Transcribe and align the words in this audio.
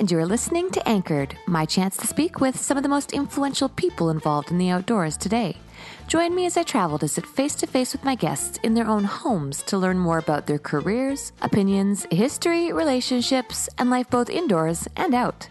And 0.00 0.10
you're 0.10 0.24
listening 0.24 0.70
to 0.70 0.88
Anchored, 0.88 1.36
my 1.46 1.66
chance 1.66 1.94
to 1.98 2.06
speak 2.06 2.40
with 2.40 2.58
some 2.58 2.78
of 2.78 2.82
the 2.82 2.88
most 2.88 3.12
influential 3.12 3.68
people 3.68 4.08
involved 4.08 4.50
in 4.50 4.56
the 4.56 4.70
outdoors 4.70 5.18
today. 5.18 5.58
Join 6.06 6.34
me 6.34 6.46
as 6.46 6.56
I 6.56 6.62
travel 6.62 6.98
to 7.00 7.06
sit 7.06 7.26
face 7.26 7.54
to 7.56 7.66
face 7.66 7.92
with 7.92 8.02
my 8.02 8.14
guests 8.14 8.58
in 8.62 8.72
their 8.72 8.86
own 8.86 9.04
homes 9.04 9.62
to 9.64 9.76
learn 9.76 9.98
more 9.98 10.16
about 10.16 10.46
their 10.46 10.58
careers, 10.58 11.34
opinions, 11.42 12.06
history, 12.10 12.72
relationships, 12.72 13.68
and 13.76 13.90
life 13.90 14.08
both 14.08 14.30
indoors 14.30 14.88
and 14.96 15.14
out. 15.14 15.50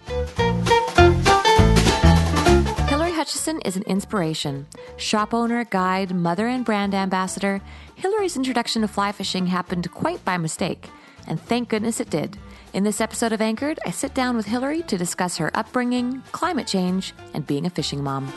Hilary 2.90 3.12
Hutcheson 3.12 3.62
is 3.64 3.78
an 3.78 3.84
inspiration. 3.84 4.66
Shop 4.98 5.32
owner, 5.32 5.64
guide, 5.64 6.16
mother, 6.16 6.48
and 6.48 6.66
brand 6.66 6.96
ambassador, 6.96 7.62
Hilary's 7.98 8.36
introduction 8.36 8.82
to 8.82 8.88
fly 8.88 9.12
fishing 9.12 9.46
happened 9.46 9.92
quite 9.92 10.26
by 10.26 10.38
mistake, 10.38 10.90
and 11.28 11.40
thank 11.40 11.70
goodness 11.70 12.00
it 12.00 12.10
did. 12.10 12.40
In 12.72 12.84
this 12.84 13.02
episode 13.02 13.34
of 13.34 13.42
Anchored, 13.42 13.80
I 13.84 13.90
sit 13.90 14.14
down 14.14 14.38
with 14.38 14.46
Hilary 14.46 14.84
to 14.84 14.98
discuss 14.98 15.38
her 15.38 15.50
upbringing, 15.56 16.22
climate 16.32 16.68
change, 16.68 17.14
and 17.34 17.46
being 17.48 17.66
a 17.66 17.70
fishing 17.70 18.04
mom. 18.04 18.32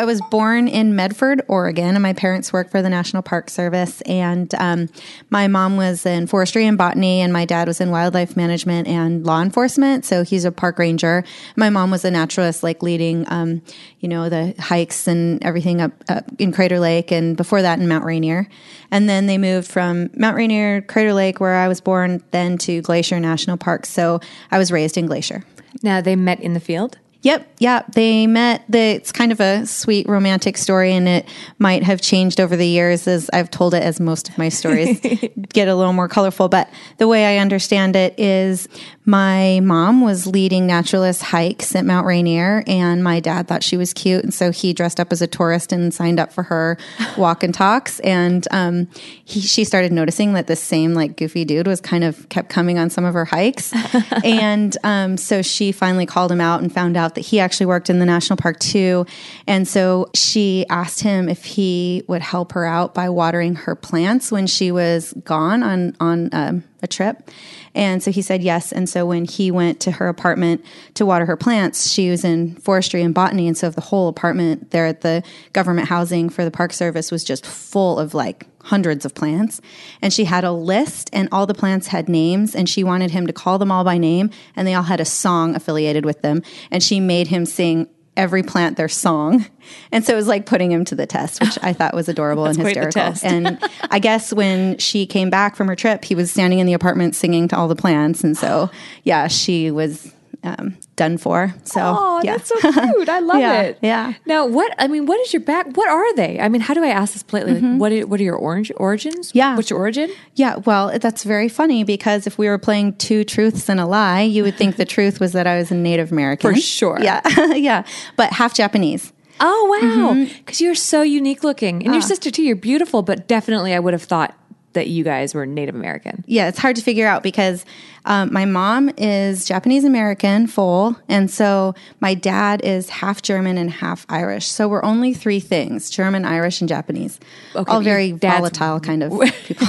I 0.00 0.04
was 0.06 0.22
born 0.30 0.66
in 0.66 0.96
Medford, 0.96 1.42
Oregon, 1.46 1.94
and 1.94 2.02
my 2.02 2.14
parents 2.14 2.54
worked 2.54 2.70
for 2.70 2.80
the 2.80 2.88
National 2.88 3.22
Park 3.22 3.50
Service. 3.50 4.00
And 4.06 4.54
um, 4.54 4.88
my 5.28 5.46
mom 5.46 5.76
was 5.76 6.06
in 6.06 6.26
forestry 6.26 6.64
and 6.64 6.78
botany, 6.78 7.20
and 7.20 7.34
my 7.34 7.44
dad 7.44 7.68
was 7.68 7.82
in 7.82 7.90
wildlife 7.90 8.34
management 8.34 8.88
and 8.88 9.26
law 9.26 9.42
enforcement. 9.42 10.06
So 10.06 10.24
he's 10.24 10.46
a 10.46 10.52
park 10.52 10.78
ranger. 10.78 11.22
My 11.54 11.68
mom 11.68 11.90
was 11.90 12.02
a 12.06 12.10
naturalist, 12.10 12.62
like 12.62 12.82
leading, 12.82 13.30
um, 13.30 13.60
you 13.98 14.08
know, 14.08 14.30
the 14.30 14.54
hikes 14.58 15.06
and 15.06 15.44
everything 15.44 15.82
up, 15.82 15.92
up 16.08 16.24
in 16.38 16.50
Crater 16.50 16.80
Lake, 16.80 17.10
and 17.10 17.36
before 17.36 17.60
that 17.60 17.78
in 17.78 17.86
Mount 17.86 18.06
Rainier. 18.06 18.48
And 18.90 19.06
then 19.06 19.26
they 19.26 19.36
moved 19.36 19.68
from 19.68 20.08
Mount 20.14 20.34
Rainier, 20.34 20.80
Crater 20.80 21.12
Lake, 21.12 21.40
where 21.40 21.56
I 21.56 21.68
was 21.68 21.82
born, 21.82 22.24
then 22.30 22.56
to 22.56 22.80
Glacier 22.80 23.20
National 23.20 23.58
Park. 23.58 23.84
So 23.84 24.20
I 24.50 24.56
was 24.56 24.72
raised 24.72 24.96
in 24.96 25.04
Glacier. 25.04 25.44
Now, 25.82 26.00
they 26.00 26.16
met 26.16 26.40
in 26.40 26.54
the 26.54 26.60
field? 26.60 26.96
Yep, 27.22 27.56
yeah. 27.58 27.82
They 27.92 28.26
met. 28.26 28.64
The, 28.68 28.78
it's 28.78 29.12
kind 29.12 29.30
of 29.30 29.40
a 29.40 29.66
sweet 29.66 30.08
romantic 30.08 30.56
story, 30.56 30.92
and 30.92 31.06
it 31.06 31.28
might 31.58 31.82
have 31.82 32.00
changed 32.00 32.40
over 32.40 32.56
the 32.56 32.66
years 32.66 33.06
as 33.06 33.28
I've 33.32 33.50
told 33.50 33.74
it, 33.74 33.82
as 33.82 34.00
most 34.00 34.30
of 34.30 34.38
my 34.38 34.48
stories 34.48 34.98
get 35.52 35.68
a 35.68 35.74
little 35.74 35.92
more 35.92 36.08
colorful. 36.08 36.48
But 36.48 36.70
the 36.96 37.06
way 37.06 37.36
I 37.36 37.40
understand 37.40 37.94
it 37.94 38.18
is 38.18 38.68
my 39.04 39.60
mom 39.62 40.00
was 40.00 40.26
leading 40.26 40.66
naturalist 40.66 41.22
hikes 41.22 41.74
at 41.74 41.84
Mount 41.84 42.06
Rainier, 42.06 42.62
and 42.66 43.04
my 43.04 43.20
dad 43.20 43.48
thought 43.48 43.62
she 43.62 43.76
was 43.76 43.92
cute, 43.92 44.24
and 44.24 44.32
so 44.32 44.50
he 44.50 44.72
dressed 44.72 44.98
up 44.98 45.12
as 45.12 45.20
a 45.20 45.26
tourist 45.26 45.72
and 45.72 45.92
signed 45.92 46.20
up 46.20 46.32
for 46.32 46.44
her 46.44 46.78
walk 47.18 47.42
and 47.42 47.52
talks. 47.52 48.00
And 48.00 48.46
um, 48.50 48.88
he, 49.24 49.40
she 49.40 49.64
started 49.64 49.92
noticing 49.92 50.32
that 50.34 50.46
this 50.46 50.62
same 50.62 50.94
like 50.94 51.16
goofy 51.16 51.44
dude 51.44 51.66
was 51.66 51.80
kind 51.80 52.04
of 52.04 52.28
kept 52.30 52.48
coming 52.48 52.78
on 52.78 52.88
some 52.88 53.04
of 53.04 53.12
her 53.12 53.26
hikes, 53.26 53.72
and 54.24 54.74
um, 54.84 55.16
so 55.18 55.42
she 55.42 55.70
finally 55.72 56.06
called 56.06 56.32
him 56.32 56.40
out 56.40 56.62
and 56.62 56.72
found 56.72 56.96
out 56.96 57.09
that 57.14 57.22
he 57.22 57.40
actually 57.40 57.66
worked 57.66 57.90
in 57.90 57.98
the 57.98 58.06
national 58.06 58.36
park 58.36 58.58
too. 58.58 59.06
And 59.46 59.66
so 59.66 60.10
she 60.14 60.66
asked 60.68 61.00
him 61.00 61.28
if 61.28 61.44
he 61.44 62.04
would 62.08 62.22
help 62.22 62.52
her 62.52 62.64
out 62.64 62.94
by 62.94 63.08
watering 63.08 63.54
her 63.54 63.74
plants 63.74 64.30
when 64.30 64.46
she 64.46 64.72
was 64.72 65.12
gone 65.24 65.62
on 65.62 65.96
on 66.00 66.28
um, 66.32 66.64
a 66.82 66.86
trip. 66.86 67.30
And 67.74 68.02
so 68.02 68.10
he 68.10 68.22
said 68.22 68.42
yes. 68.42 68.72
And 68.72 68.88
so 68.88 69.06
when 69.06 69.24
he 69.24 69.50
went 69.50 69.80
to 69.80 69.92
her 69.92 70.08
apartment 70.08 70.64
to 70.94 71.06
water 71.06 71.26
her 71.26 71.36
plants, 71.36 71.90
she 71.90 72.10
was 72.10 72.24
in 72.24 72.56
forestry 72.56 73.02
and 73.02 73.14
botany. 73.14 73.46
And 73.46 73.56
so 73.56 73.70
the 73.70 73.80
whole 73.80 74.08
apartment 74.08 74.70
there 74.70 74.86
at 74.86 75.02
the 75.02 75.22
government 75.52 75.88
housing 75.88 76.28
for 76.28 76.44
the 76.44 76.50
Park 76.50 76.72
Service 76.72 77.10
was 77.10 77.24
just 77.24 77.46
full 77.46 77.98
of 77.98 78.14
like 78.14 78.46
hundreds 78.62 79.04
of 79.04 79.14
plants. 79.14 79.60
And 80.02 80.12
she 80.12 80.24
had 80.24 80.44
a 80.44 80.52
list, 80.52 81.10
and 81.12 81.28
all 81.32 81.46
the 81.46 81.54
plants 81.54 81.88
had 81.88 82.08
names, 82.08 82.54
and 82.54 82.68
she 82.68 82.84
wanted 82.84 83.10
him 83.10 83.26
to 83.26 83.32
call 83.32 83.58
them 83.58 83.72
all 83.72 83.84
by 83.84 83.98
name, 83.98 84.30
and 84.54 84.66
they 84.66 84.74
all 84.74 84.82
had 84.82 85.00
a 85.00 85.04
song 85.04 85.54
affiliated 85.54 86.04
with 86.04 86.22
them. 86.22 86.42
And 86.70 86.82
she 86.82 87.00
made 87.00 87.28
him 87.28 87.46
sing 87.46 87.88
every 88.20 88.42
plant 88.42 88.76
their 88.76 88.88
song. 88.88 89.46
And 89.92 90.04
so 90.04 90.12
it 90.12 90.16
was 90.16 90.28
like 90.28 90.44
putting 90.44 90.70
him 90.70 90.84
to 90.84 90.94
the 90.94 91.06
test, 91.06 91.40
which 91.40 91.58
I 91.62 91.72
thought 91.72 91.94
was 91.94 92.08
adorable 92.08 92.44
and 92.46 92.56
hysterical. 92.56 93.14
and 93.22 93.58
I 93.90 93.98
guess 93.98 94.32
when 94.32 94.76
she 94.78 95.06
came 95.06 95.30
back 95.30 95.56
from 95.56 95.68
her 95.68 95.76
trip, 95.76 96.04
he 96.04 96.14
was 96.14 96.30
standing 96.30 96.58
in 96.58 96.66
the 96.66 96.74
apartment 96.74 97.14
singing 97.16 97.48
to 97.48 97.56
all 97.56 97.66
the 97.66 97.76
plants. 97.76 98.22
And 98.22 98.36
so, 98.36 98.70
yeah, 99.04 99.26
she 99.26 99.70
was 99.70 100.12
um, 100.42 100.76
done 100.96 101.18
for. 101.18 101.54
So, 101.64 101.80
oh, 101.80 102.20
yeah. 102.24 102.36
that's 102.36 102.48
so 102.48 102.56
cute. 102.60 103.08
I 103.08 103.18
love 103.20 103.40
yeah, 103.40 103.62
it. 103.62 103.78
Yeah. 103.82 104.14
Now, 104.26 104.46
what 104.46 104.74
I 104.78 104.88
mean, 104.88 105.06
what 105.06 105.20
is 105.20 105.32
your 105.32 105.42
back? 105.42 105.76
What 105.76 105.88
are 105.88 106.14
they? 106.14 106.40
I 106.40 106.48
mean, 106.48 106.60
how 106.60 106.74
do 106.74 106.82
I 106.82 106.88
ask 106.88 107.12
this 107.12 107.22
politely? 107.22 107.54
Like, 107.54 107.62
mm-hmm. 107.62 107.78
what 107.78 107.92
are, 107.92 108.06
what 108.06 108.20
are 108.20 108.24
your 108.24 108.36
orange 108.36 108.72
origins? 108.76 109.32
Yeah. 109.34 109.56
What's 109.56 109.70
your 109.70 109.78
origin? 109.78 110.10
Yeah. 110.34 110.56
Well, 110.56 110.98
that's 110.98 111.24
very 111.24 111.48
funny 111.48 111.84
because 111.84 112.26
if 112.26 112.38
we 112.38 112.48
were 112.48 112.58
playing 112.58 112.94
two 112.94 113.24
truths 113.24 113.68
and 113.68 113.80
a 113.80 113.86
lie, 113.86 114.22
you 114.22 114.42
would 114.42 114.56
think 114.56 114.76
the 114.76 114.84
truth 114.96 115.20
was 115.20 115.32
that 115.32 115.46
I 115.46 115.56
was 115.56 115.70
a 115.70 115.74
Native 115.74 116.12
American. 116.12 116.54
For 116.54 116.60
sure. 116.60 116.98
Yeah. 117.00 117.20
yeah. 117.54 117.84
But 118.16 118.32
half 118.32 118.54
Japanese. 118.54 119.12
Oh 119.42 119.78
wow! 119.80 120.12
Mm-hmm. 120.12 120.38
Because 120.38 120.60
you're 120.60 120.74
so 120.74 121.00
unique 121.00 121.42
looking, 121.42 121.76
and 121.76 121.94
your 121.94 122.02
ah. 122.02 122.06
sister 122.06 122.30
too. 122.30 122.42
You're 122.42 122.56
beautiful, 122.56 123.00
but 123.00 123.26
definitely, 123.26 123.72
I 123.72 123.78
would 123.78 123.94
have 123.94 124.02
thought 124.02 124.36
that 124.72 124.86
you 124.88 125.02
guys 125.04 125.34
were 125.34 125.46
Native 125.46 125.74
American. 125.74 126.24
Yeah, 126.26 126.48
it's 126.48 126.58
hard 126.58 126.76
to 126.76 126.82
figure 126.82 127.06
out 127.06 127.22
because 127.22 127.64
um, 128.04 128.32
my 128.32 128.44
mom 128.44 128.90
is 128.96 129.44
Japanese 129.44 129.84
American 129.84 130.46
full, 130.46 130.96
and 131.08 131.30
so 131.30 131.74
my 132.00 132.14
dad 132.14 132.62
is 132.62 132.88
half 132.88 133.20
German 133.22 133.58
and 133.58 133.70
half 133.70 134.06
Irish. 134.08 134.46
So 134.46 134.68
we're 134.68 134.82
only 134.84 135.12
three 135.12 135.40
things: 135.40 135.90
German, 135.90 136.24
Irish, 136.24 136.60
and 136.60 136.68
Japanese. 136.68 137.18
Okay, 137.54 137.70
All 137.72 137.80
very 137.80 138.12
volatile 138.12 138.80
kind 138.80 139.02
of 139.02 139.12
people. 139.44 139.66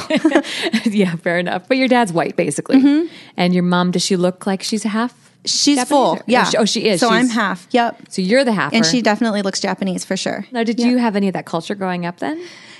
yeah, 0.85 1.16
fair 1.18 1.39
enough. 1.39 1.68
But 1.68 1.78
your 1.78 1.88
dad's 1.88 2.13
white, 2.13 2.35
basically, 2.35 3.09
and 3.38 3.53
your 3.53 3.63
mom. 3.63 3.91
Does 3.91 4.03
she 4.03 4.16
look 4.16 4.45
like 4.47 4.62
she's 4.63 4.83
half? 4.83 5.13
She's 5.44 5.78
Japanese 5.78 5.89
full. 5.89 6.12
or- 6.18 6.23
Yeah. 6.28 6.50
Oh, 6.59 6.66
she 6.66 6.88
is. 6.88 7.00
So 7.00 7.09
I'm 7.09 7.28
half. 7.28 7.68
Yep. 7.72 8.03
So 8.09 8.22
you're 8.22 8.44
the 8.44 8.51
half, 8.53 8.73
And 8.73 8.85
she 8.85 9.01
definitely 9.01 9.41
looks 9.41 9.59
Japanese 9.59 10.06
for 10.06 10.16
sure. 10.16 10.45
Now, 10.51 10.63
did 10.63 10.79
you 10.79 10.97
have 10.97 11.16
any 11.16 11.28
of 11.28 11.33
that 11.33 11.47
culture 11.47 11.73
growing 11.73 12.06
up 12.06 12.19
then? 12.19 12.39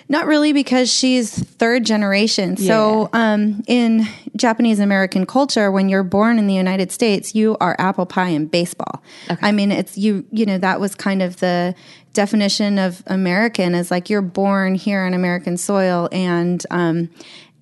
Not 0.10 0.26
really 0.26 0.54
because 0.54 0.92
she's 0.92 1.32
third 1.32 1.86
generation. 1.86 2.58
So, 2.58 3.10
um, 3.14 3.64
in 3.68 4.08
Japanese 4.36 4.80
American 4.80 5.26
culture, 5.26 5.72
when 5.72 5.90
you're 5.90 6.04
born 6.04 6.40
in 6.40 6.48
the 6.48 6.54
United 6.54 6.92
States, 6.92 7.34
you 7.36 7.58
are 7.62 7.76
apple 7.80 8.06
pie 8.06 8.30
and 8.30 8.50
baseball. 8.50 9.02
I 9.42 9.52
mean, 9.52 9.72
it's 9.72 9.98
you, 9.98 10.26
you 10.32 10.46
know, 10.46 10.58
that 10.58 10.80
was 10.80 10.96
kind 10.96 11.22
of 11.22 11.38
the 11.38 11.76
definition 12.14 12.78
of 12.78 13.04
American 13.08 13.74
is 13.74 13.90
like 13.90 14.10
you're 14.10 14.22
born 14.22 14.76
here 14.76 15.02
on 15.02 15.14
American 15.14 15.58
soil 15.58 16.10
and, 16.12 16.66
um, 16.70 17.10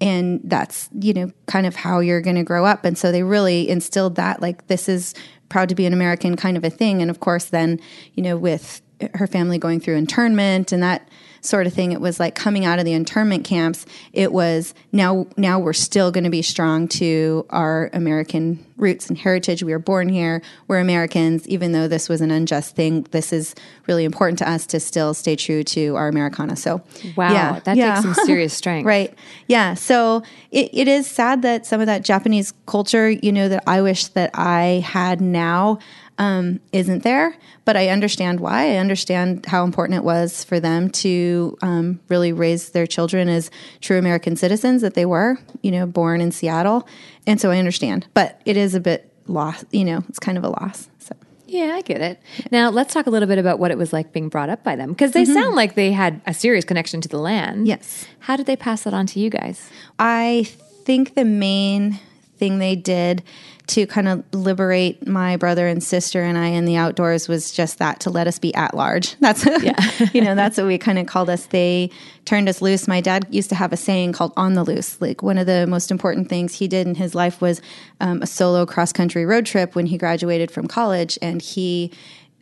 and 0.02 0.42
that's, 0.44 0.90
you 1.00 1.14
know, 1.14 1.32
kind 1.46 1.66
of 1.68 1.76
how 1.76 2.00
you're 2.00 2.22
going 2.22 2.38
to 2.38 2.44
grow 2.44 2.66
up. 2.66 2.86
And 2.86 2.98
so 2.98 3.12
they 3.12 3.22
really 3.22 3.70
instilled 3.70 4.16
that, 4.16 4.42
like, 4.42 4.68
this 4.68 4.88
is 4.88 5.14
proud 5.50 5.70
to 5.70 5.76
be 5.76 5.86
an 5.86 5.94
American 5.94 6.36
kind 6.36 6.56
of 6.56 6.64
a 6.64 6.70
thing. 6.70 7.02
And 7.02 7.12
of 7.12 7.20
course, 7.20 7.46
then, 7.46 7.80
you 8.14 8.24
know, 8.24 8.38
with 8.38 8.82
her 9.16 9.28
family 9.28 9.58
going 9.58 9.80
through 9.80 9.98
internment 9.98 10.72
and 10.72 10.82
that 10.84 11.08
sort 11.42 11.68
of 11.68 11.74
thing 11.74 11.92
it 11.92 12.02
was 12.02 12.20
like 12.20 12.36
coming 12.36 12.66
out 12.66 12.80
of 12.80 12.86
the 12.86 12.94
internment 12.94 13.44
camps 13.44 13.86
it 14.14 14.32
was 14.32 14.74
now 14.92 15.28
now 15.38 15.60
we're 15.60 15.74
still 15.74 16.12
going 16.12 16.24
to 16.24 16.30
be 16.30 16.42
strong 16.42 16.88
to 16.88 17.46
our 17.50 17.90
american 17.94 18.64
roots 18.78 19.10
and 19.10 19.18
heritage 19.18 19.62
we 19.62 19.72
were 19.72 19.80
born 19.80 20.10
here 20.10 20.42
we're 20.68 20.80
americans 20.80 21.48
even 21.48 21.72
though 21.72 21.88
this 21.88 22.08
was 22.08 22.22
an 22.22 22.32
unjust 22.32 22.76
thing 22.76 23.04
this 23.12 23.34
is 23.34 23.54
really 23.88 24.06
important 24.06 24.38
to 24.40 24.50
us 24.50 24.66
to 24.66 24.80
still 24.80 25.14
stay 25.14 25.36
true 25.36 25.64
to 25.64 25.96
our 25.96 26.08
americana 26.08 26.56
so 26.56 26.82
Wow, 27.16 27.34
yeah, 27.34 27.60
that 27.66 27.78
yeah. 27.78 27.96
takes 27.96 28.06
some 28.06 28.26
serious 28.26 28.54
strength. 28.54 28.86
Right. 28.90 29.14
Yeah. 29.48 29.74
So 29.76 30.24
it, 30.52 30.70
it 30.74 30.88
is 30.88 31.06
sad 31.06 31.42
that 31.44 31.66
some 31.66 31.80
of 31.82 31.88
that 31.88 32.04
Japanese 32.04 32.54
culture, 32.66 33.10
you 33.10 33.32
know, 33.32 33.50
that 33.50 33.64
I 33.68 33.82
wish 33.82 34.08
that 34.10 34.32
I 34.34 34.84
had 34.86 35.22
now 35.22 35.80
um, 36.20 36.60
isn't 36.72 37.04
there. 37.04 37.36
But 37.66 37.78
I 37.78 37.88
understand 37.90 38.40
why. 38.40 38.74
I 38.74 38.76
understand 38.76 39.46
how 39.46 39.64
important 39.64 39.98
it 39.98 40.04
was 40.04 40.44
for 40.44 40.60
them 40.60 40.90
to 40.92 41.58
um, 41.62 42.00
really 42.10 42.34
raise 42.34 42.70
their 42.70 42.86
children 42.86 43.30
as 43.30 43.50
true 43.82 43.98
American 43.98 44.36
citizens 44.36 44.82
that 44.82 44.94
they 44.94 45.06
were, 45.06 45.40
you 45.62 45.72
know, 45.72 45.88
born 45.88 46.22
in 46.22 46.32
Seattle. 46.32 46.88
And 47.26 47.40
so 47.40 47.50
I 47.50 47.58
understand. 47.58 48.06
But 48.14 48.42
it 48.46 48.58
is 48.58 48.76
a 48.76 48.80
bit 48.80 49.12
lost, 49.28 49.66
you 49.72 49.86
know, 49.86 50.04
it's 50.10 50.20
kind 50.20 50.38
of 50.38 50.44
a 50.44 50.50
loss. 50.50 50.90
So. 51.00 51.16
Yeah, 51.48 51.74
I 51.76 51.82
get 51.82 52.02
it. 52.02 52.22
Now, 52.52 52.70
let's 52.70 52.94
talk 52.94 53.08
a 53.08 53.10
little 53.10 53.28
bit 53.28 53.38
about 53.38 53.58
what 53.58 53.72
it 53.72 53.78
was 53.78 53.94
like 53.94 54.12
being 54.12 54.30
brought 54.30 54.50
up 54.50 54.64
by 54.64 54.76
them 54.76 54.90
because 54.90 55.14
they 55.14 55.26
sound 55.26 55.56
like 55.56 55.76
they 55.76 55.92
had 55.92 56.22
a 56.28 56.34
serious 56.34 56.66
connection 56.66 57.02
to 57.02 57.08
the 57.08 57.18
land. 57.18 57.68
Yes. 57.68 58.06
How 58.20 58.36
did 58.36 58.46
they 58.46 58.56
pass 58.56 58.84
that 58.84 58.94
on 58.94 59.08
to 59.08 59.20
you 59.20 59.30
guys? 59.30 59.70
I 59.98 60.48
think 60.84 61.16
the 61.16 61.26
main 61.26 62.00
thing 62.38 62.60
they 62.60 62.76
did 62.76 63.24
to 63.70 63.86
kind 63.86 64.08
of 64.08 64.24
liberate 64.34 65.08
my 65.08 65.38
brother 65.38 65.68
and 65.68 65.84
sister 65.84 66.24
and 66.24 66.38
I 66.38 66.48
in 66.48 66.66
the 66.66 66.76
outdoors 66.76 67.28
was 67.28 67.52
just 67.52 67.78
that 67.78 68.00
to 68.02 68.10
let 68.10 68.26
us 68.26 68.40
be 68.40 68.54
at 68.56 68.74
large. 68.74 69.16
That's 69.20 69.46
you 70.14 70.22
know 70.22 70.36
that's 70.36 70.58
what 70.58 70.66
we 70.66 70.78
kind 70.78 70.98
of 70.98 71.06
called 71.06 71.30
us. 71.30 71.46
They 71.46 71.92
turned 72.26 72.50
us 72.50 72.62
loose. 72.62 72.88
My 72.88 73.02
dad 73.02 73.28
used 73.30 73.50
to 73.50 73.56
have 73.56 73.72
a 73.72 73.78
saying 73.78 74.14
called 74.14 74.34
"on 74.36 74.54
the 74.54 74.64
loose." 74.64 75.00
Like 75.00 75.22
one 75.22 75.38
of 75.38 75.46
the 75.46 75.68
most 75.68 75.92
important 75.92 76.30
things 76.30 76.56
he 76.56 76.68
did 76.68 76.88
in 76.88 76.96
his 76.96 77.14
life 77.14 77.42
was 77.42 77.62
um, 78.00 78.22
a 78.22 78.28
solo 78.28 78.66
cross 78.66 78.92
country 78.92 79.26
road 79.26 79.46
trip 79.46 79.76
when 79.76 79.86
he 79.86 79.98
graduated 79.98 80.52
from 80.52 80.68
college, 80.68 81.20
and 81.22 81.42
he 81.42 81.92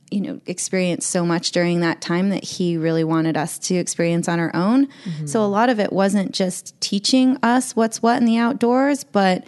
you 0.09 0.21
know, 0.21 0.39
experienced 0.45 1.09
so 1.09 1.25
much 1.25 1.51
during 1.51 1.81
that 1.81 1.99
time 1.99 2.29
that 2.29 2.41
he 2.41 2.77
really 2.77 3.03
wanted 3.03 3.35
us 3.35 3.59
to 3.59 3.75
experience 3.75 4.29
on 4.29 4.39
our 4.39 4.55
own. 4.55 4.87
So 5.27 5.43
a 5.43 5.47
lot 5.47 5.69
of 5.69 5.81
it 5.81 5.91
wasn't 5.91 6.31
just 6.31 6.79
teaching 6.79 7.37
us 7.43 7.75
what's 7.75 8.01
what 8.01 8.17
in 8.17 8.25
the 8.25 8.37
outdoors, 8.37 9.03
but 9.03 9.43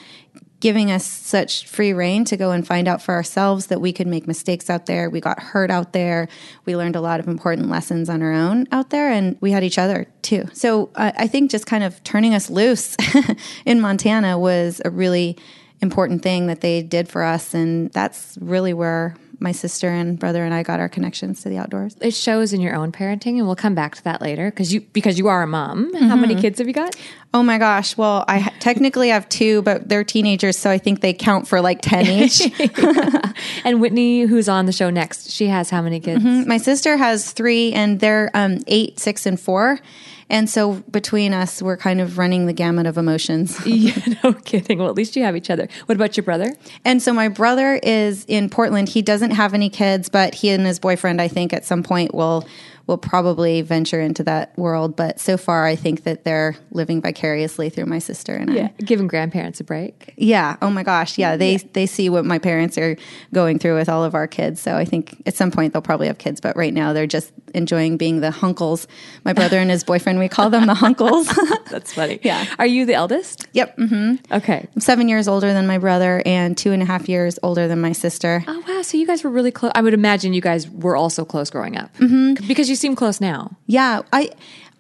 giving 0.60 0.92
us 0.92 1.06
such 1.06 1.66
free 1.66 1.94
reign 1.94 2.26
to 2.26 2.36
go 2.36 2.52
and 2.52 2.68
find 2.68 2.88
out 2.88 3.02
for 3.02 3.14
ourselves 3.14 3.68
that 3.68 3.80
we 3.80 3.94
could 3.94 4.08
make 4.08 4.28
mistakes 4.28 4.70
out 4.70 4.86
there. 4.88 5.10
We 5.10 5.22
got 5.22 5.40
hurt 5.40 5.72
out 5.72 5.94
there. 5.94 6.28
We 6.66 6.76
learned 6.76 6.96
a 6.96 7.02
lot 7.02 7.20
of 7.20 7.28
important 7.28 7.70
lessons 7.70 8.10
on 8.10 8.22
our 8.22 8.34
own 8.34 8.68
out 8.72 8.90
there, 8.90 9.10
and 9.10 9.38
we 9.40 9.52
had 9.52 9.64
each 9.64 9.78
other 9.78 10.08
too. 10.22 10.46
So 10.54 10.90
uh, 10.96 11.12
I 11.18 11.28
think 11.28 11.52
just 11.52 11.66
kind 11.66 11.84
of 11.84 12.04
turning 12.04 12.34
us 12.34 12.50
loose 12.50 12.98
in 13.66 13.80
Montana 13.80 14.38
was 14.38 14.82
a 14.84 14.90
really 14.90 15.38
important 15.82 16.24
thing 16.24 16.48
that 16.48 16.62
they 16.62 16.82
did 16.82 17.08
for 17.08 17.24
us, 17.24 17.54
and 17.54 17.92
that's 17.92 18.38
really 18.42 18.74
where 18.74 19.16
my 19.40 19.52
sister 19.52 19.90
and 19.90 20.20
brother 20.20 20.44
and 20.44 20.54
I 20.54 20.64
got 20.64 20.80
our 20.80 20.90
connections 20.90 21.42
to 21.44 21.50
the 21.50 21.58
outdoors. 21.58 21.96
It 22.02 22.14
shows 22.14 22.54
in 22.54 22.62
your 22.62 22.76
own 22.76 22.92
parenting, 22.92 23.38
and 23.38 23.46
we'll 23.46 23.56
come 23.56 23.76
back 23.76 23.96
to 23.96 24.04
that 24.04 24.22
later 24.22 24.50
because 24.50 24.74
you 24.74 24.82
because 24.82 25.18
you 25.18 25.28
are 25.28 25.42
a 25.42 25.48
mom. 25.48 25.94
How 25.94 26.16
many 26.16 26.36
kids 26.36 26.60
have 26.60 26.68
you 26.68 26.74
got? 26.74 26.96
Oh 27.34 27.44
my 27.44 27.60
gosh. 27.60 27.96
Well, 27.96 28.26
I 28.28 28.40
ha- 28.40 28.54
technically 28.60 29.10
have 29.10 29.30
two, 29.30 29.62
but 29.62 29.88
they're 29.88 30.04
teenagers, 30.04 30.58
so 30.58 30.70
I 30.70 30.80
think 30.80 31.02
they 31.02 31.14
count 31.14 31.48
for 31.48 31.62
like 31.62 31.80
10 31.82 32.06
each. 32.24 32.42
And 33.64 33.80
Whitney, 33.82 34.22
who's 34.22 34.50
on 34.50 34.66
the 34.66 34.72
show 34.72 34.90
next, 34.90 35.32
she 35.32 35.48
has 35.48 35.70
how 35.70 35.82
many 35.82 36.00
kids? 36.00 36.24
My 36.24 36.58
sister 36.58 36.98
has 36.98 37.32
three, 37.32 37.72
and 37.74 38.00
they're 38.00 38.30
um, 38.34 38.60
eight, 38.68 39.00
six, 39.00 39.26
and 39.26 39.40
four. 39.40 39.80
And 40.30 40.50
so 40.50 40.74
between 40.92 41.34
us, 41.34 41.62
we're 41.62 41.78
kind 41.78 42.02
of 42.02 42.18
running 42.18 42.46
the 42.46 42.54
gamut 42.54 42.86
of 42.86 42.98
emotions. 42.98 43.58
yeah, 43.66 43.98
no 44.24 44.34
kidding. 44.34 44.78
Well, 44.78 44.90
at 44.90 44.96
least 44.96 45.16
you 45.16 45.24
have 45.24 45.36
each 45.36 45.50
other. 45.50 45.68
What 45.88 45.96
about 45.96 46.18
your 46.18 46.24
brother? 46.24 46.54
And 46.86 47.02
so 47.02 47.14
my 47.14 47.30
brother 47.30 47.80
is 47.82 48.26
in 48.28 48.50
Portland. 48.50 48.90
He 48.90 49.02
doesn't 49.02 49.32
have 49.32 49.54
any 49.54 49.70
kids, 49.70 50.10
but 50.10 50.36
he 50.36 50.50
and 50.50 50.66
his 50.66 50.80
boyfriend, 50.80 51.20
I 51.22 51.28
think, 51.28 51.52
at 51.54 51.66
some 51.66 51.82
point 51.82 52.14
will 52.14 52.46
will 52.90 52.98
probably 52.98 53.62
venture 53.62 54.02
into 54.02 54.24
that 54.24 54.58
world. 54.58 54.96
But 54.96 55.20
so 55.20 55.38
far, 55.38 55.68
I 55.68 55.76
think 55.76 56.06
that 56.06 56.24
they're 56.24 56.56
living 56.72 57.02
vicariously 57.02 57.70
through 57.70 57.86
my 57.86 58.00
sister 58.00 58.36
and 58.36 58.50
I. 58.50 58.74
Giving 58.80 59.08
grandparents 59.08 59.60
a 59.60 59.64
break. 59.64 60.16
Yeah. 60.18 60.58
Oh 60.60 60.72
my 60.72 60.82
gosh. 60.82 61.20
Yeah. 61.20 61.38
They 61.38 61.58
they 61.58 61.86
see 61.86 62.10
what 62.10 62.26
my 62.26 62.40
parents 62.40 62.80
are 62.80 62.98
going 63.32 63.60
through 63.60 63.76
with 63.76 63.90
all 63.90 64.04
of 64.04 64.16
our 64.16 64.26
kids. 64.26 64.60
So 64.60 64.76
I 64.76 64.86
think 64.86 65.22
at 65.28 65.36
some 65.36 65.52
point 65.52 65.72
they'll 65.72 65.84
probably 65.84 66.08
have 66.08 66.18
kids, 66.18 66.42
but 66.42 66.58
right 66.58 66.74
now 66.74 66.94
they're 66.94 67.06
just 67.06 67.32
enjoying 67.54 67.98
being 67.98 68.22
the 68.22 68.32
hunkles. 68.32 68.88
My 69.24 69.34
brother 69.34 69.60
and 69.60 69.70
his 69.70 69.84
boyfriend, 69.84 70.18
we 70.18 70.28
call 70.28 70.50
them 70.50 70.66
the 70.66 70.74
hunkles. 70.74 71.30
That's 71.70 71.94
funny. 71.94 72.20
Yeah. 72.30 72.46
Are 72.60 72.66
you 72.66 72.86
the 72.86 72.94
eldest? 72.96 73.48
yep. 73.54 73.76
hmm 73.76 74.16
Okay. 74.32 74.68
I'm 74.76 74.82
seven 74.82 75.08
years 75.10 75.28
older 75.28 75.54
than 75.54 75.68
my 75.68 75.78
brother 75.78 76.22
and 76.26 76.58
two 76.58 76.72
and 76.72 76.82
a 76.82 76.86
half 76.86 77.08
years 77.08 77.40
older 77.44 77.68
than 77.68 77.80
my 77.82 77.92
sister. 77.92 78.44
Oh 78.48 78.64
wow! 78.68 78.82
So 78.82 78.98
you 78.98 79.08
guys 79.08 79.24
were 79.24 79.30
really 79.30 79.52
close. 79.52 79.72
I 79.76 79.82
would 79.82 79.94
imagine 79.94 80.34
you 80.34 80.42
guys 80.42 80.70
were 80.70 80.96
also 80.96 81.24
close 81.24 81.50
growing 81.50 81.78
up 81.78 81.96
mm-hmm. 81.98 82.48
because 82.48 82.70
you 82.70 82.76
seem 82.80 82.96
close 82.96 83.22
now. 83.22 83.58
Yeah, 83.66 84.02
I 84.12 84.32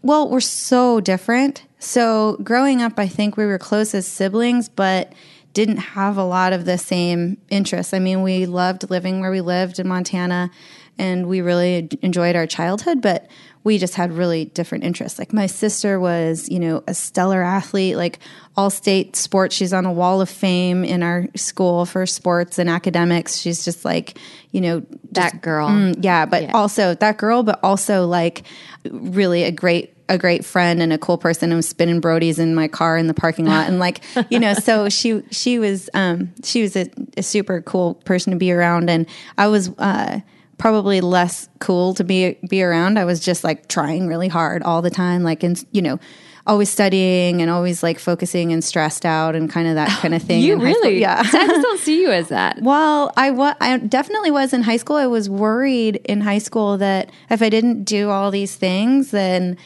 well, 0.01 0.29
we're 0.29 0.39
so 0.39 0.99
different. 1.01 1.65
So 1.79 2.37
growing 2.43 2.81
up, 2.81 2.93
I 2.97 3.07
think 3.07 3.37
we 3.37 3.45
were 3.45 3.57
close 3.57 3.93
as 3.93 4.07
siblings, 4.07 4.69
but 4.69 5.13
didn't 5.53 5.77
have 5.77 6.17
a 6.17 6.23
lot 6.23 6.53
of 6.53 6.65
the 6.65 6.77
same 6.77 7.37
interests. 7.49 7.93
I 7.93 7.99
mean, 7.99 8.21
we 8.21 8.45
loved 8.45 8.89
living 8.89 9.19
where 9.19 9.31
we 9.31 9.41
lived 9.41 9.79
in 9.79 9.87
Montana, 9.87 10.51
and 10.99 11.27
we 11.27 11.41
really 11.41 11.89
enjoyed 12.01 12.35
our 12.35 12.45
childhood, 12.45 13.01
but 13.01 13.27
we 13.63 13.77
just 13.77 13.95
had 13.95 14.11
really 14.13 14.45
different 14.45 14.83
interests. 14.85 15.19
Like 15.19 15.33
my 15.33 15.45
sister 15.45 15.99
was, 15.99 16.47
you 16.49 16.59
know, 16.59 16.83
a 16.87 16.93
stellar 16.93 17.41
athlete, 17.43 17.97
like 17.97 18.19
all 18.55 18.69
state 18.69 19.15
sports. 19.15 19.53
She's 19.55 19.73
on 19.73 19.85
a 19.85 19.91
wall 19.91 20.21
of 20.21 20.29
fame 20.29 20.83
in 20.85 21.03
our 21.03 21.27
school 21.35 21.85
for 21.85 22.05
sports 22.05 22.57
and 22.57 22.69
academics. 22.69 23.37
She's 23.37 23.65
just 23.65 23.83
like, 23.83 24.17
you 24.51 24.61
know, 24.61 24.83
That 25.11 25.41
girl. 25.41 25.69
Mm, 25.69 25.97
yeah, 26.03 26.25
but 26.25 26.43
Yeah. 26.43 26.51
also 26.53 26.95
that 26.95 27.17
girl, 27.17 27.43
but 27.43 27.59
also 27.63 28.05
like 28.07 28.43
really 28.89 29.43
a 29.43 29.51
great 29.51 29.93
a 30.07 30.17
great 30.17 30.43
friend 30.43 30.81
and 30.81 30.91
a 30.91 30.97
cool 30.97 31.19
person 31.19 31.51
and 31.51 31.57
was 31.57 31.67
spinning 31.69 32.01
brodies 32.01 32.39
in 32.39 32.55
my 32.55 32.67
car 32.67 32.97
in 32.97 33.05
the 33.05 33.13
parking 33.13 33.45
lot 33.45 33.67
and 33.67 33.77
like 33.77 34.01
you 34.31 34.39
know 34.39 34.55
so 34.55 34.89
she 34.97 35.21
she 35.29 35.59
was 35.59 35.87
um 35.93 36.33
she 36.43 36.63
was 36.63 36.75
a, 36.75 36.89
a 37.15 37.21
super 37.21 37.61
cool 37.61 37.93
person 38.05 38.31
to 38.33 38.37
be 38.39 38.51
around 38.51 38.89
and 38.89 39.05
I 39.37 39.47
was 39.49 39.69
uh 39.77 40.19
probably 40.59 41.01
less 41.01 41.49
cool 41.59 41.95
to 41.95 42.03
be 42.03 42.37
be 42.47 42.61
around 42.61 42.99
I 42.99 43.05
was 43.05 43.19
just 43.19 43.43
like 43.43 43.67
trying 43.67 44.05
really 44.07 44.27
hard 44.27 44.61
all 44.61 44.81
the 44.83 44.91
time 44.91 45.23
like 45.23 45.41
and 45.41 45.63
you 45.71 45.81
know 45.81 45.99
always 46.45 46.69
studying 46.69 47.41
and 47.41 47.49
always 47.51 47.81
like 47.83 47.99
focusing 47.99 48.51
and 48.51 48.63
stressed 48.63 49.05
out 49.05 49.35
and 49.35 49.49
kind 49.51 49.67
of 49.67 49.75
that 49.75 49.89
kind 50.01 50.13
of 50.15 50.21
thing 50.27 50.41
You 50.41 50.57
really? 50.59 50.99
yeah 50.99 51.19
I 51.19 51.23
just 51.47 51.61
don't 51.63 51.79
see 51.79 52.01
you 52.01 52.11
as 52.11 52.27
that. 52.29 52.61
well, 52.61 53.11
I 53.17 53.31
wa- 53.31 53.55
I 53.61 53.77
definitely 53.77 54.31
was 54.31 54.51
in 54.53 54.61
high 54.63 54.77
school. 54.77 54.95
I 54.97 55.07
was 55.07 55.29
worried 55.29 55.97
in 56.05 56.21
high 56.21 56.39
school 56.39 56.77
that 56.77 57.11
if 57.29 57.41
I 57.41 57.49
didn't 57.49 57.83
do 57.83 58.09
all 58.09 58.31
these 58.31 58.55
things, 58.55 59.11
then 59.11 59.57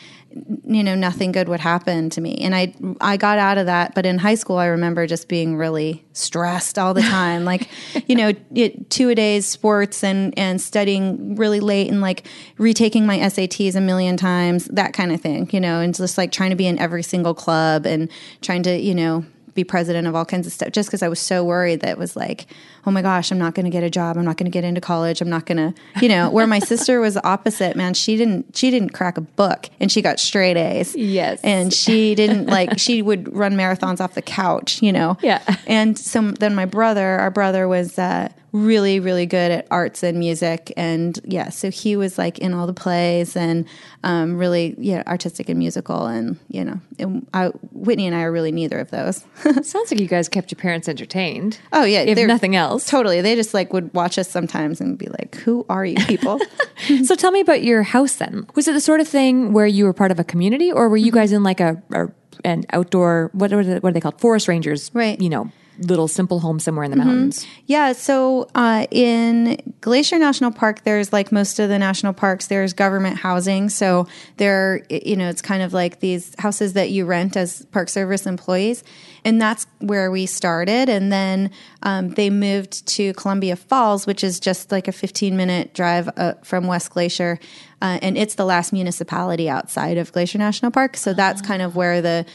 you 0.63 0.83
know 0.83 0.95
nothing 0.95 1.31
good 1.31 1.47
would 1.47 1.59
happen 1.59 2.09
to 2.11 2.21
me. 2.21 2.37
And 2.37 2.55
I 2.55 2.73
I 3.01 3.17
got 3.17 3.37
out 3.37 3.57
of 3.57 3.67
that, 3.67 3.93
but 3.93 4.05
in 4.05 4.17
high 4.17 4.35
school, 4.35 4.57
I 4.57 4.65
remember 4.65 5.05
just 5.05 5.27
being 5.27 5.55
really 5.55 6.03
stressed 6.13 6.79
all 6.79 6.93
the 6.93 7.01
time. 7.01 7.45
like 7.45 7.69
you 8.07 8.15
know, 8.15 8.33
it, 8.53 8.89
two 8.89 9.09
a 9.09 9.15
days 9.15 9.45
sports 9.45 10.03
and 10.03 10.37
and 10.37 10.59
studying 10.59 11.35
really 11.35 11.59
late 11.59 11.89
and 11.89 12.01
like 12.01 12.27
retaking 12.57 13.05
my 13.05 13.19
SATs 13.19 13.75
a 13.75 13.81
million 13.81 14.17
times, 14.17 14.65
that 14.65 14.93
kind 14.93 15.11
of 15.11 15.21
thing. 15.21 15.49
You 15.51 15.59
know, 15.59 15.79
and 15.79 15.93
just 15.93 16.17
like 16.17 16.31
trying 16.31 16.49
to 16.49 16.55
be 16.55 16.67
in 16.67 16.79
every 16.79 17.03
single 17.03 17.33
club 17.33 17.85
and 17.85 18.09
trying 18.41 18.63
to 18.63 18.77
you 18.77 18.95
know 18.95 19.25
be 19.53 19.63
president 19.63 20.07
of 20.07 20.15
all 20.15 20.25
kinds 20.25 20.47
of 20.47 20.53
stuff 20.53 20.71
just 20.71 20.89
because 20.89 21.03
I 21.03 21.07
was 21.07 21.19
so 21.19 21.43
worried 21.43 21.81
that 21.81 21.89
it 21.89 21.97
was 21.97 22.15
like, 22.15 22.47
oh 22.85 22.91
my 22.91 23.01
gosh, 23.01 23.31
I'm 23.31 23.37
not 23.37 23.55
going 23.55 23.65
to 23.65 23.69
get 23.69 23.83
a 23.83 23.89
job. 23.89 24.17
I'm 24.17 24.25
not 24.25 24.37
going 24.37 24.45
to 24.45 24.51
get 24.51 24.63
into 24.63 24.81
college. 24.81 25.21
I'm 25.21 25.29
not 25.29 25.45
going 25.45 25.57
to, 25.57 25.73
you 26.01 26.09
know, 26.09 26.29
where 26.29 26.47
my 26.47 26.59
sister 26.59 26.99
was 26.99 27.13
the 27.13 27.25
opposite, 27.25 27.75
man. 27.75 27.93
She 27.93 28.17
didn't, 28.17 28.57
she 28.57 28.71
didn't 28.71 28.89
crack 28.89 29.17
a 29.17 29.21
book 29.21 29.69
and 29.79 29.91
she 29.91 30.01
got 30.01 30.19
straight 30.19 30.57
A's. 30.57 30.95
Yes. 30.95 31.39
And 31.43 31.73
she 31.73 32.15
didn't 32.15 32.47
like, 32.47 32.79
she 32.79 33.01
would 33.01 33.33
run 33.33 33.53
marathons 33.53 34.01
off 34.01 34.15
the 34.15 34.21
couch, 34.21 34.81
you 34.81 34.91
know? 34.91 35.17
Yeah. 35.21 35.41
And 35.67 35.97
so 35.97 36.31
then 36.31 36.55
my 36.55 36.65
brother, 36.65 37.19
our 37.19 37.31
brother 37.31 37.67
was, 37.67 37.97
uh, 37.97 38.29
really, 38.53 38.99
really 38.99 39.25
good 39.25 39.51
at 39.51 39.67
arts 39.71 40.03
and 40.03 40.17
music. 40.17 40.71
And 40.77 41.19
yeah, 41.25 41.49
so 41.49 41.69
he 41.69 41.95
was 41.95 42.17
like 42.17 42.37
in 42.37 42.53
all 42.53 42.67
the 42.67 42.73
plays 42.73 43.35
and 43.35 43.65
um, 44.03 44.37
really, 44.37 44.75
yeah, 44.77 45.03
artistic 45.07 45.49
and 45.49 45.57
musical. 45.57 46.05
And, 46.05 46.37
you 46.47 46.63
know, 46.63 46.79
and 46.99 47.27
I, 47.33 47.47
Whitney 47.71 48.05
and 48.05 48.15
I 48.15 48.21
are 48.21 48.31
really 48.31 48.51
neither 48.51 48.79
of 48.79 48.91
those. 48.91 49.25
Sounds 49.43 49.91
like 49.91 49.99
you 49.99 50.07
guys 50.07 50.29
kept 50.29 50.51
your 50.51 50.59
parents 50.59 50.87
entertained. 50.87 51.59
Oh 51.73 51.83
yeah, 51.83 52.01
if 52.01 52.27
nothing 52.27 52.55
else. 52.55 52.87
Totally. 52.87 53.21
They 53.21 53.35
just 53.35 53.53
like 53.53 53.73
would 53.73 53.91
watch 53.93 54.17
us 54.17 54.29
sometimes 54.29 54.79
and 54.79 54.97
be 54.97 55.07
like, 55.07 55.35
"Who 55.37 55.65
are 55.67 55.85
you 55.85 55.95
people?" 56.05 56.39
So 57.05 57.15
tell 57.15 57.31
me 57.31 57.39
about 57.39 57.63
your 57.63 57.83
house 57.83 58.15
then. 58.15 58.45
Was 58.55 58.67
it 58.67 58.73
the 58.73 58.81
sort 58.81 58.99
of 58.99 59.07
thing 59.07 59.53
where 59.53 59.65
you 59.65 59.85
were 59.85 59.93
part 59.93 60.11
of 60.11 60.19
a 60.19 60.23
community, 60.23 60.71
or 60.71 60.89
were 60.89 60.97
you 60.97 61.11
guys 61.11 61.31
in 61.31 61.43
like 61.43 61.59
a, 61.59 61.81
a 61.91 62.07
an 62.43 62.65
outdoor 62.71 63.29
what 63.33 63.53
are 63.53 63.63
they, 63.63 63.79
what 63.79 63.89
are 63.89 63.93
they 63.93 64.01
called 64.01 64.19
forest 64.19 64.47
rangers? 64.47 64.91
Right. 64.93 65.19
You 65.19 65.29
know, 65.29 65.51
little 65.79 66.07
simple 66.07 66.39
home 66.39 66.59
somewhere 66.59 66.83
in 66.83 66.91
the 66.91 66.97
mountains. 66.97 67.45
yeah. 67.65 67.93
So 67.93 68.47
uh, 68.55 68.85
in 68.91 69.57
Glacier 69.81 70.19
National 70.19 70.51
Park, 70.51 70.83
there's 70.83 71.11
like 71.11 71.31
most 71.31 71.59
of 71.59 71.69
the 71.69 71.79
national 71.79 72.13
parks. 72.13 72.47
There's 72.47 72.73
government 72.73 73.17
housing. 73.17 73.69
So 73.69 74.07
there, 74.37 74.85
you 74.89 75.15
know, 75.15 75.29
it's 75.29 75.41
kind 75.41 75.63
of 75.63 75.73
like 75.73 75.99
these 75.99 76.35
houses 76.39 76.73
that 76.73 76.91
you 76.91 77.05
rent 77.05 77.35
as 77.35 77.65
Park 77.67 77.89
Service 77.89 78.25
employees, 78.25 78.83
and 79.25 79.41
that's 79.41 79.65
where 79.79 80.11
we 80.11 80.25
started. 80.25 80.89
And 80.89 81.11
then 81.11 81.51
um, 81.81 82.09
they 82.09 82.29
moved 82.29 82.85
to 82.87 83.13
Columbia 83.13 83.55
Falls, 83.55 84.05
which 84.05 84.23
is 84.23 84.39
just 84.39 84.71
like 84.71 84.87
a 84.87 84.91
15 84.91 85.35
minute 85.35 85.73
drive 85.73 86.09
uh, 86.17 86.33
from 86.43 86.67
West 86.67 86.91
Glacier. 86.91 87.39
Uh, 87.81 87.99
and 88.01 88.17
it's 88.17 88.35
the 88.35 88.45
last 88.45 88.71
municipality 88.71 89.49
outside 89.49 89.97
of 89.97 90.09
Glacier 90.13 90.37
National 90.37 90.71
Park. 90.71 90.95
So 90.95 91.13
that's 91.13 91.41
kind 91.41 91.61
of 91.61 91.75
where 91.75 92.01
the 92.01 92.25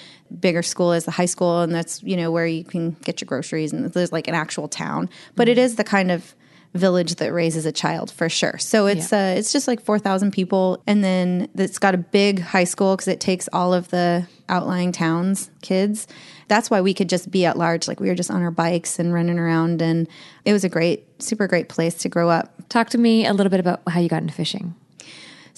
bigger 0.41 0.63
school 0.63 0.93
is, 0.93 1.05
the 1.05 1.11
high 1.11 1.27
school, 1.27 1.61
and 1.61 1.75
that's, 1.75 2.03
you 2.03 2.17
know, 2.17 2.31
where 2.31 2.47
you 2.47 2.65
can 2.65 2.93
get 3.05 3.21
your 3.21 3.27
groceries 3.27 3.73
and 3.73 3.93
there's 3.93 4.13
like 4.13 4.29
an 4.29 4.35
actual 4.35 4.69
town. 4.69 5.09
But 5.37 5.49
it 5.49 5.59
is 5.59 5.77
the 5.77 5.85
kind 5.85 6.11
of 6.11 6.35
village 6.75 7.17
that 7.17 7.33
raises 7.33 7.67
a 7.67 7.73
child 7.73 8.11
for 8.11 8.29
sure. 8.29 8.59
So 8.59 8.87
it's 8.87 9.13
uh, 9.13 9.35
it's 9.37 9.53
just 9.53 9.67
like 9.69 9.81
4,000 9.81 10.33
people. 10.33 10.83
And 10.87 11.03
then 11.03 11.49
it's 11.57 11.79
got 11.79 11.95
a 11.95 11.99
big 11.99 12.41
high 12.41 12.65
school 12.65 12.95
because 12.95 13.09
it 13.09 13.21
takes 13.21 13.49
all 13.53 13.73
of 13.73 13.89
the 13.89 14.27
outlying 14.49 14.93
towns 14.93 15.51
kids. 15.63 16.07
That's 16.49 16.71
why 16.71 16.81
we 16.81 16.95
could 16.95 17.09
just 17.09 17.31
be 17.31 17.45
at 17.45 17.57
large. 17.57 17.89
Like 17.89 18.01
we 18.01 18.09
were 18.09 18.15
just 18.15 18.31
on 18.31 18.43
our 18.43 18.51
bikes 18.51 18.99
and 18.99 19.13
running 19.13 19.39
around. 19.39 19.83
And 19.83 20.09
it 20.45 20.53
was 20.53 20.65
a 20.65 20.69
great, 20.69 21.23
super 21.23 21.47
great 21.47 21.69
place 21.69 21.95
to 21.97 22.09
grow 22.09 22.31
up. 22.31 22.55
Talk 22.69 22.91
to 22.91 22.99
me 22.99 23.27
a 23.27 23.33
little 23.33 23.51
bit 23.51 23.61
about 23.61 23.83
how 23.89 24.01
you 24.01 24.09
got 24.09 24.23
into 24.23 24.35
fishing. 24.35 24.75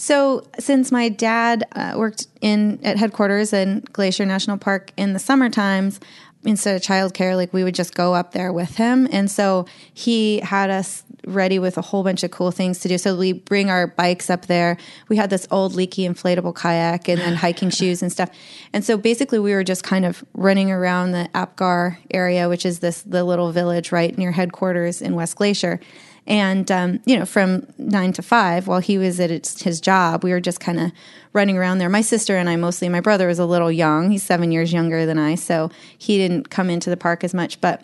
So, 0.00 0.44
since 0.58 0.90
my 0.90 1.10
dad 1.10 1.66
uh, 1.72 1.92
worked 1.94 2.26
in 2.40 2.80
at 2.82 2.96
headquarters 2.96 3.52
in 3.52 3.80
Glacier 3.92 4.24
National 4.24 4.56
Park 4.56 4.92
in 4.96 5.12
the 5.12 5.18
summer 5.18 5.50
times, 5.50 6.00
instead 6.42 6.74
of 6.74 6.80
childcare, 6.80 7.36
like 7.36 7.52
we 7.52 7.62
would 7.62 7.74
just 7.74 7.94
go 7.94 8.14
up 8.14 8.32
there 8.32 8.50
with 8.50 8.76
him, 8.76 9.06
and 9.12 9.30
so 9.30 9.66
he 9.92 10.40
had 10.40 10.70
us 10.70 11.04
ready 11.26 11.58
with 11.58 11.76
a 11.76 11.82
whole 11.82 12.02
bunch 12.02 12.22
of 12.22 12.30
cool 12.30 12.50
things 12.50 12.78
to 12.78 12.88
do. 12.88 12.96
So 12.96 13.14
we 13.14 13.34
bring 13.34 13.68
our 13.68 13.88
bikes 13.88 14.30
up 14.30 14.46
there. 14.46 14.78
We 15.10 15.18
had 15.18 15.28
this 15.28 15.46
old 15.50 15.74
leaky 15.74 16.08
inflatable 16.08 16.54
kayak 16.54 17.06
and 17.06 17.20
then 17.20 17.34
hiking 17.34 17.68
shoes 17.68 18.00
and 18.00 18.10
stuff. 18.10 18.30
And 18.72 18.82
so 18.82 18.96
basically, 18.96 19.38
we 19.38 19.52
were 19.52 19.64
just 19.64 19.84
kind 19.84 20.06
of 20.06 20.24
running 20.32 20.70
around 20.70 21.12
the 21.12 21.28
Apgar 21.34 21.98
area, 22.10 22.48
which 22.48 22.64
is 22.64 22.78
this 22.78 23.02
the 23.02 23.22
little 23.22 23.52
village 23.52 23.92
right 23.92 24.16
near 24.16 24.32
headquarters 24.32 25.02
in 25.02 25.14
West 25.14 25.36
Glacier 25.36 25.78
And, 26.30 26.70
um, 26.70 27.00
you 27.06 27.18
know, 27.18 27.26
from 27.26 27.66
nine 27.76 28.12
to 28.12 28.22
five, 28.22 28.68
while 28.68 28.78
he 28.78 28.98
was 28.98 29.18
at 29.18 29.30
his, 29.30 29.80
job, 29.80 30.22
we 30.22 30.30
were 30.30 30.40
just 30.40 30.60
kind 30.60 30.78
of 30.78 30.92
running 31.32 31.58
around 31.58 31.78
there. 31.78 31.88
My 31.88 32.02
sister 32.02 32.36
and 32.36 32.48
I 32.48 32.54
mostly, 32.54 32.88
my 32.88 33.00
brother 33.00 33.26
was 33.26 33.40
a 33.40 33.44
little 33.44 33.70
young. 33.70 34.12
He's 34.12 34.22
seven 34.22 34.52
years 34.52 34.72
younger 34.72 35.06
than 35.06 35.18
I, 35.18 35.34
so 35.34 35.72
he 35.98 36.18
didn't 36.18 36.48
come 36.48 36.70
into 36.70 36.88
the 36.88 36.96
park 36.96 37.24
as 37.24 37.34
much. 37.34 37.60
But 37.60 37.82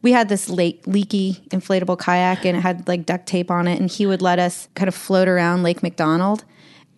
we 0.00 0.12
had 0.12 0.28
this 0.28 0.48
leaky 0.48 1.42
inflatable 1.50 1.98
kayak 1.98 2.44
and 2.46 2.56
it 2.56 2.60
had 2.60 2.86
like 2.86 3.04
duct 3.04 3.26
tape 3.26 3.50
on 3.50 3.66
it. 3.66 3.80
And 3.80 3.90
he 3.90 4.06
would 4.06 4.22
let 4.22 4.38
us 4.38 4.68
kind 4.76 4.86
of 4.86 4.94
float 4.94 5.26
around 5.26 5.64
Lake 5.64 5.82
McDonald. 5.82 6.44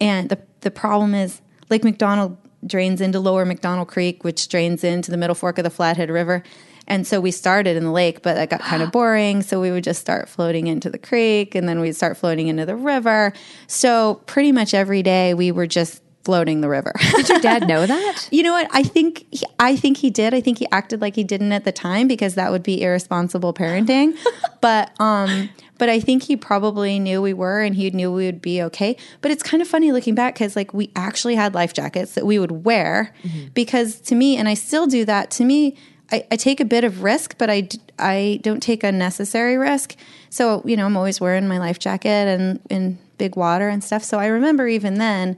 And 0.03 0.29
the, 0.29 0.39
the 0.61 0.71
problem 0.71 1.15
is, 1.15 1.41
Lake 1.71 1.83
McDonald 1.83 2.37
drains 2.67 3.01
into 3.01 3.21
Lower 3.21 3.47
McDonald 3.47 3.89
Creek, 3.89 4.23
which 4.23 4.51
drains 4.51 4.85
into 4.85 5.11
the 5.11 5.17
Middle 5.17 5.35
Fork 5.35 5.57
of 5.57 5.65
the 5.65 5.71
Flathead 5.71 6.11
River. 6.11 6.43
And 6.91 7.07
so 7.07 7.21
we 7.21 7.31
started 7.31 7.77
in 7.77 7.85
the 7.85 7.93
lake, 7.93 8.21
but 8.21 8.35
that 8.35 8.51
got 8.51 8.61
kind 8.61 8.83
of 8.83 8.91
boring. 8.93 9.41
So 9.43 9.61
we 9.61 9.71
would 9.71 9.85
just 9.85 10.01
start 10.01 10.29
floating 10.29 10.67
into 10.67 10.91
the 10.91 10.99
creek 10.99 11.55
and 11.55 11.67
then 11.69 11.81
we'd 11.81 11.97
start 11.97 12.17
floating 12.19 12.49
into 12.49 12.67
the 12.67 12.77
river. 12.77 13.33
So 13.69 14.21
pretty 14.27 14.53
much 14.53 14.75
every 14.75 15.03
day 15.03 15.33
we 15.33 15.53
were 15.53 15.69
just 15.69 16.03
floating 16.25 16.61
the 16.61 16.69
river. 16.69 16.93
Did 17.17 17.29
your 17.29 17.39
dad 17.41 17.67
know 17.69 17.87
that? 17.87 18.29
you 18.31 18.43
know 18.43 18.53
what? 18.53 18.69
I 18.73 18.83
think 18.83 19.25
he, 19.31 19.47
I 19.59 19.77
think 19.77 19.97
he 19.97 20.11
did. 20.11 20.35
I 20.35 20.41
think 20.41 20.59
he 20.59 20.67
acted 20.71 21.01
like 21.01 21.15
he 21.15 21.25
didn't 21.25 21.53
at 21.53 21.65
the 21.65 21.73
time 21.73 22.09
because 22.09 22.35
that 22.35 22.51
would 22.51 22.63
be 22.63 22.83
irresponsible 22.83 23.55
parenting. 23.55 24.17
but 24.61 24.93
um 25.01 25.49
but 25.79 25.89
I 25.89 25.99
think 25.99 26.25
he 26.25 26.37
probably 26.37 26.99
knew 26.99 27.23
we 27.23 27.33
were 27.33 27.63
and 27.63 27.75
he 27.75 27.89
knew 27.91 28.13
we 28.13 28.27
would 28.27 28.43
be 28.43 28.61
okay. 28.65 28.99
But 29.23 29.31
it's 29.31 29.43
kind 29.43 29.63
of 29.63 29.69
funny 29.69 29.93
looking 29.93 30.15
back 30.15 30.37
cuz 30.37 30.55
like 30.55 30.75
we 30.75 30.91
actually 30.95 31.37
had 31.37 31.55
life 31.55 31.73
jackets 31.73 32.13
that 32.15 32.27
we 32.27 32.39
would 32.39 32.65
wear 32.67 33.15
because 33.55 33.99
to 34.03 34.15
me 34.15 34.37
and 34.37 34.47
I 34.49 34.55
still 34.55 34.87
do 34.87 35.05
that 35.07 35.31
to 35.33 35.45
me 35.45 35.77
I, 36.13 36.25
I 36.31 36.37
take 36.37 36.61
a 36.61 36.65
bit 36.65 36.85
of 36.85 37.03
risk, 37.03 37.37
but 37.39 37.49
I, 37.51 37.69
I 37.99 38.41
don't 38.43 38.63
take 38.63 38.83
unnecessary 38.85 39.57
risk. 39.57 39.97
So, 40.29 40.63
you 40.65 40.77
know, 40.77 40.87
I'm 40.87 40.97
always 40.97 41.21
wearing 41.21 41.47
my 41.49 41.59
life 41.59 41.79
jacket 41.79 42.09
and 42.29 42.61
in 42.69 42.99
big 43.19 43.37
water 43.37 43.69
and 43.69 43.83
stuff. 43.85 44.03
So 44.03 44.19
I 44.19 44.27
remember 44.27 44.67
even 44.69 44.95
then 44.99 45.37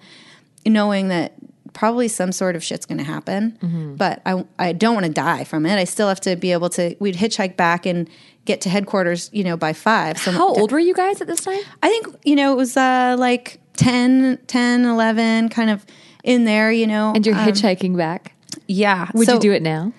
knowing 0.67 1.09
that 1.09 1.33
probably 1.73 2.07
some 2.09 2.33
sort 2.33 2.55
of 2.55 2.63
shit's 2.63 2.85
going 2.87 2.99
to 2.99 3.05
happen, 3.05 3.95
but 3.97 4.21
I, 4.27 4.45
I 4.59 4.73
don't 4.73 4.95
want 4.95 5.07
to 5.07 5.13
die 5.13 5.45
from 5.45 5.65
it. 5.67 5.77
I 5.79 5.85
still 5.85 6.09
have 6.09 6.21
to 6.21 6.37
be 6.37 6.53
able 6.53 6.69
to, 6.71 6.95
we'd 7.01 7.17
hitchhike 7.17 7.57
back 7.57 7.87
and 7.87 8.09
get 8.45 8.61
to 8.63 8.69
headquarters, 8.69 9.31
you 9.33 9.43
know, 9.43 9.57
by 9.57 9.73
five. 9.73 10.19
So 10.19 10.33
How 10.33 10.49
old 10.49 10.71
were 10.73 10.79
you 10.79 10.93
guys 10.95 11.21
at 11.23 11.27
this 11.29 11.41
time? 11.41 11.61
I 11.83 11.89
think, 11.89 12.07
you 12.25 12.37
know, 12.37 12.53
it 12.53 12.57
was 12.57 12.77
uh, 12.77 13.17
like 13.19 13.59
10, 13.77 14.39
10, 14.47 14.85
11, 14.85 15.49
kind 15.49 15.71
of 15.71 15.87
in 16.25 16.45
there, 16.45 16.71
you 16.71 16.87
know. 16.87 17.13
And 17.15 17.25
you're 17.27 17.37
Um, 17.37 17.47
hitchhiking 17.49 17.97
back. 17.97 18.33
yeah. 18.69 19.09
Would 19.15 19.27
So- 19.27 19.35
you 19.35 19.41
do 19.41 19.53
it 19.53 19.63
now? 19.63 19.93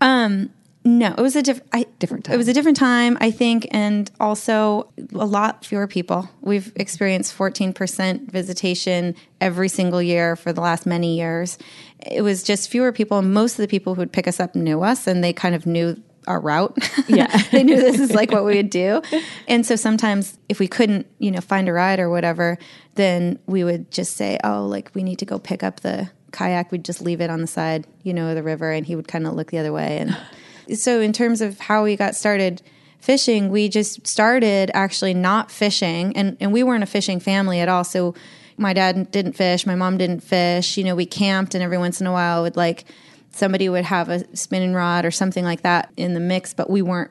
Um, 0.00 0.50
no, 0.86 1.14
it 1.18 1.20
was 1.20 1.34
a 1.34 1.42
diff- 1.42 1.62
I, 1.72 1.86
Different 1.98 2.28
It 2.28 2.36
was 2.36 2.46
a 2.46 2.52
different 2.52 2.76
time, 2.76 3.18
I 3.20 3.32
think, 3.32 3.66
and 3.72 4.08
also 4.20 4.92
a 5.12 5.26
lot 5.26 5.64
fewer 5.64 5.88
people. 5.88 6.30
We've 6.42 6.72
experienced 6.76 7.36
14% 7.36 8.30
visitation 8.30 9.16
every 9.40 9.68
single 9.68 10.00
year 10.00 10.36
for 10.36 10.52
the 10.52 10.60
last 10.60 10.86
many 10.86 11.16
years. 11.16 11.58
It 11.98 12.22
was 12.22 12.44
just 12.44 12.70
fewer 12.70 12.92
people. 12.92 13.20
Most 13.22 13.54
of 13.54 13.58
the 13.58 13.68
people 13.68 13.96
who 13.96 14.00
would 14.02 14.12
pick 14.12 14.28
us 14.28 14.38
up 14.38 14.54
knew 14.54 14.82
us, 14.82 15.08
and 15.08 15.24
they 15.24 15.32
kind 15.32 15.56
of 15.56 15.66
knew 15.66 16.00
our 16.28 16.40
route. 16.40 16.76
Yeah. 17.08 17.36
they 17.50 17.64
knew 17.64 17.76
this 17.76 17.98
is 17.98 18.14
like 18.14 18.30
what 18.30 18.44
we 18.44 18.56
would 18.56 18.70
do. 18.70 19.02
And 19.48 19.64
so 19.64 19.76
sometimes 19.76 20.38
if 20.48 20.58
we 20.58 20.66
couldn't, 20.66 21.06
you 21.18 21.30
know, 21.30 21.40
find 21.40 21.68
a 21.68 21.72
ride 21.72 22.00
or 22.00 22.10
whatever, 22.10 22.58
then 22.94 23.38
we 23.46 23.62
would 23.62 23.90
just 23.92 24.16
say, 24.16 24.38
"Oh, 24.42 24.66
like 24.66 24.90
we 24.92 25.04
need 25.04 25.20
to 25.20 25.24
go 25.24 25.38
pick 25.38 25.62
up 25.62 25.80
the 25.80 26.10
kayak." 26.36 26.70
We'd 26.70 26.84
just 26.84 27.00
leave 27.00 27.20
it 27.20 27.30
on 27.30 27.40
the 27.40 27.46
side, 27.46 27.86
you 28.02 28.12
know, 28.12 28.28
of 28.28 28.34
the 28.34 28.42
river 28.42 28.70
and 28.70 28.86
he 28.86 28.94
would 28.94 29.08
kind 29.08 29.26
of 29.26 29.34
look 29.34 29.50
the 29.50 29.58
other 29.58 29.72
way 29.72 29.98
and 29.98 30.16
so 30.74 31.00
in 31.00 31.12
terms 31.12 31.40
of 31.40 31.58
how 31.60 31.84
we 31.84 31.96
got 31.96 32.14
started 32.14 32.62
fishing, 33.00 33.50
we 33.50 33.68
just 33.68 34.06
started 34.06 34.70
actually 34.74 35.14
not 35.14 35.50
fishing 35.50 36.16
and 36.16 36.36
and 36.40 36.52
we 36.52 36.62
weren't 36.62 36.82
a 36.82 36.86
fishing 36.86 37.20
family 37.20 37.60
at 37.60 37.68
all. 37.68 37.84
So 37.84 38.14
my 38.58 38.72
dad 38.72 39.10
didn't 39.10 39.34
fish, 39.34 39.66
my 39.66 39.74
mom 39.74 39.98
didn't 39.98 40.20
fish. 40.20 40.76
You 40.76 40.84
know, 40.84 40.94
we 40.94 41.06
camped 41.06 41.54
and 41.54 41.62
every 41.62 41.78
once 41.78 42.00
in 42.00 42.06
a 42.06 42.12
while 42.12 42.42
would 42.42 42.56
like 42.56 42.84
somebody 43.30 43.68
would 43.68 43.84
have 43.84 44.08
a 44.08 44.24
spinning 44.36 44.72
rod 44.72 45.04
or 45.04 45.10
something 45.10 45.44
like 45.44 45.62
that 45.62 45.92
in 45.96 46.14
the 46.14 46.20
mix, 46.20 46.54
but 46.54 46.70
we 46.70 46.82
weren't 46.82 47.10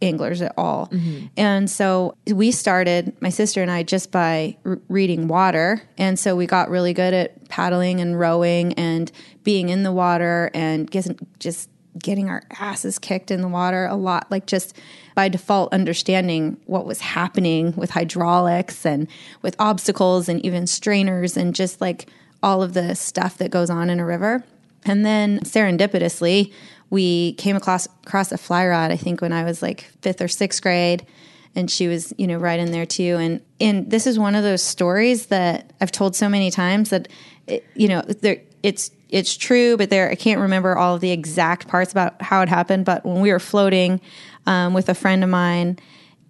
anglers 0.00 0.42
at 0.42 0.52
all. 0.56 0.86
Mm-hmm. 0.86 1.26
And 1.36 1.70
so 1.70 2.16
we 2.26 2.50
started, 2.52 3.16
my 3.20 3.30
sister 3.30 3.62
and 3.62 3.70
I, 3.70 3.82
just 3.82 4.12
by 4.12 4.56
r- 4.64 4.78
reading 4.88 5.28
water. 5.28 5.82
And 5.96 6.18
so 6.18 6.36
we 6.36 6.46
got 6.46 6.70
really 6.70 6.92
good 6.92 7.14
at 7.14 7.48
paddling 7.48 8.00
and 8.00 8.18
rowing 8.18 8.74
and 8.74 9.10
being 9.44 9.68
in 9.70 9.82
the 9.82 9.92
water 9.92 10.50
and 10.54 10.90
just 11.38 11.70
getting 11.98 12.28
our 12.28 12.44
asses 12.60 12.98
kicked 12.98 13.30
in 13.30 13.40
the 13.40 13.48
water 13.48 13.86
a 13.86 13.96
lot, 13.96 14.30
like 14.30 14.46
just 14.46 14.76
by 15.16 15.28
default 15.28 15.72
understanding 15.72 16.56
what 16.66 16.86
was 16.86 17.00
happening 17.00 17.72
with 17.76 17.90
hydraulics 17.90 18.86
and 18.86 19.08
with 19.42 19.56
obstacles 19.58 20.28
and 20.28 20.44
even 20.44 20.66
strainers 20.66 21.36
and 21.36 21.56
just 21.56 21.80
like 21.80 22.08
all 22.40 22.62
of 22.62 22.72
the 22.72 22.94
stuff 22.94 23.38
that 23.38 23.50
goes 23.50 23.68
on 23.68 23.90
in 23.90 23.98
a 23.98 24.04
river. 24.04 24.44
And 24.84 25.04
then 25.04 25.40
serendipitously, 25.40 26.52
we 26.90 27.34
came 27.34 27.56
across 27.56 27.86
across 28.06 28.32
a 28.32 28.38
fly 28.38 28.66
rod. 28.66 28.90
I 28.90 28.96
think 28.96 29.20
when 29.20 29.32
I 29.32 29.44
was 29.44 29.62
like 29.62 29.90
fifth 30.00 30.20
or 30.20 30.28
sixth 30.28 30.62
grade, 30.62 31.06
and 31.54 31.70
she 31.70 31.88
was 31.88 32.12
you 32.16 32.26
know 32.26 32.38
right 32.38 32.58
in 32.58 32.72
there 32.72 32.86
too. 32.86 33.16
And 33.16 33.42
and 33.60 33.90
this 33.90 34.06
is 34.06 34.18
one 34.18 34.34
of 34.34 34.42
those 34.42 34.62
stories 34.62 35.26
that 35.26 35.72
I've 35.80 35.92
told 35.92 36.16
so 36.16 36.28
many 36.28 36.50
times 36.50 36.90
that 36.90 37.08
it, 37.46 37.64
you 37.74 37.88
know 37.88 38.02
there 38.02 38.40
it's 38.62 38.90
it's 39.08 39.36
true, 39.36 39.76
but 39.76 39.90
there 39.90 40.10
I 40.10 40.14
can't 40.14 40.40
remember 40.40 40.76
all 40.76 40.94
of 40.94 41.00
the 41.00 41.10
exact 41.10 41.68
parts 41.68 41.92
about 41.92 42.20
how 42.22 42.42
it 42.42 42.48
happened. 42.48 42.84
But 42.84 43.04
when 43.04 43.20
we 43.20 43.32
were 43.32 43.38
floating 43.38 44.00
um, 44.46 44.74
with 44.74 44.88
a 44.88 44.94
friend 44.94 45.22
of 45.22 45.30
mine, 45.30 45.78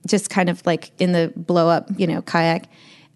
just 0.07 0.31
kind 0.31 0.49
of 0.49 0.65
like 0.67 0.91
in 1.01 1.13
the 1.13 1.33
blow 1.37 1.69
up 1.69 1.89
you 1.97 2.07
know 2.07 2.23
kayak. 2.23 2.69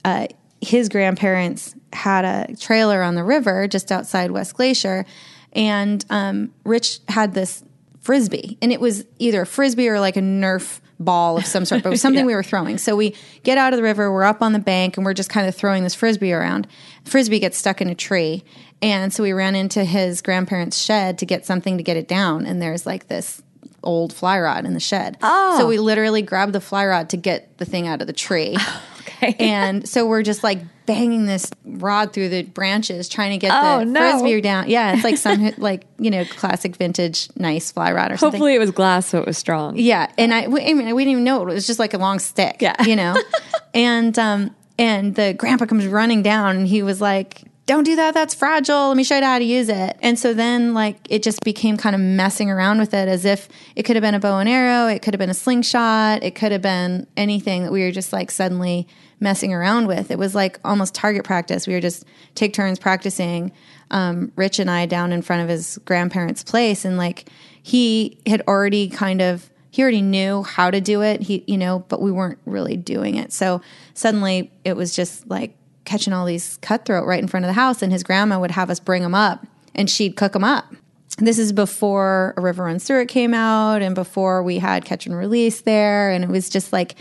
Uh, 0.05 0.27
his 0.61 0.89
grandparents 0.89 1.75
had 1.93 2.25
a 2.25 2.55
trailer 2.57 3.03
on 3.03 3.17
the 3.17 3.25
river 3.25 3.67
just 3.67 3.91
outside 3.91 4.31
West 4.31 4.55
Glacier, 4.55 5.05
and 5.53 6.05
um, 6.11 6.53
Rich 6.65 7.01
had 7.09 7.35
this 7.35 7.63
frisbee, 8.01 8.59
and 8.61 8.73
it 8.73 8.81
was 8.81 9.05
either 9.19 9.43
a 9.43 9.47
frisbee 9.47 9.89
or 9.89 10.01
like 10.01 10.17
a 10.17 10.21
Nerf 10.21 10.81
ball 10.99 11.37
of 11.37 11.47
some 11.47 11.65
sort, 11.65 11.83
but 11.83 11.89
it 11.89 11.93
was 11.93 12.01
something 12.03 12.27
we 12.27 12.35
were 12.35 12.43
throwing. 12.43 12.79
So 12.79 12.97
we 12.97 13.15
get 13.43 13.59
out 13.59 13.73
of 13.73 13.77
the 13.77 13.83
river, 13.83 14.13
we're 14.13 14.25
up 14.25 14.43
on 14.43 14.53
the 14.53 14.59
bank, 14.59 14.97
and 14.97 15.05
we're 15.05 15.15
just 15.15 15.31
kind 15.31 15.49
of 15.49 15.55
throwing 15.55 15.83
this 15.83 15.95
frisbee 15.95 16.33
around. 16.33 16.67
frisbee 17.05 17.39
gets 17.39 17.59
stuck 17.59 17.81
in 17.81 17.89
a 17.89 17.95
tree, 17.95 18.45
and 18.81 19.13
so 19.13 19.23
we 19.23 19.33
ran 19.33 19.55
into 19.55 19.85
his 19.85 20.23
grandparents' 20.23 20.79
shed 20.79 21.19
to 21.19 21.27
get 21.27 21.47
something 21.47 21.77
to 21.77 21.83
get 21.83 21.97
it 21.97 22.09
down, 22.09 22.47
and 22.47 22.61
there's 22.61 22.87
like 22.87 23.09
this 23.09 23.43
old 23.85 24.13
fly 24.13 24.39
rod 24.39 24.65
in 24.65 24.75
the 24.75 24.81
shed. 24.81 25.19
Oh. 25.23 25.59
So 25.59 25.67
we 25.67 25.79
literally 25.79 26.23
grabbed 26.23 26.53
the 26.53 26.61
fly 26.61 26.87
rod 26.87 27.11
to 27.11 27.17
get 27.17 27.59
the 27.59 27.65
thing 27.65 27.87
out 27.87 28.01
of 28.01 28.07
the 28.07 28.13
tree. 28.13 28.57
Okay. 29.09 29.37
And 29.39 29.89
so 29.89 30.07
we're 30.07 30.23
just 30.23 30.43
like 30.43 30.61
banging 30.87 31.27
this 31.27 31.51
rod 31.65 32.13
through 32.13 32.29
the 32.29 32.43
branches, 32.43 33.09
trying 33.09 33.31
to 33.33 33.39
get 33.39 33.53
Oh, 33.55 33.79
the 33.81 33.85
no. 33.85 34.01
frisbee 34.21 34.41
down. 34.41 34.69
Yeah, 34.69 34.95
it's 34.95 35.05
like 35.05 35.17
some 35.17 35.53
like 35.59 35.85
you 35.99 36.11
know 36.11 36.25
classic 36.25 36.77
vintage 36.77 37.29
nice 37.37 37.71
fly 37.73 37.93
rod 37.93 38.11
or 38.13 38.17
something. 38.17 38.39
Hopefully 38.39 38.55
it 38.55 38.59
was 38.59 38.71
glass, 38.73 39.07
so 39.07 39.19
it 39.21 39.27
was 39.27 39.39
strong. 39.39 39.77
Yeah, 39.77 40.11
and 40.19 40.33
I, 40.35 40.49
we- 40.49 40.63
I 40.69 40.73
mean, 40.75 40.95
we 40.95 41.05
didn't 41.05 41.13
even 41.13 41.25
know 41.25 41.39
it. 41.47 41.51
It 41.51 41.55
was 41.55 41.67
just 41.67 41.79
like 41.79 41.95
a 41.95 41.99
long 41.99 42.19
stick. 42.19 42.57
Yeah. 42.61 42.81
you 42.85 42.97
know, 42.97 43.15
and 43.75 44.19
um, 44.19 44.55
and 44.79 45.15
the 45.15 45.35
grandpa 45.35 45.67
comes 45.67 45.87
running 45.87 46.23
down, 46.23 46.57
and 46.57 46.67
he 46.67 46.83
was 46.83 47.01
like, 47.01 47.43
"Don't 47.67 47.85
do 47.85 47.97
that. 47.97 48.15
That's 48.15 48.35
fragile. 48.35 48.89
Let 48.89 48.97
me 48.97 49.05
show 49.05 49.17
you 49.17 49.25
how 49.25 49.39
to 49.39 49.45
use 49.45 49.69
it." 49.69 49.97
And 50.03 50.19
so 50.19 50.35
then, 50.35 50.75
like, 50.75 50.97
it 51.09 51.23
just 51.23 51.41
became 51.45 51.77
kind 51.77 51.95
of 51.95 52.01
messing 52.01 52.51
around 52.51 52.79
with 52.79 52.93
it, 52.95 53.09
as 53.09 53.25
if 53.25 53.49
it 53.77 53.85
could 53.85 53.97
have 53.97 54.03
been 54.03 54.15
a 54.15 54.21
bow 54.21 54.39
and 54.39 54.49
arrow, 54.49 54.89
it 54.89 55.03
could 55.03 55.15
have 55.15 55.19
been 55.19 55.31
a 55.31 55.35
slingshot, 55.35 56.23
it 56.23 56.35
could 56.35 56.53
have 56.53 56.63
been 56.63 57.07
anything 57.17 57.63
that 57.63 57.73
we 57.73 57.83
were 57.83 57.93
just 57.93 58.13
like 58.13 58.31
suddenly 58.31 58.87
messing 59.23 59.55
around 59.55 59.87
with. 59.87 60.11
It 60.11 60.19
was 60.19 60.35
like 60.35 60.59
almost 60.65 60.95
target 60.95 61.25
practice. 61.25 61.67
We 61.67 61.75
were 61.75 61.81
just 61.81 62.05
take 62.35 62.53
turns 62.53 62.79
practicing. 62.79 63.53
Um, 63.91 64.33
Rich 64.37 64.59
and 64.59 64.71
I 64.71 64.87
down 64.87 65.13
in 65.13 65.23
front 65.23 65.43
of 65.43 65.49
his 65.49 65.79
grandparents' 65.85 66.43
place, 66.43 66.85
and 66.85 66.97
like 66.97 67.29
he 67.63 68.19
had 68.27 68.43
already 68.49 68.89
kind 68.89 69.23
of 69.23 69.49
he 69.71 69.83
already 69.83 70.03
knew 70.03 70.43
how 70.43 70.71
to 70.71 70.81
do 70.81 71.03
it. 71.03 71.23
He 71.23 71.45
you 71.47 71.57
know, 71.57 71.85
but 71.89 72.03
we 72.03 72.11
weren't 72.11 72.39
really 72.45 72.77
doing 72.77 73.17
it. 73.17 73.33
So 73.33 73.63
suddenly 73.95 74.51
it 74.65 74.77
was 74.77 74.95
just 74.95 75.29
like 75.29 75.57
catching 75.85 76.13
all 76.13 76.27
these 76.27 76.59
cutthroat 76.59 77.07
right 77.07 77.21
in 77.21 77.29
front 77.29 77.45
of 77.45 77.49
the 77.49 77.55
house, 77.55 77.83
and 77.83 77.93
his 77.93 78.03
grandma 78.03 78.39
would 78.39 78.51
have 78.51 78.71
us 78.71 78.81
bring 78.81 79.03
them 79.03 79.15
up, 79.15 79.47
and 79.75 79.89
she'd 79.89 80.17
cook 80.17 80.33
them 80.33 80.45
up. 80.45 80.73
This 81.19 81.39
is 81.39 81.53
before 81.53 82.35
a 82.37 82.41
river 82.41 82.65
runs 82.65 82.85
through 82.85 83.03
it 83.03 83.09
came 83.09 83.35
out, 83.35 83.83
and 83.83 83.95
before 83.95 84.43
we 84.43 84.59
had 84.59 84.85
catch 84.85 85.07
and 85.07 85.17
release 85.17 85.63
there, 85.63 86.11
and 86.11 86.25
it 86.25 86.31
was 86.31 86.49
just 86.49 86.73
like, 86.73 86.95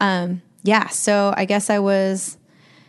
um, 0.00 0.42
yeah. 0.62 0.88
So 0.88 1.32
I 1.36 1.44
guess 1.44 1.70
I 1.70 1.78
was 1.78 2.36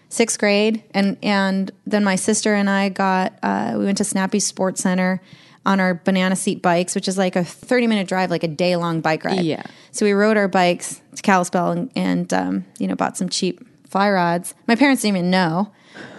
sixth 0.09 0.39
grade, 0.39 0.83
and 0.91 1.17
and 1.23 1.71
then 1.85 2.03
my 2.03 2.15
sister 2.15 2.53
and 2.53 2.69
I 2.69 2.89
got 2.89 3.37
uh, 3.41 3.75
we 3.77 3.85
went 3.85 3.97
to 3.99 4.03
Snappy 4.03 4.39
Sports 4.39 4.81
Center 4.81 5.21
on 5.65 5.79
our 5.79 5.95
banana 5.95 6.35
seat 6.35 6.61
bikes, 6.61 6.93
which 6.93 7.07
is 7.07 7.17
like 7.17 7.35
a 7.35 7.43
thirty 7.43 7.87
minute 7.87 8.07
drive, 8.07 8.29
like 8.29 8.43
a 8.43 8.47
day 8.47 8.75
long 8.75 9.01
bike 9.01 9.23
ride. 9.23 9.41
Yeah. 9.41 9.63
So 9.91 10.05
we 10.05 10.11
rode 10.11 10.37
our 10.37 10.47
bikes 10.47 11.01
to 11.15 11.21
Kalispell 11.21 11.71
and, 11.71 11.91
and 11.95 12.33
um, 12.33 12.65
you 12.79 12.87
know 12.87 12.95
bought 12.95 13.17
some 13.17 13.29
cheap 13.29 13.65
fly 13.95 14.11
rods. 14.11 14.53
My 14.67 14.75
parents 14.75 15.03
didn't 15.03 15.15
even 15.15 15.31
know, 15.31 15.71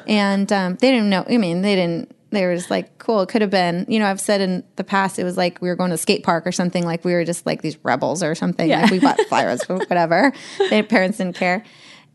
and 0.07 0.51
um, 0.51 0.77
they 0.77 0.91
didn't 0.91 1.11
know. 1.11 1.27
I 1.29 1.37
mean, 1.37 1.61
they 1.61 1.75
didn't 1.75 2.11
they 2.31 2.47
were 2.47 2.57
just 2.57 2.71
like, 2.71 2.97
cool. 2.97 3.21
It 3.21 3.29
could 3.29 3.43
have 3.43 3.51
been, 3.51 3.85
you 3.87 3.99
know, 3.99 4.07
I've 4.07 4.21
said 4.21 4.41
in 4.41 4.65
the 4.77 4.85
past, 4.85 5.19
it 5.19 5.25
was 5.25 5.37
like 5.37 5.61
we 5.61 5.69
were 5.69 5.77
going 5.77 5.91
to 5.91 5.95
a 5.95 5.99
skate 5.99 6.23
park 6.23 6.47
or 6.47 6.53
something. 6.53 6.87
Like 6.87 7.05
we 7.05 7.13
were 7.13 7.25
just 7.25 7.45
like 7.45 7.61
these 7.61 7.77
rebels 7.85 8.23
or 8.23 8.35
something. 8.35 8.67
Yeah. 8.67 8.83
Like 8.83 8.91
we 8.93 8.99
bought 8.99 9.21
flowers, 9.29 9.63
whatever. 9.69 10.33
Their 10.71 10.85
parents 10.85 11.19
didn't 11.19 11.37
care. 11.37 11.65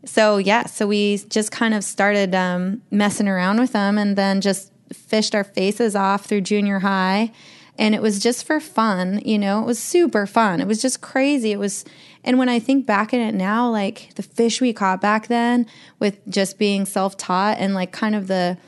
So 0.04 0.38
yeah, 0.38 0.66
so 0.66 0.88
we 0.88 1.18
just 1.28 1.52
kind 1.52 1.74
of 1.74 1.84
started 1.84 2.34
um, 2.34 2.82
messing 2.90 3.28
around 3.28 3.60
with 3.60 3.70
them, 3.70 3.98
and 3.98 4.16
then 4.16 4.40
just 4.40 4.72
fished 4.92 5.32
our 5.32 5.44
faces 5.44 5.94
off 5.94 6.26
through 6.26 6.40
junior 6.40 6.80
high. 6.80 7.30
And 7.78 7.94
it 7.94 8.02
was 8.02 8.18
just 8.18 8.44
for 8.44 8.58
fun, 8.58 9.22
you 9.24 9.38
know. 9.38 9.62
It 9.62 9.66
was 9.66 9.78
super 9.78 10.26
fun. 10.26 10.60
It 10.60 10.66
was 10.66 10.82
just 10.82 11.00
crazy. 11.00 11.52
It 11.52 11.58
was, 11.58 11.84
and 12.24 12.38
when 12.38 12.48
I 12.48 12.58
think 12.58 12.86
back 12.86 13.12
at 13.12 13.20
it 13.20 13.34
now, 13.34 13.70
like 13.70 14.10
the 14.14 14.22
fish 14.22 14.60
we 14.60 14.72
caught 14.72 15.00
back 15.00 15.26
then, 15.26 15.66
with 15.98 16.18
just 16.28 16.58
being 16.58 16.86
self-taught 16.86 17.58
and 17.58 17.74
like 17.74 17.92
kind 17.92 18.14
of 18.14 18.26
the 18.28 18.58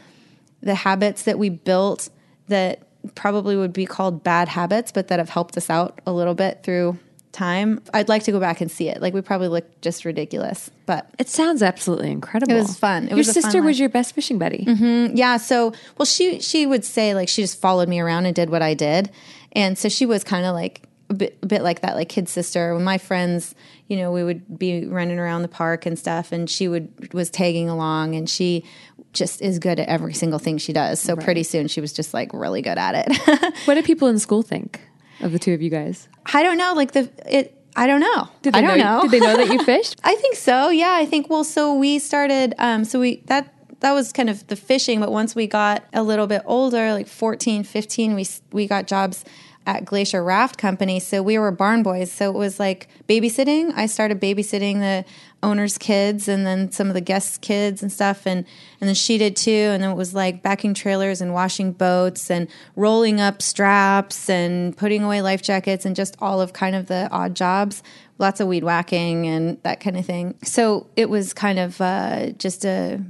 the 0.61 0.75
habits 0.75 1.23
that 1.25 1.38
we 1.38 1.50
built 1.50 2.08
that 2.49 2.82
probably 3.14 3.54
would 3.54 3.73
be 3.73 3.84
called 3.87 4.25
bad 4.25 4.49
habits, 4.49 4.90
but 4.90 5.08
that 5.08 5.18
have 5.18 5.28
helped 5.28 5.56
us 5.56 5.68
out 5.68 6.00
a 6.06 6.12
little 6.12 6.34
bit 6.34 6.62
through 6.62 6.99
time. 7.32 7.82
I'd 7.92 8.08
like 8.08 8.23
to 8.25 8.32
go 8.32 8.40
back 8.40 8.61
and 8.61 8.70
see 8.70 8.88
it. 8.88 9.02
Like 9.02 9.12
we 9.12 9.20
probably 9.20 9.49
looked 9.49 9.82
just 9.82 10.04
ridiculous, 10.04 10.70
but 10.87 11.11
It 11.18 11.28
sounds 11.28 11.62
absolutely 11.62 12.11
incredible. 12.11 12.54
It 12.54 12.58
was 12.58 12.78
fun. 12.78 13.04
It 13.04 13.11
your 13.11 13.18
was 13.18 13.32
sister 13.32 13.61
was 13.61 13.78
your 13.78 13.88
best 13.90 14.14
fishing 14.14 14.38
buddy. 14.38 14.64
Mm-hmm. 14.64 15.16
yeah. 15.16 15.37
So 15.37 15.73
well, 15.99 16.06
she 16.06 16.40
she 16.40 16.64
would 16.64 16.84
say 16.84 17.14
like 17.14 17.28
she 17.28 17.42
just 17.42 17.61
followed 17.61 17.88
me 17.88 18.00
around 18.00 18.26
and 18.26 18.34
did 18.34 18.49
what 18.49 18.62
I 18.62 18.75
did, 18.75 19.11
and 19.52 19.76
so 19.76 19.88
she 19.88 20.06
was 20.06 20.25
kind 20.25 20.46
of 20.46 20.54
like 20.54 20.82
a 21.11 21.14
bit, 21.14 21.38
a 21.42 21.46
bit 21.46 21.62
like 21.62 21.80
that, 21.80 21.94
like 21.94 22.08
kid 22.08 22.28
sister. 22.28 22.75
When 22.75 22.84
my 22.84 22.99
friends, 22.99 23.54
you 23.88 23.96
know, 23.96 24.11
we 24.12 24.25
would 24.25 24.58
be 24.58 24.87
running 24.87 25.18
around 25.18 25.42
the 25.42 25.49
park 25.49 25.87
and 25.87 25.99
stuff, 25.99 26.32
and 26.32 26.49
she 26.49 26.68
would 26.68 27.12
was 27.12 27.30
tagging 27.30 27.68
along, 27.68 28.14
and 28.14 28.28
she 28.28 28.64
just 29.12 29.40
is 29.40 29.58
good 29.58 29.78
at 29.78 29.88
every 29.88 30.14
single 30.14 30.38
thing 30.38 30.58
she 30.58 30.73
does. 30.73 31.00
So 31.00 31.16
pretty 31.16 31.44
soon 31.44 31.68
she 31.68 31.80
was 31.80 31.92
just 31.92 32.12
like 32.12 32.32
really 32.32 32.62
good 32.62 32.78
at 32.78 32.94
it. 33.06 33.54
What 33.66 33.75
do 33.75 33.82
people 33.82 34.08
in 34.08 34.18
school 34.18 34.42
think 34.42 34.80
of 35.20 35.32
the 35.32 35.38
two 35.38 35.54
of 35.54 35.62
you 35.62 35.70
guys? 35.70 36.08
I 36.32 36.42
don't 36.42 36.58
know, 36.58 36.75
like 36.75 36.92
the 36.92 37.11
it. 37.26 37.61
I 37.76 37.88
don't 37.88 38.00
know. 38.00 38.28
Did 38.42 38.54
they 38.54 38.58
I 38.58 38.62
don't 38.62 38.78
know. 38.78 39.02
Did 39.02 39.11
they 39.11 39.20
know 39.20 39.37
that 39.37 39.49
you 39.49 39.62
fished? 39.64 40.00
I 40.04 40.14
think 40.14 40.37
so. 40.37 40.68
Yeah, 40.68 40.92
I 40.92 41.06
think. 41.06 41.28
Well, 41.28 41.42
so 41.44 41.75
we 41.75 41.99
started. 41.99 42.54
Um, 42.58 42.84
so 42.84 43.00
we 43.00 43.23
that 43.26 43.52
that 43.80 43.92
was 43.92 44.12
kind 44.12 44.30
of 44.30 44.46
the 44.46 44.56
fishing. 44.56 45.00
But 45.00 45.12
once 45.12 45.34
we 45.34 45.46
got 45.46 45.84
a 45.92 46.02
little 46.02 46.26
bit 46.26 46.42
older, 46.46 46.92
like 46.92 47.08
14, 47.08 47.64
15, 47.64 48.14
we 48.14 48.26
we 48.52 48.66
got 48.66 48.87
jobs 48.87 49.25
at 49.66 49.85
Glacier 49.85 50.23
Raft 50.23 50.59
Company. 50.59 51.00
So 51.00 51.23
we 51.23 51.38
were 51.38 51.50
barn 51.50 51.83
boys. 51.83 52.12
So 52.12 52.30
it 52.30 52.37
was 52.37 52.61
like 52.61 52.88
babysitting. 53.09 53.73
I 53.75 53.87
started 53.87 54.21
babysitting 54.21 54.80
the 54.80 55.04
owners' 55.42 55.78
kids 55.78 56.28
and 56.28 56.47
then 56.47 56.71
some 56.71 56.88
of 56.88 56.94
the 56.94 57.00
guests' 57.00 57.38
kids 57.38 57.83
and 57.83 57.92
stuff. 57.92 58.26
And 58.26 58.47
and 58.80 58.88
then 58.88 58.94
she 58.94 59.18
did 59.18 59.37
too. 59.37 59.50
And 59.50 59.83
then 59.83 59.90
it 59.90 59.97
was 59.97 60.14
like 60.14 60.42
backing 60.42 60.75
trailers 60.75 61.21
and 61.21 61.33
washing 61.33 61.73
boats 61.73 62.30
and 62.30 62.49
rolling 62.76 63.21
up 63.21 63.40
straps 63.40 64.28
and 64.28 64.76
putting 64.76 65.02
away 65.02 65.23
life 65.23 65.42
jackets 65.42 65.85
and 65.85 65.97
just 65.97 66.16
all 66.21 66.40
of 66.40 66.52
kind 66.52 66.76
of 66.76 66.87
the 66.87 67.09
odd 67.11 67.35
jobs 67.35 67.83
lots 68.18 68.40
of 68.40 68.47
weed 68.47 68.62
whacking 68.62 69.26
and 69.26 69.61
that 69.64 69.80
kind 69.80 69.97
of 69.97 70.06
thing. 70.06 70.37
So 70.44 70.87
it 70.97 71.11
was 71.11 71.33
kind 71.33 71.59
of 71.59 71.80
uh, 71.80 72.30
just 72.33 72.64
a 72.64 73.00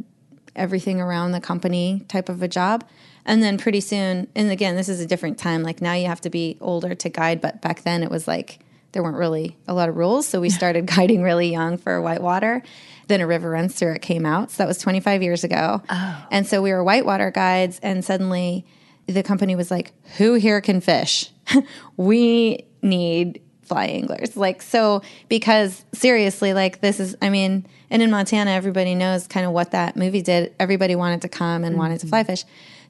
everything 0.57 1.01
around 1.01 1.33
the 1.33 1.41
company 1.41 2.05
type 2.09 2.29
of 2.29 2.43
a 2.43 2.49
job. 2.49 2.85
And 3.27 3.43
then 3.43 3.57
pretty 3.59 3.81
soon, 3.81 4.29
and 4.35 4.51
again, 4.51 4.77
this 4.77 4.89
is 4.89 5.01
a 5.01 5.07
different 5.07 5.39
time. 5.39 5.63
Like 5.63 5.81
now 5.81 5.95
you 5.95 6.07
have 6.07 6.21
to 6.23 6.31
be 6.31 6.59
older 6.61 6.95
to 6.95 7.09
guide, 7.09 7.41
but 7.41 7.63
back 7.63 7.83
then 7.83 8.03
it 8.03 8.11
was 8.11 8.29
like 8.29 8.61
there 8.93 9.03
weren't 9.03 9.17
really 9.17 9.57
a 9.67 9.75
lot 9.75 9.89
of 9.89 9.97
rules. 9.97 10.27
So 10.27 10.41
we 10.41 10.51
started 10.51 10.87
guiding 10.97 11.23
really 11.23 11.51
young 11.51 11.77
for 11.79 12.01
whitewater. 12.01 12.63
Then 13.09 13.21
a 13.21 13.27
river 13.27 13.51
runs 13.51 13.75
through 13.75 13.93
it 13.93 14.03
came 14.03 14.25
out. 14.25 14.51
So 14.51 14.59
that 14.59 14.69
was 14.69 14.79
25 14.79 15.23
years 15.23 15.45
ago. 15.45 15.83
Oh. 15.89 16.27
And 16.31 16.47
so 16.47 16.63
we 16.63 16.73
were 16.73 16.83
whitewater 16.83 17.31
guides, 17.31 17.79
and 17.83 18.05
suddenly 18.05 18.65
the 19.07 19.23
company 19.23 19.57
was 19.57 19.71
like, 19.71 19.93
Who 20.17 20.35
here 20.35 20.61
can 20.61 20.81
fish? 20.81 21.31
we 21.97 22.65
need 22.81 23.43
fly 23.63 23.87
anglers. 23.87 24.37
Like, 24.37 24.63
so 24.63 25.03
because 25.29 25.85
seriously, 25.93 26.55
like, 26.55 26.81
this 26.81 27.01
is, 27.01 27.17
I 27.21 27.31
mean, 27.31 27.67
and 27.91 28.03
in 28.03 28.11
Montana, 28.11 28.51
everybody 28.51 28.95
knows 28.95 29.27
kind 29.27 29.47
of 29.47 29.53
what 29.53 29.73
that 29.73 29.97
movie 29.97 30.23
did. 30.23 30.55
Everybody 30.59 30.95
wanted 30.95 31.23
to 31.23 31.29
come 31.29 31.65
and 31.65 31.77
wanted 31.77 32.01
to 32.01 32.07
mm-hmm. 32.07 32.11
fly 32.11 32.25
fish. 32.25 32.45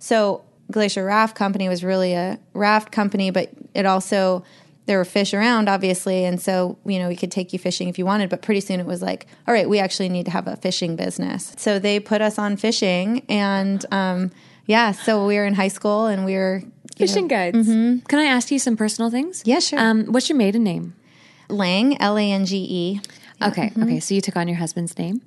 So 0.05 0.45
Glacier 0.71 1.03
Raft 1.03 1.35
Company 1.35 1.67
was 1.67 1.83
really 1.83 2.13
a 2.13 2.39
raft 2.53 2.93
company, 2.93 3.31
but 3.31 3.51
it 3.73 3.87
also, 3.87 4.45
there 4.85 4.99
were 4.99 5.05
fish 5.07 5.33
around, 5.33 5.67
obviously. 5.67 6.27
And 6.27 6.39
so, 6.39 6.77
you 6.85 6.99
know, 6.99 7.09
we 7.09 7.17
could 7.17 7.31
take 7.31 7.55
you 7.55 7.59
fishing 7.59 7.89
if 7.89 7.99
you 7.99 8.05
wanted. 8.05 8.29
But 8.29 8.43
pretty 8.43 8.61
soon 8.61 8.81
it 8.81 8.87
was 8.87 9.01
like, 9.01 9.27
all 9.49 9.55
right, 9.55 9.67
we 9.67 9.79
actually 9.79 10.11
need 10.11 10.27
to 10.27 10.31
have 10.31 10.47
a 10.47 10.57
fishing 10.57 10.95
business. 10.95 11.55
So 11.57 11.79
they 11.79 12.01
put 12.01 12.21
us 12.21 12.39
on 12.39 12.59
fishing. 12.59 13.25
And 13.31 13.83
um, 13.91 14.31
yeah, 14.67 14.93
so 14.93 15.27
we 15.27 15.37
were 15.37 15.47
in 15.47 15.55
high 15.55 15.69
school 15.69 16.05
and 16.05 16.27
we 16.27 16.35
were 16.35 16.59
you 16.59 16.67
know, 16.67 16.73
Fishing 16.99 17.27
guides. 17.27 17.67
Can 17.67 18.19
I 18.19 18.25
ask 18.25 18.51
you 18.51 18.59
some 18.59 18.77
personal 18.77 19.11
things? 19.11 19.43
Yeah, 19.47 19.61
sure. 19.61 19.79
Um, 19.79 20.05
what's 20.13 20.29
your 20.29 20.37
maiden 20.37 20.65
name? 20.65 20.95
Lang, 21.49 21.99
L 21.99 22.19
A 22.19 22.31
N 22.31 22.45
G 22.45 22.57
E. 22.59 23.01
Okay. 23.43 23.73
Okay. 23.83 24.01
So 24.01 24.15
you 24.15 24.21
took 24.21 24.37
on 24.37 24.49
your 24.49 24.59
husband's 24.59 24.99
name. 24.99 25.23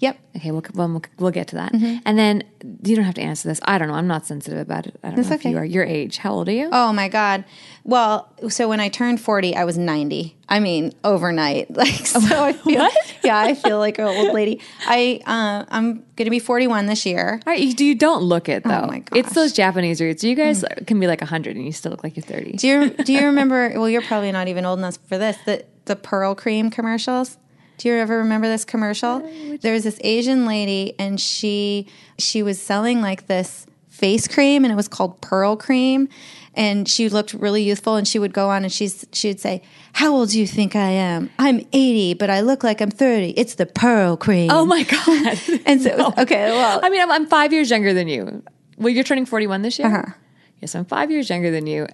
Yep. 0.00 0.18
Okay, 0.36 0.50
we'll, 0.50 0.64
we'll, 0.74 1.02
we'll 1.18 1.30
get 1.30 1.48
to 1.48 1.56
that. 1.56 1.72
Mm-hmm. 1.72 1.98
And 2.06 2.18
then 2.18 2.42
you 2.82 2.96
don't 2.96 3.04
have 3.04 3.14
to 3.14 3.20
answer 3.20 3.48
this. 3.48 3.60
I 3.64 3.76
don't 3.76 3.88
know. 3.88 3.94
I'm 3.94 4.06
not 4.06 4.26
sensitive 4.26 4.58
about 4.58 4.86
it. 4.86 4.98
I 5.02 5.08
don't 5.08 5.16
know 5.16 5.22
if 5.22 5.32
okay. 5.32 5.50
you 5.50 5.58
are. 5.58 5.64
Your 5.64 5.84
age. 5.84 6.16
How 6.16 6.32
old 6.32 6.48
are 6.48 6.52
you? 6.52 6.70
Oh 6.72 6.90
my 6.92 7.08
God. 7.08 7.44
Well, 7.84 8.32
so 8.48 8.66
when 8.66 8.80
I 8.80 8.88
turned 8.88 9.20
40, 9.20 9.54
I 9.56 9.64
was 9.64 9.76
90. 9.76 10.36
I 10.48 10.60
mean, 10.60 10.92
overnight. 11.04 11.68
Like, 11.80 12.06
so 12.06 12.44
I 12.44 12.52
feel, 12.64 12.88
yeah, 13.24 13.38
I 13.38 13.54
feel 13.54 13.78
like 13.78 13.98
an 13.98 14.06
old 14.06 14.34
lady. 14.34 14.60
I, 14.86 15.20
uh, 15.26 15.64
I'm 15.68 15.94
going 16.16 16.24
to 16.24 16.30
be 16.30 16.38
41 16.38 16.86
this 16.86 17.04
year. 17.04 17.40
All 17.46 17.52
right, 17.52 17.60
you, 17.60 17.74
you 17.86 17.94
don't 17.94 18.22
look 18.22 18.48
it 18.48 18.64
though. 18.64 18.82
Oh 18.84 18.86
my 18.86 18.96
It's 18.96 19.10
gosh. 19.10 19.24
Mm. 19.24 19.34
those 19.34 19.52
Japanese 19.52 20.00
roots. 20.00 20.24
You 20.24 20.34
guys 20.34 20.64
can 20.86 20.98
be 20.98 21.06
like 21.06 21.20
100 21.20 21.56
and 21.56 21.64
you 21.64 21.72
still 21.72 21.90
look 21.90 22.04
like 22.04 22.16
you're 22.16 22.24
30. 22.24 22.52
Do 22.52 22.66
you, 22.66 22.90
do 22.90 23.12
you 23.12 23.26
remember, 23.26 23.72
well, 23.74 23.88
you're 23.88 24.02
probably 24.02 24.32
not 24.32 24.48
even 24.48 24.64
old 24.64 24.78
enough 24.78 24.98
for 25.08 25.18
this, 25.18 25.36
the, 25.44 25.64
the 25.84 25.96
Pearl 25.96 26.34
Cream 26.34 26.70
commercials? 26.70 27.36
Do 27.80 27.88
you 27.88 27.94
ever 27.94 28.18
remember 28.18 28.46
this 28.46 28.66
commercial? 28.66 29.20
There 29.62 29.72
was 29.72 29.84
this 29.84 29.98
Asian 30.04 30.44
lady 30.44 30.94
and 30.98 31.18
she, 31.18 31.86
she 32.18 32.42
was 32.42 32.60
selling 32.60 33.00
like 33.00 33.26
this 33.26 33.66
face 33.88 34.28
cream 34.28 34.66
and 34.66 34.72
it 34.72 34.76
was 34.76 34.86
called 34.86 35.18
Pearl 35.22 35.56
Cream. 35.56 36.10
And 36.54 36.86
she 36.86 37.08
looked 37.08 37.32
really 37.32 37.62
youthful 37.62 37.96
and 37.96 38.06
she 38.06 38.18
would 38.18 38.34
go 38.34 38.50
on 38.50 38.64
and 38.64 38.70
she's, 38.70 39.06
she 39.14 39.28
would 39.28 39.40
say, 39.40 39.62
how 39.94 40.12
old 40.14 40.28
do 40.28 40.38
you 40.38 40.46
think 40.46 40.76
I 40.76 40.90
am? 40.90 41.30
I'm 41.38 41.66
80, 41.72 42.14
but 42.14 42.28
I 42.28 42.42
look 42.42 42.62
like 42.62 42.82
I'm 42.82 42.90
30. 42.90 43.30
It's 43.30 43.54
the 43.54 43.64
Pearl 43.64 44.18
Cream. 44.18 44.50
Oh 44.52 44.66
my 44.66 44.82
God. 44.82 45.40
And 45.64 45.80
so, 45.80 46.12
okay, 46.18 46.50
well, 46.50 46.80
I 46.82 46.90
mean, 46.90 47.00
I'm, 47.00 47.10
I'm 47.10 47.26
five 47.28 47.50
years 47.50 47.70
younger 47.70 47.94
than 47.94 48.08
you. 48.08 48.42
Well, 48.76 48.90
you're 48.90 49.04
turning 49.04 49.24
41 49.24 49.62
this 49.62 49.78
year? 49.78 49.88
Uh-huh. 49.88 50.12
Yes, 50.60 50.74
I'm 50.74 50.84
five 50.84 51.10
years 51.10 51.30
younger 51.30 51.50
than 51.50 51.66
you. 51.66 51.86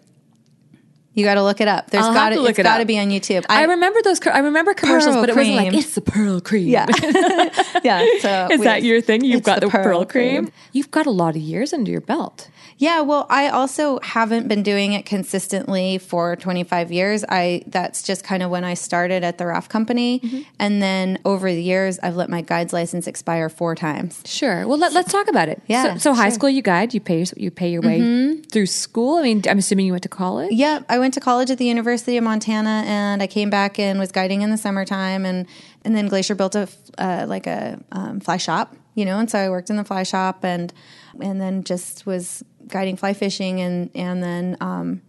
You 1.16 1.24
got 1.24 1.34
to 1.34 1.42
look 1.42 1.60
it 1.60 1.66
up. 1.66 1.90
There's 1.90 2.04
I'll 2.04 2.14
got 2.14 2.28
to, 2.30 2.36
look 2.40 2.50
it's 2.50 2.58
it 2.60 2.62
got 2.62 2.78
to 2.78 2.84
be 2.84 2.98
on 2.98 3.08
YouTube. 3.08 3.44
I, 3.48 3.64
remember 3.64 4.00
those. 4.04 4.24
I 4.26 4.38
remember 4.38 4.72
commercials, 4.74 5.14
Pearl 5.16 5.22
but 5.22 5.30
it 5.30 5.36
wasn't 5.36 5.56
like 5.56 5.68
cream. 5.70 5.80
it's 5.80 5.94
the 5.94 6.00
pearl 6.02 6.40
cream. 6.40 6.68
yeah, 6.68 6.86
yeah. 7.82 8.04
So 8.20 8.48
Is 8.52 8.60
we- 8.60 8.64
that 8.66 8.82
your 8.84 9.00
thing? 9.00 9.24
You've 9.24 9.42
got 9.42 9.60
the, 9.60 9.68
pearl, 9.68 10.04
cream. 10.04 10.52
You've 10.72 10.90
got 10.92 11.06
a 11.06 11.10
lot 11.10 11.34
of 11.36 11.42
years 11.42 11.72
under 11.72 11.90
your 11.90 12.00
belt. 12.00 12.48
Yeah, 12.78 13.00
well, 13.00 13.26
I 13.30 13.48
also 13.48 13.98
haven't 14.02 14.48
been 14.48 14.62
doing 14.62 14.92
it 14.92 15.06
consistently 15.06 15.96
for 15.96 16.36
25 16.36 16.92
years. 16.92 17.24
I 17.26 17.62
that's 17.66 18.02
just 18.02 18.22
kind 18.22 18.42
of 18.42 18.50
when 18.50 18.64
I 18.64 18.74
started 18.74 19.24
at 19.24 19.38
the 19.38 19.46
raft 19.46 19.70
company, 19.70 20.20
Mm-hmm. 20.20 20.40
and 20.58 20.82
then 20.82 21.18
over 21.24 21.50
the 21.50 21.62
years, 21.62 21.98
I've 22.02 22.16
let 22.16 22.28
my 22.28 22.42
guides 22.42 22.72
license 22.72 23.06
expire 23.06 23.48
four 23.48 23.74
times. 23.74 24.22
Sure. 24.26 24.66
Well, 24.66 24.76
let, 24.78 24.92
let's 24.92 25.10
talk 25.10 25.28
about 25.28 25.48
it. 25.48 25.62
Yeah, 25.66 25.94
So, 25.94 25.98
so 25.98 26.14
high 26.14 26.24
sure. 26.24 26.26
Mm-hmm. 26.26 26.34
school, 26.34 26.50
you 26.50 26.62
guide, 26.62 26.94
you 26.94 27.00
pay, 27.00 27.24
you 27.36 27.50
pay 27.50 27.70
your 27.70 27.80
way 27.82 28.40
through 28.52 28.66
school. 28.66 29.16
I 29.16 29.22
mean, 29.22 29.42
I'm 29.48 29.58
assuming 29.58 29.86
you 29.86 29.92
went 29.92 30.02
to 30.02 30.08
college. 30.08 30.52
Yeah, 30.52 30.80
I 30.88 30.98
went 30.98 31.05
to 31.12 31.20
college 31.20 31.50
at 31.50 31.58
the 31.58 31.64
University 31.64 32.16
of 32.16 32.24
Montana, 32.24 32.82
and 32.86 33.22
I 33.22 33.26
came 33.26 33.50
back 33.50 33.78
and 33.78 33.98
was 33.98 34.12
guiding 34.12 34.42
in 34.42 34.50
the 34.50 34.56
summertime, 34.56 35.24
and 35.24 35.46
and 35.84 35.94
then 35.94 36.08
Glacier 36.08 36.34
built 36.34 36.54
a 36.54 36.68
uh, 36.98 37.26
like 37.28 37.46
a 37.46 37.80
um, 37.92 38.20
fly 38.20 38.36
shop, 38.36 38.74
you 38.94 39.04
know, 39.04 39.18
and 39.18 39.30
so 39.30 39.38
I 39.38 39.50
worked 39.50 39.70
in 39.70 39.76
the 39.76 39.84
fly 39.84 40.02
shop, 40.02 40.44
and 40.44 40.72
and 41.20 41.40
then 41.40 41.64
just 41.64 42.06
was 42.06 42.44
guiding 42.68 42.96
fly 42.96 43.14
fishing, 43.14 43.60
and 43.60 43.90
and 43.94 44.22
then 44.22 44.56
um, 44.60 45.02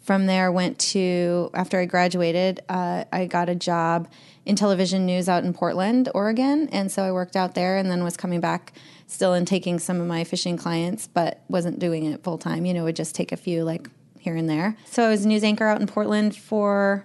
from 0.00 0.26
there 0.26 0.50
went 0.50 0.78
to 0.78 1.50
after 1.54 1.78
I 1.78 1.84
graduated, 1.84 2.60
uh, 2.68 3.04
I 3.12 3.26
got 3.26 3.48
a 3.48 3.54
job 3.54 4.08
in 4.46 4.56
television 4.56 5.06
news 5.06 5.28
out 5.28 5.44
in 5.44 5.52
Portland, 5.52 6.08
Oregon, 6.14 6.68
and 6.72 6.90
so 6.90 7.02
I 7.02 7.12
worked 7.12 7.36
out 7.36 7.54
there, 7.54 7.76
and 7.76 7.90
then 7.90 8.02
was 8.04 8.16
coming 8.16 8.40
back 8.40 8.72
still 9.06 9.34
and 9.34 9.46
taking 9.46 9.78
some 9.78 10.00
of 10.00 10.06
my 10.06 10.24
fishing 10.24 10.56
clients, 10.56 11.06
but 11.06 11.42
wasn't 11.48 11.78
doing 11.78 12.06
it 12.06 12.22
full 12.22 12.38
time. 12.38 12.64
You 12.64 12.74
know, 12.74 12.84
would 12.84 12.96
just 12.96 13.14
take 13.14 13.32
a 13.32 13.36
few 13.36 13.64
like 13.64 13.88
here 14.20 14.36
and 14.36 14.48
there. 14.48 14.76
So 14.86 15.04
I 15.04 15.08
was 15.08 15.24
a 15.24 15.28
news 15.28 15.42
anchor 15.42 15.66
out 15.66 15.80
in 15.80 15.86
Portland 15.86 16.36
for 16.36 17.04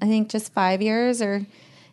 I 0.00 0.06
think 0.06 0.28
just 0.28 0.52
five 0.52 0.80
years 0.80 1.20
or 1.20 1.44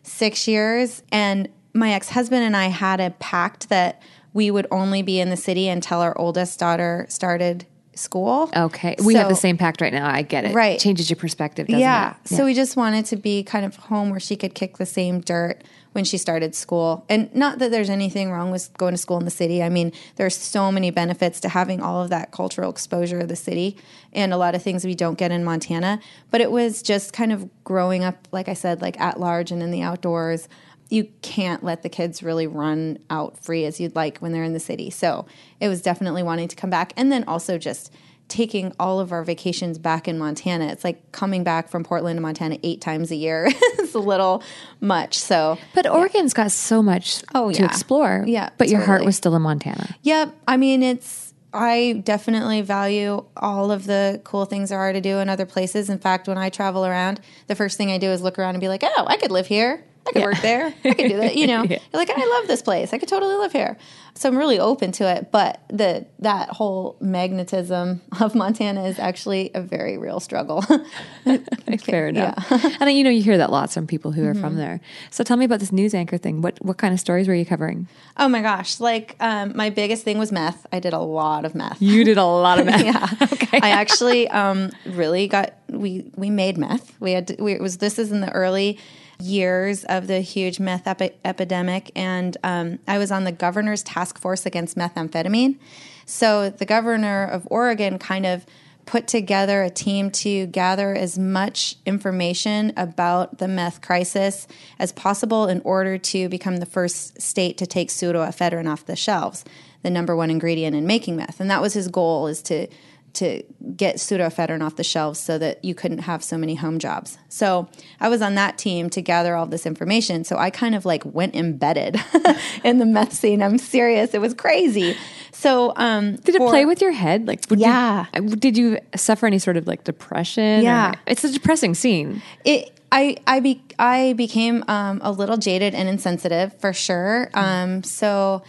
six 0.02 0.46
years. 0.48 1.02
And 1.10 1.48
my 1.72 1.92
ex 1.92 2.08
husband 2.10 2.44
and 2.44 2.56
I 2.56 2.66
had 2.66 3.00
a 3.00 3.10
pact 3.10 3.68
that 3.68 4.00
we 4.32 4.50
would 4.50 4.66
only 4.70 5.02
be 5.02 5.20
in 5.20 5.30
the 5.30 5.36
city 5.36 5.68
until 5.68 6.00
our 6.00 6.16
oldest 6.18 6.58
daughter 6.58 7.06
started 7.08 7.66
school. 7.94 8.50
Okay. 8.56 8.96
We 9.04 9.14
have 9.14 9.28
the 9.28 9.36
same 9.36 9.56
pact 9.56 9.80
right 9.80 9.92
now. 9.92 10.08
I 10.08 10.22
get 10.22 10.44
it. 10.44 10.54
Right. 10.54 10.78
Changes 10.78 11.08
your 11.08 11.16
perspective, 11.16 11.68
doesn't 11.68 11.80
yeah. 11.80 12.14
it? 12.24 12.28
So 12.28 12.44
we 12.44 12.54
just 12.54 12.76
wanted 12.76 13.06
to 13.06 13.16
be 13.16 13.42
kind 13.44 13.64
of 13.64 13.76
home 13.76 14.10
where 14.10 14.20
she 14.20 14.36
could 14.36 14.54
kick 14.54 14.78
the 14.78 14.86
same 14.86 15.20
dirt 15.20 15.62
when 15.94 16.04
she 16.04 16.18
started 16.18 16.56
school. 16.56 17.04
And 17.08 17.32
not 17.34 17.60
that 17.60 17.70
there's 17.70 17.88
anything 17.88 18.32
wrong 18.32 18.50
with 18.50 18.76
going 18.76 18.94
to 18.94 18.98
school 18.98 19.16
in 19.16 19.24
the 19.24 19.30
city. 19.30 19.62
I 19.62 19.68
mean, 19.68 19.92
there's 20.16 20.36
so 20.36 20.72
many 20.72 20.90
benefits 20.90 21.38
to 21.40 21.48
having 21.48 21.80
all 21.80 22.02
of 22.02 22.10
that 22.10 22.32
cultural 22.32 22.68
exposure 22.68 23.20
of 23.20 23.28
the 23.28 23.36
city 23.36 23.76
and 24.12 24.32
a 24.32 24.36
lot 24.36 24.56
of 24.56 24.62
things 24.62 24.84
we 24.84 24.96
don't 24.96 25.16
get 25.16 25.30
in 25.30 25.44
Montana. 25.44 26.00
But 26.32 26.40
it 26.40 26.50
was 26.50 26.82
just 26.82 27.12
kind 27.12 27.32
of 27.32 27.48
growing 27.62 28.02
up, 28.02 28.26
like 28.32 28.48
I 28.48 28.54
said, 28.54 28.82
like 28.82 29.00
at 29.00 29.20
large 29.20 29.52
and 29.52 29.62
in 29.62 29.70
the 29.70 29.82
outdoors. 29.82 30.48
You 30.90 31.08
can't 31.22 31.62
let 31.62 31.82
the 31.82 31.88
kids 31.88 32.24
really 32.24 32.48
run 32.48 32.98
out 33.08 33.38
free 33.38 33.64
as 33.64 33.78
you'd 33.78 33.94
like 33.94 34.18
when 34.18 34.32
they're 34.32 34.42
in 34.42 34.52
the 34.52 34.60
city. 34.60 34.90
So 34.90 35.26
it 35.60 35.68
was 35.68 35.80
definitely 35.80 36.24
wanting 36.24 36.48
to 36.48 36.56
come 36.56 36.70
back. 36.70 36.92
And 36.96 37.12
then 37.12 37.22
also 37.24 37.56
just 37.56 37.92
taking 38.34 38.72
all 38.80 38.98
of 38.98 39.12
our 39.12 39.22
vacations 39.22 39.78
back 39.78 40.08
in 40.08 40.18
Montana. 40.18 40.66
It's 40.66 40.82
like 40.82 41.12
coming 41.12 41.44
back 41.44 41.68
from 41.68 41.84
Portland 41.84 42.16
to 42.16 42.20
Montana 42.20 42.58
eight 42.64 42.80
times 42.80 43.12
a 43.12 43.14
year. 43.16 43.46
it's 43.50 43.94
a 43.94 44.00
little 44.00 44.42
much. 44.80 45.16
So, 45.16 45.56
But 45.72 45.86
Oregon's 45.86 46.34
got 46.34 46.50
so 46.50 46.82
much 46.82 47.22
Oh, 47.34 47.52
to 47.52 47.60
yeah. 47.60 47.66
explore. 47.66 48.24
Yeah, 48.26 48.50
But 48.58 48.68
your 48.68 48.80
heart 48.80 49.04
was 49.04 49.14
still 49.16 49.36
in 49.36 49.42
Montana. 49.42 49.94
yep. 50.02 50.34
I 50.48 50.56
mean, 50.56 50.82
it's, 50.82 51.32
I 51.52 52.02
definitely 52.04 52.62
value 52.62 53.24
all 53.36 53.70
of 53.70 53.84
the 53.86 54.20
cool 54.24 54.44
things 54.46 54.70
there 54.70 54.78
are 54.80 54.92
to 54.92 55.00
do 55.00 55.18
in 55.18 55.28
other 55.28 55.46
places. 55.46 55.88
In 55.88 55.98
fact, 55.98 56.26
when 56.26 56.36
I 56.36 56.48
travel 56.48 56.84
around, 56.84 57.20
the 57.46 57.54
first 57.54 57.78
thing 57.78 57.92
I 57.92 57.98
do 57.98 58.08
is 58.10 58.20
look 58.20 58.36
around 58.40 58.56
and 58.56 58.60
be 58.60 58.66
like, 58.68 58.82
oh, 58.84 59.04
I 59.06 59.16
could 59.16 59.30
live 59.30 59.46
here. 59.46 59.84
I 60.06 60.12
could 60.12 60.22
work 60.22 60.40
there. 60.42 60.66
I 60.84 60.94
could 60.94 61.08
do 61.08 61.16
that. 61.18 61.34
You 61.36 61.46
know, 61.46 61.62
Yeah. 61.68 61.78
Like 61.92 62.10
I 62.10 62.24
love 62.38 62.46
this 62.48 62.62
place. 62.62 62.92
I 62.92 62.98
could 62.98 63.08
totally 63.08 63.36
live 63.36 63.52
here. 63.52 63.76
So 64.16 64.28
I'm 64.28 64.36
really 64.36 64.60
open 64.60 64.92
to 64.92 65.08
it. 65.16 65.32
But 65.32 65.60
the 65.68 66.06
that 66.20 66.50
whole 66.50 66.96
magnetism 67.00 68.00
of 68.20 68.34
Montana 68.34 68.84
is 68.84 68.98
actually 68.98 69.50
a 69.54 69.60
very 69.60 69.96
real 69.98 70.20
struggle. 70.20 70.62
Fair 71.84 72.08
enough. 72.08 72.36
and 72.80 72.90
you 72.92 73.02
know, 73.04 73.10
you 73.10 73.22
hear 73.22 73.38
that 73.38 73.50
lots 73.50 73.74
from 73.74 73.86
people 73.86 74.12
who 74.12 74.24
are 74.26 74.34
Mm-hmm. 74.34 74.40
from 74.42 74.56
there. 74.56 74.80
So 75.10 75.22
tell 75.22 75.36
me 75.36 75.44
about 75.44 75.60
this 75.60 75.70
news 75.70 75.94
anchor 75.94 76.18
thing. 76.18 76.42
What 76.42 76.58
what 76.64 76.76
kind 76.76 76.92
of 76.92 76.98
stories 77.00 77.28
were 77.28 77.34
you 77.34 77.46
covering? 77.46 77.86
oh 78.16 78.28
my 78.28 78.42
gosh! 78.42 78.80
Like 78.80 79.16
um, 79.20 79.52
my 79.56 79.70
biggest 79.70 80.02
thing 80.04 80.18
was 80.18 80.32
meth. 80.32 80.66
I 80.72 80.80
did 80.80 80.92
a 80.92 80.98
lot 80.98 81.44
of 81.44 81.54
meth. 81.54 81.80
You 81.80 82.04
did 82.04 82.18
a 82.18 82.24
lot 82.24 82.58
of 82.58 82.66
meth. 82.66 82.84
yeah. 82.84 83.08
Okay. 83.32 83.60
I 83.62 83.70
actually 83.70 84.28
um, 84.28 84.70
really 84.86 85.28
got 85.28 85.54
we 85.68 86.10
we 86.16 86.30
made 86.30 86.58
meth. 86.58 86.98
We 87.00 87.12
had 87.12 87.28
to, 87.28 87.36
we, 87.42 87.52
it 87.52 87.60
was 87.60 87.78
this 87.78 87.98
is 87.98 88.10
in 88.12 88.20
the 88.22 88.30
early 88.32 88.78
years 89.20 89.84
of 89.84 90.06
the 90.06 90.20
huge 90.20 90.60
meth 90.60 90.86
epi- 90.86 91.12
epidemic, 91.24 91.90
and 91.94 92.36
um, 92.42 92.78
I 92.86 92.98
was 92.98 93.10
on 93.10 93.24
the 93.24 93.32
governor's 93.32 93.82
task 93.82 94.18
force 94.18 94.46
against 94.46 94.76
methamphetamine. 94.76 95.58
So 96.06 96.50
the 96.50 96.66
governor 96.66 97.24
of 97.24 97.46
Oregon 97.50 97.98
kind 97.98 98.26
of 98.26 98.44
put 98.86 99.06
together 99.06 99.62
a 99.62 99.70
team 99.70 100.10
to 100.10 100.46
gather 100.46 100.94
as 100.94 101.18
much 101.18 101.76
information 101.86 102.72
about 102.76 103.38
the 103.38 103.48
meth 103.48 103.80
crisis 103.80 104.46
as 104.78 104.92
possible 104.92 105.46
in 105.46 105.60
order 105.62 105.96
to 105.96 106.28
become 106.28 106.58
the 106.58 106.66
first 106.66 107.20
state 107.20 107.56
to 107.58 107.66
take 107.66 107.88
pseudoephedrine 107.88 108.70
off 108.70 108.84
the 108.84 108.96
shelves, 108.96 109.44
the 109.82 109.90
number 109.90 110.14
one 110.14 110.30
ingredient 110.30 110.76
in 110.76 110.86
making 110.86 111.16
meth. 111.16 111.40
And 111.40 111.50
that 111.50 111.62
was 111.62 111.74
his 111.74 111.88
goal 111.88 112.26
is 112.26 112.42
to 112.42 112.66
to 113.14 113.42
get 113.76 113.96
pseudoephedrine 113.96 114.62
off 114.64 114.76
the 114.76 114.84
shelves 114.84 115.18
so 115.20 115.38
that 115.38 115.64
you 115.64 115.74
couldn't 115.74 115.98
have 115.98 116.22
so 116.22 116.36
many 116.38 116.54
home 116.54 116.78
jobs. 116.78 117.16
So 117.28 117.68
I 118.00 118.08
was 118.08 118.22
on 118.22 118.34
that 118.36 118.58
team 118.58 118.90
to 118.90 119.00
gather 119.00 119.34
all 119.34 119.46
this 119.46 119.66
information. 119.66 120.24
So 120.24 120.36
I 120.36 120.50
kind 120.50 120.74
of 120.74 120.84
like 120.84 121.04
went 121.04 121.34
embedded 121.34 121.96
in 122.64 122.78
the 122.78 122.86
meth 122.86 123.12
scene. 123.12 123.42
I'm 123.42 123.58
serious. 123.58 124.14
It 124.14 124.20
was 124.20 124.34
crazy. 124.34 124.96
So 125.32 125.72
um 125.76 126.16
Did 126.16 126.34
it 126.36 126.38
for- 126.38 126.50
play 126.50 126.64
with 126.66 126.80
your 126.80 126.92
head? 126.92 127.26
Like, 127.26 127.40
would 127.50 127.58
Yeah. 127.60 128.06
You, 128.14 128.36
did 128.36 128.56
you 128.56 128.78
suffer 128.94 129.26
any 129.26 129.38
sort 129.38 129.56
of 129.56 129.66
like 129.66 129.84
depression? 129.84 130.60
or- 130.60 130.62
Yeah. 130.62 130.92
it's 131.06 131.24
a 131.24 131.32
depressing 131.32 131.74
scene. 131.74 132.22
it 132.44 132.70
I 132.92 133.16
I 133.26 133.40
be 133.40 133.60
I 133.78 134.12
became 134.12 134.62
um, 134.68 135.00
a 135.02 135.10
little 135.10 135.36
jaded 135.36 135.74
and 135.74 135.88
insensitive 135.88 136.54
for 136.60 136.72
sure. 136.72 137.28
Um, 137.34 137.82
so 137.82 138.42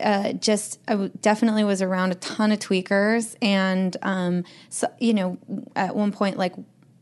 uh, 0.00 0.32
just 0.34 0.78
I 0.88 0.92
w- 0.92 1.10
definitely 1.20 1.64
was 1.64 1.82
around 1.82 2.12
a 2.12 2.16
ton 2.16 2.52
of 2.52 2.58
tweakers, 2.58 3.34
and 3.42 3.96
um, 4.02 4.44
so 4.68 4.88
you 4.98 5.14
know 5.14 5.38
at 5.76 5.94
one 5.94 6.12
point 6.12 6.36
like 6.36 6.54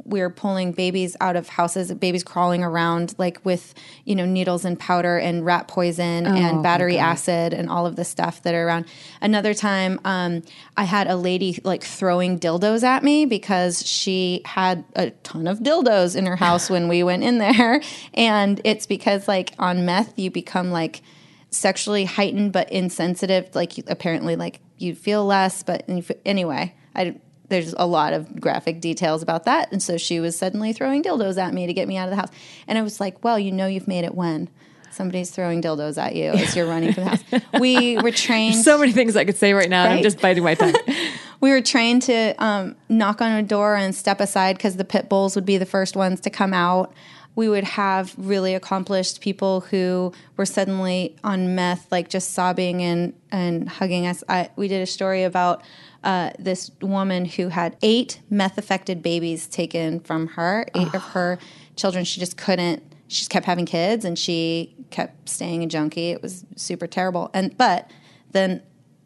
we 0.05 0.21
were 0.21 0.31
pulling 0.31 0.73
babies 0.73 1.17
out 1.21 1.37
of 1.37 1.49
houses, 1.49 1.93
babies 1.95 2.25
crawling 2.25 2.65
around 2.65 3.15
like 3.19 3.39
with 3.45 3.75
you 4.05 4.15
know 4.15 4.27
needles 4.27 4.65
and 4.65 4.79
powder 4.79 5.19
and 5.19 5.45
rat 5.45 5.69
poison 5.69 6.27
Oh, 6.27 6.35
and 6.35 6.63
battery 6.63 6.99
acid 6.99 7.53
and 7.53 7.69
all 7.71 7.87
of 7.87 7.97
the 7.97 8.05
stuff 8.05 8.43
that 8.43 8.55
are 8.55 8.67
around. 8.67 8.87
Another 9.21 9.55
time, 9.55 10.01
um, 10.05 10.43
I 10.77 10.85
had 10.85 11.07
a 11.07 11.17
lady 11.17 11.61
like 11.65 11.85
throwing 11.85 12.41
dildos 12.41 12.83
at 12.83 13.05
me 13.05 13.25
because 13.27 13.87
she 13.87 14.43
had 14.45 14.85
a 14.97 15.11
ton 15.11 15.47
of 15.47 15.61
dildos 15.61 16.17
in 16.17 16.27
her 16.27 16.37
house 16.37 16.69
when 16.71 16.89
we 16.89 17.03
went 17.03 17.23
in 17.23 17.39
there, 17.39 17.81
and 18.15 18.61
it's 18.65 18.87
because 18.87 19.29
like 19.29 19.53
on 19.59 19.85
meth 19.85 20.19
you 20.19 20.31
become 20.31 20.71
like 20.71 21.03
sexually 21.51 22.05
heightened 22.05 22.53
but 22.53 22.71
insensitive. 22.71 23.55
Like 23.55 23.79
you, 23.79 23.85
apparently, 23.87 24.37
like 24.37 24.61
you 24.79 24.95
feel 24.95 25.25
less, 25.25 25.63
but 25.63 25.89
you 25.89 26.05
anyway, 26.25 26.75
I 26.95 27.17
there's 27.51 27.75
a 27.77 27.87
lot 27.87 28.13
of 28.13 28.41
graphic 28.41 28.81
details 28.81 29.23
about 29.23 29.45
that. 29.45 29.71
And 29.73 29.83
so 29.83 29.99
she 29.99 30.21
was 30.21 30.39
suddenly 30.39 30.73
throwing 30.73 31.03
dildos 31.03 31.37
at 31.37 31.53
me 31.53 31.67
to 31.67 31.73
get 31.73 31.89
me 31.89 31.97
out 31.97 32.05
of 32.05 32.11
the 32.11 32.17
house. 32.17 32.31
And 32.67 32.79
I 32.79 32.83
was 32.83 33.01
like, 33.01 33.23
well, 33.23 33.39
you 33.39 33.53
know, 33.53 33.67
you've 33.67 33.89
made 33.89 34.05
it 34.05 34.15
when 34.15 34.49
somebody's 34.93 35.31
throwing 35.31 35.61
dildos 35.61 35.99
at 35.99 36.15
you 36.15 36.31
as 36.31 36.57
you're 36.57 36.67
running 36.67 36.93
from 36.93 37.05
the 37.05 37.11
house. 37.11 37.43
We 37.61 37.99
were 37.99 38.11
trained. 38.11 38.57
So 38.57 38.79
many 38.79 38.93
things 38.93 39.17
I 39.17 39.25
could 39.25 39.37
say 39.37 39.53
right 39.53 39.69
now. 39.69 39.85
and 39.85 39.95
I'm 39.95 40.03
just 40.03 40.21
biting 40.21 40.45
my 40.45 40.55
tongue. 40.55 40.75
we 41.41 41.51
were 41.51 41.61
trained 41.61 42.03
to 42.03 42.35
um, 42.43 42.77
knock 42.89 43.21
on 43.21 43.33
a 43.33 43.43
door 43.43 43.75
and 43.77 43.95
step 43.95 44.21
aside 44.21 44.57
because 44.57 44.77
the 44.77 44.85
pit 44.85 45.09
bulls 45.09 45.35
would 45.35 45.47
be 45.47 45.59
the 45.59 45.67
first 45.67 45.97
ones 45.97 46.21
to 46.21 46.31
come 46.31 46.55
out. 46.55 46.93
We 47.41 47.49
would 47.49 47.65
have 47.65 48.15
really 48.19 48.55
accomplished 48.55 49.23
people 49.23 49.61
who 49.63 50.13
were 50.37 50.45
suddenly 50.45 51.17
on 51.25 51.55
meth, 51.55 51.91
like 51.91 52.11
just 52.11 52.35
sobbing 52.35 52.83
and, 52.83 53.15
and 53.33 53.67
hugging 53.67 54.07
us. 54.07 54.23
I, 54.29 54.51
we 54.57 54.69
did 54.69 54.83
a 54.83 54.87
story 54.87 55.23
about 55.25 55.63
uh, 56.05 56.33
this 56.39 56.71
woman 56.83 57.25
who 57.25 57.49
had 57.49 57.79
eight 57.81 58.21
meth 58.29 58.59
affected 58.59 59.03
babies 59.03 59.47
taken 59.47 60.01
from 60.01 60.27
her, 60.27 60.67
eight 60.75 60.95
of 60.95 61.03
her 61.15 61.39
children. 61.77 62.05
She 62.05 62.21
just 62.21 62.37
couldn't, 62.37 62.83
she 63.09 63.21
just 63.21 63.31
kept 63.31 63.47
having 63.47 63.65
kids 63.65 64.05
and 64.05 64.19
she 64.19 64.75
kept 64.91 65.27
staying 65.27 65.65
a 65.65 65.67
junkie. 65.67 66.11
It 66.11 66.21
was 66.21 66.45
super 66.57 66.87
terrible. 66.87 67.31
And, 67.33 67.57
but 67.57 67.91
then 68.33 68.63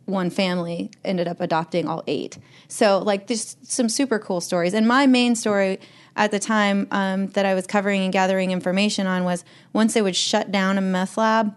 one 0.06 0.28
family 0.28 0.90
ended 1.04 1.28
up 1.28 1.40
adopting 1.40 1.86
all 1.86 2.02
eight. 2.08 2.38
So, 2.66 2.98
like, 2.98 3.28
there's 3.28 3.56
some 3.62 3.88
super 3.88 4.18
cool 4.18 4.40
stories. 4.40 4.74
And 4.74 4.88
my 4.88 5.06
main 5.06 5.36
story 5.36 5.78
at 6.16 6.30
the 6.30 6.38
time 6.38 6.86
um, 6.90 7.28
that 7.28 7.46
I 7.46 7.54
was 7.54 7.66
covering 7.66 8.02
and 8.02 8.12
gathering 8.12 8.50
information 8.50 9.06
on 9.06 9.24
was 9.24 9.44
once 9.72 9.94
they 9.94 10.02
would 10.02 10.16
shut 10.16 10.52
down 10.52 10.78
a 10.78 10.80
meth 10.80 11.16
lab, 11.16 11.54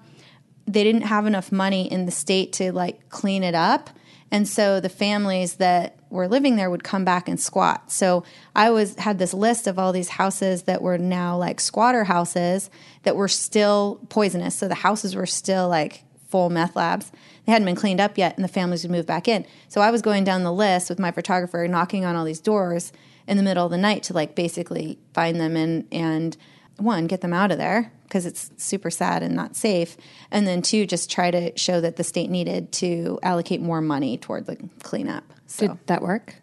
they 0.66 0.84
didn't 0.84 1.04
have 1.04 1.26
enough 1.26 1.52
money 1.52 1.92
in 1.92 2.06
the 2.06 2.12
state 2.12 2.54
to 2.54 2.72
like 2.72 3.10
clean 3.10 3.44
it 3.44 3.56
up. 3.56 3.90
And 4.32 4.48
so 4.48 4.80
the 4.80 4.90
families 4.90 5.56
that 5.56 5.98
were 6.10 6.28
living 6.28 6.56
there 6.56 6.70
would 6.70 6.84
come 6.84 7.06
back 7.06 7.30
and 7.30 7.40
squat. 7.40 7.92
So 7.92 8.24
I 8.56 8.70
was 8.72 8.96
had 8.96 9.20
this 9.20 9.34
list 9.34 9.68
of 9.68 9.80
all 9.80 9.94
these 9.94 10.10
houses 10.10 10.64
that 10.64 10.82
were 10.82 10.98
now 10.98 11.38
like 11.38 11.60
squatter 11.60 12.04
houses 12.06 12.70
that 13.04 13.16
were 13.16 13.28
still 13.28 14.02
poisonous. 14.10 14.56
So 14.56 14.68
the 14.68 14.76
houses 14.76 15.16
were 15.16 15.26
still 15.26 15.70
like 15.70 16.04
full 16.28 16.50
meth 16.50 16.76
labs. 16.76 17.12
They 17.46 17.54
hadn't 17.54 17.66
been 17.66 17.76
cleaned 17.76 18.02
up 18.02 18.18
yet, 18.18 18.36
and 18.36 18.44
the 18.44 18.50
families 18.50 18.84
would 18.84 18.92
move 18.92 19.06
back 19.06 19.30
in. 19.30 19.46
So 19.70 19.80
I 19.80 19.92
was 19.92 20.02
going 20.02 20.26
down 20.26 20.44
the 20.44 20.52
list 20.52 20.90
with 20.90 21.00
my 21.00 21.12
photographer, 21.12 21.66
knocking 21.70 22.04
on 22.04 22.18
all 22.18 22.26
these 22.26 22.42
doors 22.42 22.92
in 23.28 23.38
the 23.38 23.44
middle 23.44 23.66
of 23.66 23.72
the 23.72 23.78
night 23.78 24.04
to 24.04 24.14
like 24.14 24.36
basically 24.36 24.98
find 25.14 25.40
them 25.40 25.56
and 25.56 25.88
and 25.92 26.38
one 26.78 27.08
get 27.08 27.22
them 27.22 27.34
out 27.34 27.52
of 27.52 27.58
there 27.58 27.92
because 28.04 28.26
it's 28.26 28.52
super 28.58 28.90
sad 28.90 29.24
and 29.24 29.36
not 29.36 29.56
safe, 29.56 29.98
and 30.32 30.48
then 30.48 30.62
two 30.62 30.86
just 30.86 31.12
try 31.12 31.30
to 31.30 31.58
show 31.58 31.82
that 31.82 31.98
the 31.98 32.04
state 32.04 32.30
needed 32.30 32.72
to 32.72 33.20
allocate 33.22 33.62
more 33.62 33.82
money 33.82 34.18
toward 34.18 34.46
the 34.46 34.58
cleanup. 34.82 35.26
So 35.48 35.68
Did 35.68 35.88
that 35.88 36.02
work? 36.02 36.36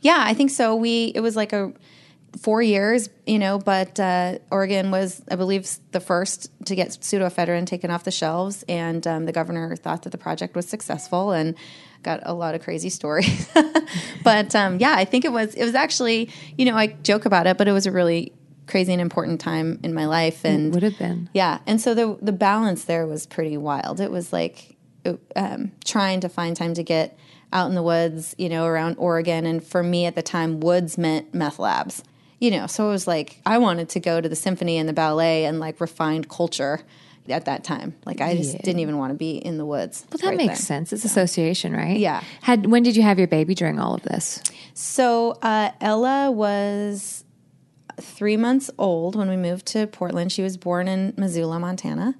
yeah, 0.00 0.18
I 0.18 0.34
think 0.34 0.50
so. 0.50 0.74
We 0.74 1.12
it 1.14 1.20
was 1.20 1.36
like 1.36 1.52
a 1.52 1.72
four 2.40 2.62
years, 2.62 3.08
you 3.26 3.38
know, 3.38 3.58
but 3.58 4.00
uh, 4.00 4.38
Oregon 4.50 4.90
was, 4.90 5.22
I 5.30 5.36
believe, 5.36 5.68
the 5.92 6.00
first 6.00 6.50
to 6.66 6.74
get 6.74 6.88
pseudoephedrine 6.88 7.66
taken 7.66 7.90
off 7.90 8.04
the 8.04 8.10
shelves, 8.10 8.64
and 8.68 9.06
um, 9.06 9.24
the 9.26 9.32
governor 9.32 9.76
thought 9.76 10.02
that 10.02 10.10
the 10.10 10.18
project 10.18 10.56
was 10.56 10.66
successful 10.66 11.32
and 11.32 11.54
got 12.04 12.20
a 12.22 12.32
lot 12.34 12.54
of 12.54 12.62
crazy 12.62 12.90
stories. 12.90 13.48
but 14.22 14.54
um, 14.54 14.78
yeah, 14.78 14.94
I 14.96 15.04
think 15.04 15.24
it 15.24 15.32
was 15.32 15.54
it 15.54 15.64
was 15.64 15.74
actually, 15.74 16.30
you 16.56 16.64
know, 16.64 16.76
I 16.76 16.88
joke 17.02 17.24
about 17.24 17.46
it, 17.46 17.58
but 17.58 17.66
it 17.66 17.72
was 17.72 17.86
a 17.86 17.92
really 17.92 18.32
crazy 18.66 18.92
and 18.92 19.02
important 19.02 19.40
time 19.40 19.78
in 19.82 19.92
my 19.92 20.06
life, 20.06 20.44
and 20.44 20.72
Would 20.72 20.82
have 20.82 20.98
been. 20.98 21.28
yeah, 21.34 21.58
and 21.66 21.80
so 21.80 21.94
the 21.94 22.16
the 22.22 22.32
balance 22.32 22.84
there 22.84 23.06
was 23.06 23.26
pretty 23.26 23.56
wild. 23.56 24.00
It 24.00 24.10
was 24.10 24.32
like 24.32 24.76
it, 25.04 25.18
um, 25.36 25.72
trying 25.84 26.20
to 26.20 26.28
find 26.28 26.56
time 26.56 26.74
to 26.74 26.82
get 26.82 27.18
out 27.52 27.68
in 27.68 27.74
the 27.74 27.82
woods, 27.82 28.34
you 28.38 28.48
know, 28.48 28.64
around 28.66 28.96
Oregon, 28.98 29.46
and 29.46 29.62
for 29.62 29.82
me 29.82 30.06
at 30.06 30.14
the 30.14 30.22
time, 30.22 30.60
woods 30.60 30.96
meant 30.96 31.34
meth 31.34 31.58
labs. 31.58 32.02
You 32.40 32.50
know, 32.50 32.66
so 32.66 32.88
it 32.88 32.90
was 32.90 33.06
like 33.06 33.40
I 33.46 33.58
wanted 33.58 33.88
to 33.90 34.00
go 34.00 34.20
to 34.20 34.28
the 34.28 34.36
symphony 34.36 34.76
and 34.76 34.88
the 34.88 34.92
ballet 34.92 35.44
and 35.46 35.60
like 35.60 35.80
refined 35.80 36.28
culture 36.28 36.80
at 37.28 37.46
that 37.46 37.64
time. 37.64 37.94
Like 38.04 38.20
I 38.20 38.36
just 38.36 38.54
Yeah. 38.54 38.60
didn't 38.62 38.80
even 38.80 38.98
want 38.98 39.10
to 39.12 39.14
be 39.16 39.36
in 39.36 39.56
the 39.58 39.64
woods. 39.66 40.04
Well, 40.10 40.18
that 40.18 40.28
right 40.28 40.36
makes 40.36 40.58
there. 40.60 40.66
sense. 40.66 40.92
It's 40.92 41.04
association, 41.04 41.72
right? 41.72 41.96
Yeah. 41.98 42.22
Had 42.42 42.66
when 42.66 42.82
did 42.82 42.96
you 42.96 43.02
have 43.02 43.18
your 43.18 43.28
baby 43.28 43.54
during 43.54 43.78
all 43.78 43.94
of 43.94 44.02
this? 44.02 44.42
So 44.74 45.38
uh, 45.42 45.70
Ella 45.80 46.30
was 46.30 47.24
three 48.00 48.36
months 48.36 48.70
old 48.78 49.14
when 49.16 49.28
we 49.28 49.36
moved 49.36 49.66
to 49.66 49.86
Portland. 49.86 50.32
She 50.32 50.42
was 50.42 50.56
born 50.56 50.88
in 50.88 51.14
Missoula, 51.16 51.60
Montana, 51.60 52.14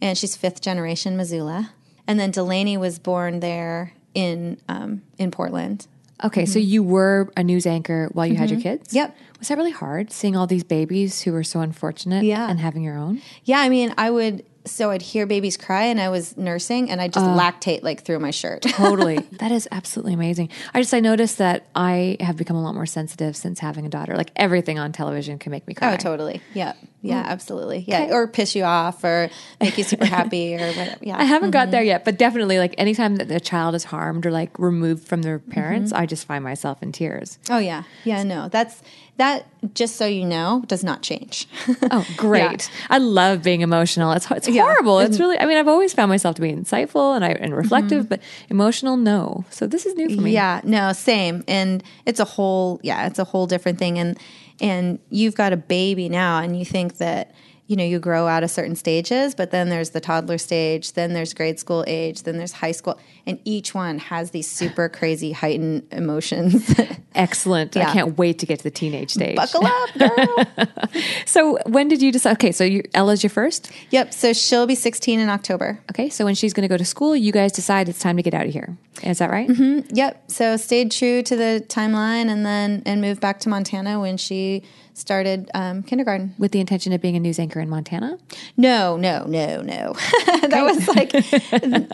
and 0.00 0.16
she's 0.16 0.36
fifth 0.36 0.60
generation 0.60 1.16
Missoula. 1.16 1.72
And 2.06 2.20
then 2.20 2.30
Delaney 2.30 2.76
was 2.76 2.98
born 3.00 3.40
there 3.40 3.92
in 4.14 4.58
um, 4.68 5.02
in 5.18 5.30
Portland. 5.30 5.86
Okay, 6.24 6.46
so 6.46 6.58
mm-hmm. 6.58 6.68
you 6.68 6.82
were 6.82 7.30
a 7.36 7.44
news 7.44 7.66
anchor 7.66 8.08
while 8.12 8.26
you 8.26 8.36
had 8.36 8.50
your 8.50 8.58
mm-hmm. 8.58 8.68
kids? 8.68 8.94
Yep. 8.94 9.16
Was 9.38 9.48
that 9.48 9.58
really 9.58 9.70
hard 9.70 10.12
seeing 10.12 10.34
all 10.34 10.46
these 10.46 10.64
babies 10.64 11.22
who 11.22 11.32
were 11.32 11.44
so 11.44 11.60
unfortunate 11.60 12.24
Yeah. 12.24 12.48
and 12.48 12.58
having 12.58 12.82
your 12.82 12.96
own? 12.96 13.20
Yeah, 13.44 13.60
I 13.60 13.68
mean, 13.68 13.94
I 13.98 14.10
would. 14.10 14.44
So 14.64 14.90
I'd 14.90 15.02
hear 15.02 15.26
babies 15.26 15.56
cry, 15.56 15.84
and 15.84 16.00
I 16.00 16.08
was 16.08 16.36
nursing, 16.36 16.90
and 16.90 17.00
I 17.00 17.06
just 17.06 17.24
uh. 17.24 17.36
lactate 17.36 17.84
like 17.84 18.02
through 18.02 18.18
my 18.18 18.32
shirt. 18.32 18.62
Totally. 18.68 19.18
that 19.32 19.52
is 19.52 19.68
absolutely 19.70 20.14
amazing. 20.14 20.48
I 20.74 20.80
just 20.80 20.92
I 20.92 21.00
noticed 21.00 21.38
that 21.38 21.66
I 21.76 22.16
have 22.18 22.36
become 22.36 22.56
a 22.56 22.62
lot 22.62 22.74
more 22.74 22.86
sensitive 22.86 23.36
since 23.36 23.60
having 23.60 23.86
a 23.86 23.88
daughter. 23.88 24.16
Like 24.16 24.32
everything 24.34 24.78
on 24.78 24.90
television 24.90 25.38
can 25.38 25.52
make 25.52 25.68
me 25.68 25.74
oh, 25.76 25.78
cry. 25.78 25.94
Oh, 25.94 25.96
totally. 25.96 26.40
Yeah. 26.52 26.72
Yeah, 27.02 27.22
mm. 27.22 27.26
absolutely. 27.26 27.84
Yeah. 27.86 28.08
Or 28.12 28.26
piss 28.26 28.54
you 28.54 28.64
off 28.64 29.04
or 29.04 29.30
make 29.60 29.78
you 29.78 29.84
super 29.84 30.04
happy 30.16 30.54
or 30.54 30.66
whatever. 30.68 30.98
Yeah. 31.02 31.18
I 31.18 31.24
haven't 31.24 31.52
got 31.52 31.64
mm-hmm. 31.64 31.70
there 31.72 31.82
yet, 31.82 32.04
but 32.04 32.18
definitely 32.18 32.58
like 32.58 32.74
anytime 32.78 33.16
that 33.16 33.28
the 33.28 33.40
child 33.40 33.74
is 33.74 33.84
harmed 33.84 34.26
or 34.26 34.30
like 34.30 34.58
removed 34.58 35.06
from 35.06 35.22
their 35.22 35.38
mm-hmm. 35.38 35.50
parents, 35.50 35.92
I 35.92 36.06
just 36.06 36.26
find 36.26 36.42
myself 36.42 36.82
in 36.82 36.92
tears. 36.92 37.38
Oh, 37.50 37.58
yeah. 37.58 37.84
Yeah, 38.04 38.22
no. 38.22 38.48
That's 38.48 38.82
that, 39.18 39.46
just 39.72 39.96
so 39.96 40.06
you 40.06 40.26
know, 40.26 40.62
does 40.66 40.84
not 40.84 41.02
change. 41.02 41.48
Oh, 41.88 42.06
great. 42.16 42.68
I 42.90 42.98
love 42.98 43.42
being 43.42 43.60
emotional. 43.60 44.10
It's 44.12 44.28
it's 44.30 44.48
horrible. 44.48 44.98
It's 44.98 45.14
mm-hmm. 45.14 45.22
really 45.22 45.38
I 45.38 45.46
mean, 45.46 45.56
I've 45.56 45.68
always 45.68 45.92
found 45.92 46.08
myself 46.08 46.34
to 46.36 46.42
be 46.42 46.52
insightful 46.52 47.14
and 47.14 47.24
I 47.24 47.28
and 47.28 47.54
reflective, 47.54 48.08
but 48.08 48.20
emotional 48.48 48.96
no. 48.96 49.44
So 49.50 49.66
this 49.66 49.86
is 49.86 49.94
new 49.94 50.14
for 50.14 50.20
me. 50.20 50.32
Yeah, 50.32 50.60
no, 50.64 50.92
same. 50.92 51.44
And 51.46 51.84
it's 52.04 52.18
a 52.18 52.24
whole 52.24 52.80
yeah, 52.82 53.06
it's 53.06 53.18
a 53.18 53.24
whole 53.24 53.46
different 53.46 53.78
thing 53.78 53.98
and 53.98 54.18
and 54.60 54.98
you've 55.10 55.34
got 55.34 55.52
a 55.52 55.56
baby 55.56 56.08
now 56.08 56.38
and 56.38 56.58
you 56.58 56.64
think 56.64 56.98
that 56.98 57.34
you 57.66 57.74
know, 57.74 57.84
you 57.84 57.98
grow 57.98 58.28
out 58.28 58.44
of 58.44 58.50
certain 58.50 58.76
stages, 58.76 59.34
but 59.34 59.50
then 59.50 59.68
there's 59.68 59.90
the 59.90 60.00
toddler 60.00 60.38
stage, 60.38 60.92
then 60.92 61.12
there's 61.12 61.34
grade 61.34 61.58
school 61.58 61.84
age, 61.86 62.22
then 62.22 62.38
there's 62.38 62.52
high 62.52 62.72
school, 62.72 62.98
and 63.26 63.40
each 63.44 63.74
one 63.74 63.98
has 63.98 64.30
these 64.30 64.48
super 64.48 64.88
crazy 64.88 65.32
heightened 65.32 65.86
emotions. 65.90 66.72
Excellent. 67.14 67.76
I 67.76 67.92
can't 67.92 68.16
wait 68.16 68.38
to 68.40 68.46
get 68.46 68.58
to 68.58 68.64
the 68.64 68.70
teenage 68.70 69.10
stage. 69.10 69.36
Buckle 69.36 69.66
up, 69.66 69.94
girl. 69.98 71.02
So 71.24 71.58
when 71.66 71.88
did 71.88 72.02
you 72.02 72.12
decide? 72.12 72.32
Okay, 72.32 72.52
so 72.52 72.62
you, 72.62 72.82
Ella's 72.94 73.22
your 73.22 73.30
first. 73.30 73.70
yep, 73.90 74.14
so 74.14 74.32
she'll 74.32 74.66
be 74.66 74.74
16 74.74 75.18
in 75.18 75.28
October. 75.28 75.80
Okay, 75.90 76.08
so 76.08 76.24
when 76.24 76.34
she's 76.34 76.52
going 76.52 76.62
to 76.62 76.72
go 76.72 76.76
to 76.76 76.84
school, 76.84 77.16
you 77.16 77.32
guys 77.32 77.52
decide 77.52 77.88
it's 77.88 77.98
time 77.98 78.16
to 78.16 78.22
get 78.22 78.34
out 78.34 78.46
of 78.46 78.52
here. 78.52 78.76
Is 79.02 79.18
that 79.18 79.30
right? 79.30 79.50
Yep. 79.90 80.30
So 80.30 80.56
stayed 80.56 80.90
true 80.90 81.22
to 81.22 81.36
the 81.36 81.64
timeline, 81.68 82.28
and 82.28 82.46
then 82.46 82.82
and 82.86 83.00
moved 83.00 83.20
back 83.20 83.40
to 83.40 83.48
Montana 83.48 84.00
when 84.00 84.16
she 84.16 84.62
started 84.94 85.50
um, 85.54 85.82
kindergarten. 85.82 86.34
With 86.38 86.52
the 86.52 86.60
intention 86.60 86.92
of 86.92 87.00
being 87.00 87.16
a 87.16 87.20
news 87.20 87.38
anchor 87.38 87.60
in 87.60 87.68
Montana. 87.68 88.18
No, 88.56 88.96
no, 88.96 89.24
no, 89.26 89.60
no. 89.60 89.92
that 90.48 90.62
was 90.62 90.88
like 90.88 91.14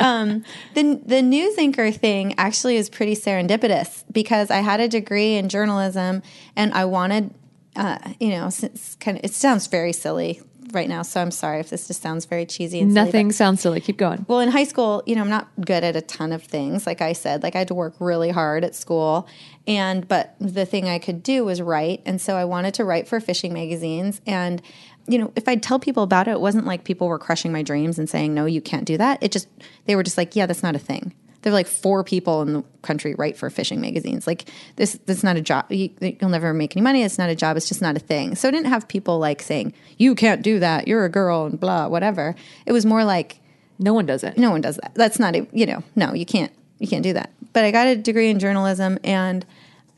um, 0.01 0.45
the 0.75 1.01
the 1.05 1.21
news 1.22 1.56
anchor 1.58 1.90
thing. 1.90 2.35
Actually, 2.38 2.76
is 2.76 2.90
pretty 2.90 3.14
serendipitous 3.14 4.04
because 4.12 4.50
I 4.50 4.58
had 4.58 4.80
a 4.80 4.88
degree 4.88 5.35
in 5.37 5.48
journalism, 5.48 6.22
and 6.56 6.72
I 6.74 6.85
wanted, 6.85 7.35
uh, 7.76 7.98
you 8.20 8.30
know, 8.30 8.50
since 8.50 8.96
kind 8.96 9.18
of 9.18 9.24
it 9.24 9.32
sounds 9.32 9.66
very 9.66 9.92
silly 9.92 10.40
right 10.72 10.88
now. 10.88 11.02
So 11.02 11.20
I'm 11.20 11.30
sorry 11.30 11.61
if 11.61 11.68
this 11.68 11.87
just 11.87 12.00
sounds 12.00 12.24
very 12.24 12.46
cheesy 12.46 12.80
and 12.80 12.92
silly, 12.92 13.00
but- 13.00 13.04
Nothing 13.06 13.32
sounds 13.32 13.61
silly. 13.61 13.80
Keep 13.80 13.98
going. 13.98 14.24
well, 14.26 14.40
in 14.40 14.48
high 14.48 14.64
school, 14.64 15.02
you 15.04 15.14
know, 15.14 15.20
I'm 15.20 15.28
not 15.28 15.48
good 15.61 15.85
at 15.85 15.96
a 15.96 16.00
ton 16.00 16.32
of 16.32 16.42
things. 16.42 16.87
Like 16.87 17.02
I 17.02 17.12
said, 17.12 17.42
like 17.42 17.54
I 17.54 17.58
had 17.58 17.68
to 17.68 17.74
work 17.74 17.94
really 17.98 18.30
hard 18.30 18.64
at 18.64 18.74
school. 18.74 19.28
And, 19.66 20.08
but 20.08 20.35
the 20.40 20.64
thing 20.64 20.88
I 20.88 20.98
could 20.98 21.22
do 21.22 21.44
was 21.44 21.61
write. 21.61 22.00
And 22.06 22.20
so 22.20 22.37
I 22.37 22.46
wanted 22.46 22.72
to 22.74 22.85
write 22.87 23.06
for 23.06 23.20
fishing 23.20 23.52
magazines. 23.52 24.22
And, 24.26 24.62
you 25.06 25.18
know, 25.18 25.32
if 25.36 25.48
I'd 25.48 25.62
tell 25.62 25.78
people 25.78 26.02
about 26.02 26.28
it, 26.28 26.32
it 26.32 26.40
wasn't 26.40 26.66
like 26.66 26.84
people 26.84 27.08
were 27.08 27.18
crushing 27.18 27.52
my 27.52 27.62
dreams 27.62 27.98
and 27.98 28.08
saying, 28.08 28.34
no, 28.34 28.46
you 28.46 28.60
can't 28.60 28.84
do 28.84 28.96
that. 28.98 29.22
It 29.22 29.32
just, 29.32 29.48
they 29.86 29.96
were 29.96 30.02
just 30.02 30.16
like, 30.16 30.36
yeah, 30.36 30.46
that's 30.46 30.62
not 30.62 30.76
a 30.76 30.78
thing. 30.78 31.12
There 31.42 31.50
are 31.50 31.54
like 31.54 31.66
four 31.66 32.04
people 32.04 32.40
in 32.42 32.52
the 32.52 32.64
country 32.82 33.16
write 33.16 33.36
for 33.36 33.50
fishing 33.50 33.80
magazines. 33.80 34.28
Like 34.28 34.48
this, 34.76 34.92
this 35.06 35.18
is 35.18 35.24
not 35.24 35.36
a 35.36 35.40
job. 35.40 35.64
You, 35.72 35.90
you'll 36.00 36.30
never 36.30 36.54
make 36.54 36.76
any 36.76 36.82
money. 36.84 37.02
It's 37.02 37.18
not 37.18 37.30
a 37.30 37.34
job. 37.34 37.56
It's 37.56 37.66
just 37.66 37.82
not 37.82 37.96
a 37.96 37.98
thing. 37.98 38.36
So 38.36 38.46
I 38.46 38.52
didn't 38.52 38.68
have 38.68 38.86
people 38.86 39.18
like 39.18 39.42
saying, 39.42 39.74
you 39.98 40.14
can't 40.14 40.42
do 40.42 40.60
that. 40.60 40.86
You're 40.86 41.04
a 41.04 41.08
girl 41.08 41.46
and 41.46 41.58
blah, 41.58 41.88
whatever. 41.88 42.36
It 42.64 42.70
was 42.70 42.86
more 42.86 43.02
like, 43.04 43.40
No 43.80 43.92
one 43.92 44.06
does 44.06 44.22
it. 44.22 44.38
no 44.38 44.52
one 44.52 44.60
does 44.60 44.76
that. 44.76 44.94
That's 44.94 45.18
not 45.18 45.34
a 45.34 45.44
you 45.52 45.66
know, 45.66 45.82
no, 45.96 46.14
you 46.14 46.24
can't 46.24 46.52
you 46.78 46.86
can't 46.86 47.02
do 47.02 47.12
that. 47.14 47.32
But 47.52 47.64
I 47.64 47.72
got 47.72 47.88
a 47.88 47.96
degree 47.96 48.30
in 48.30 48.38
journalism 48.38 48.98
and 49.02 49.44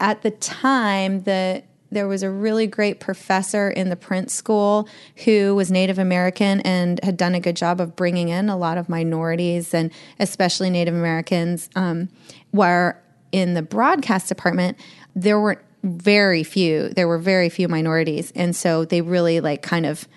at 0.00 0.22
the 0.22 0.30
time 0.30 1.24
the 1.24 1.62
there 1.94 2.08
was 2.08 2.22
a 2.22 2.30
really 2.30 2.66
great 2.66 3.00
professor 3.00 3.70
in 3.70 3.88
the 3.88 3.96
print 3.96 4.30
school 4.30 4.88
who 5.24 5.54
was 5.54 5.70
Native 5.70 5.98
American 5.98 6.60
and 6.60 7.02
had 7.02 7.16
done 7.16 7.34
a 7.34 7.40
good 7.40 7.56
job 7.56 7.80
of 7.80 7.96
bringing 7.96 8.28
in 8.28 8.48
a 8.48 8.56
lot 8.56 8.78
of 8.78 8.88
minorities 8.88 9.72
and 9.72 9.90
especially 10.18 10.70
Native 10.70 10.94
Americans. 10.94 11.70
Um, 11.74 12.08
where 12.50 13.02
in 13.32 13.54
the 13.54 13.62
broadcast 13.62 14.28
department, 14.28 14.78
there 15.16 15.40
were 15.40 15.60
very 15.82 16.44
few. 16.44 16.88
There 16.90 17.08
were 17.08 17.18
very 17.18 17.48
few 17.48 17.68
minorities, 17.68 18.32
and 18.34 18.54
so 18.54 18.84
they 18.84 19.00
really 19.00 19.40
like 19.40 19.62
kind 19.62 19.86
of 19.86 20.08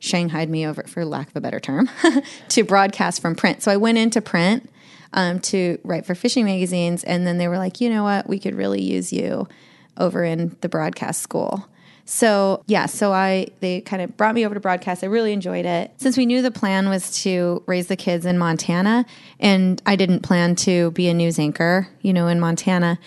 shanghaied 0.00 0.50
me 0.50 0.66
over, 0.66 0.82
for 0.82 1.04
lack 1.04 1.28
of 1.30 1.36
a 1.36 1.40
better 1.40 1.60
term, 1.60 1.88
to 2.48 2.62
broadcast 2.64 3.22
from 3.22 3.34
print. 3.34 3.62
So 3.62 3.70
I 3.70 3.76
went 3.76 3.96
into 3.96 4.20
print 4.20 4.68
um, 5.14 5.40
to 5.40 5.78
write 5.82 6.04
for 6.04 6.14
fishing 6.14 6.44
magazines, 6.44 7.04
and 7.04 7.26
then 7.26 7.38
they 7.38 7.48
were 7.48 7.58
like, 7.58 7.80
you 7.80 7.88
know 7.88 8.02
what, 8.02 8.28
we 8.28 8.38
could 8.38 8.54
really 8.54 8.82
use 8.82 9.12
you 9.12 9.48
over 9.98 10.24
in 10.24 10.56
the 10.60 10.68
broadcast 10.68 11.22
school. 11.22 11.68
So 12.06 12.62
yeah, 12.66 12.86
so 12.86 13.12
I 13.12 13.48
they 13.60 13.80
kind 13.80 14.02
of 14.02 14.16
brought 14.16 14.34
me 14.34 14.44
over 14.44 14.54
to 14.54 14.60
broadcast. 14.60 15.02
I 15.02 15.06
really 15.06 15.32
enjoyed 15.32 15.64
it. 15.64 15.92
Since 15.96 16.16
we 16.16 16.26
knew 16.26 16.42
the 16.42 16.50
plan 16.50 16.88
was 16.88 17.22
to 17.22 17.62
raise 17.66 17.86
the 17.86 17.96
kids 17.96 18.26
in 18.26 18.36
Montana, 18.36 19.06
and 19.40 19.80
I 19.86 19.96
didn't 19.96 20.20
plan 20.20 20.54
to 20.56 20.90
be 20.90 21.08
a 21.08 21.14
news 21.14 21.38
anchor, 21.38 21.88
you 22.02 22.12
know, 22.12 22.28
in 22.28 22.40
Montana. 22.40 22.98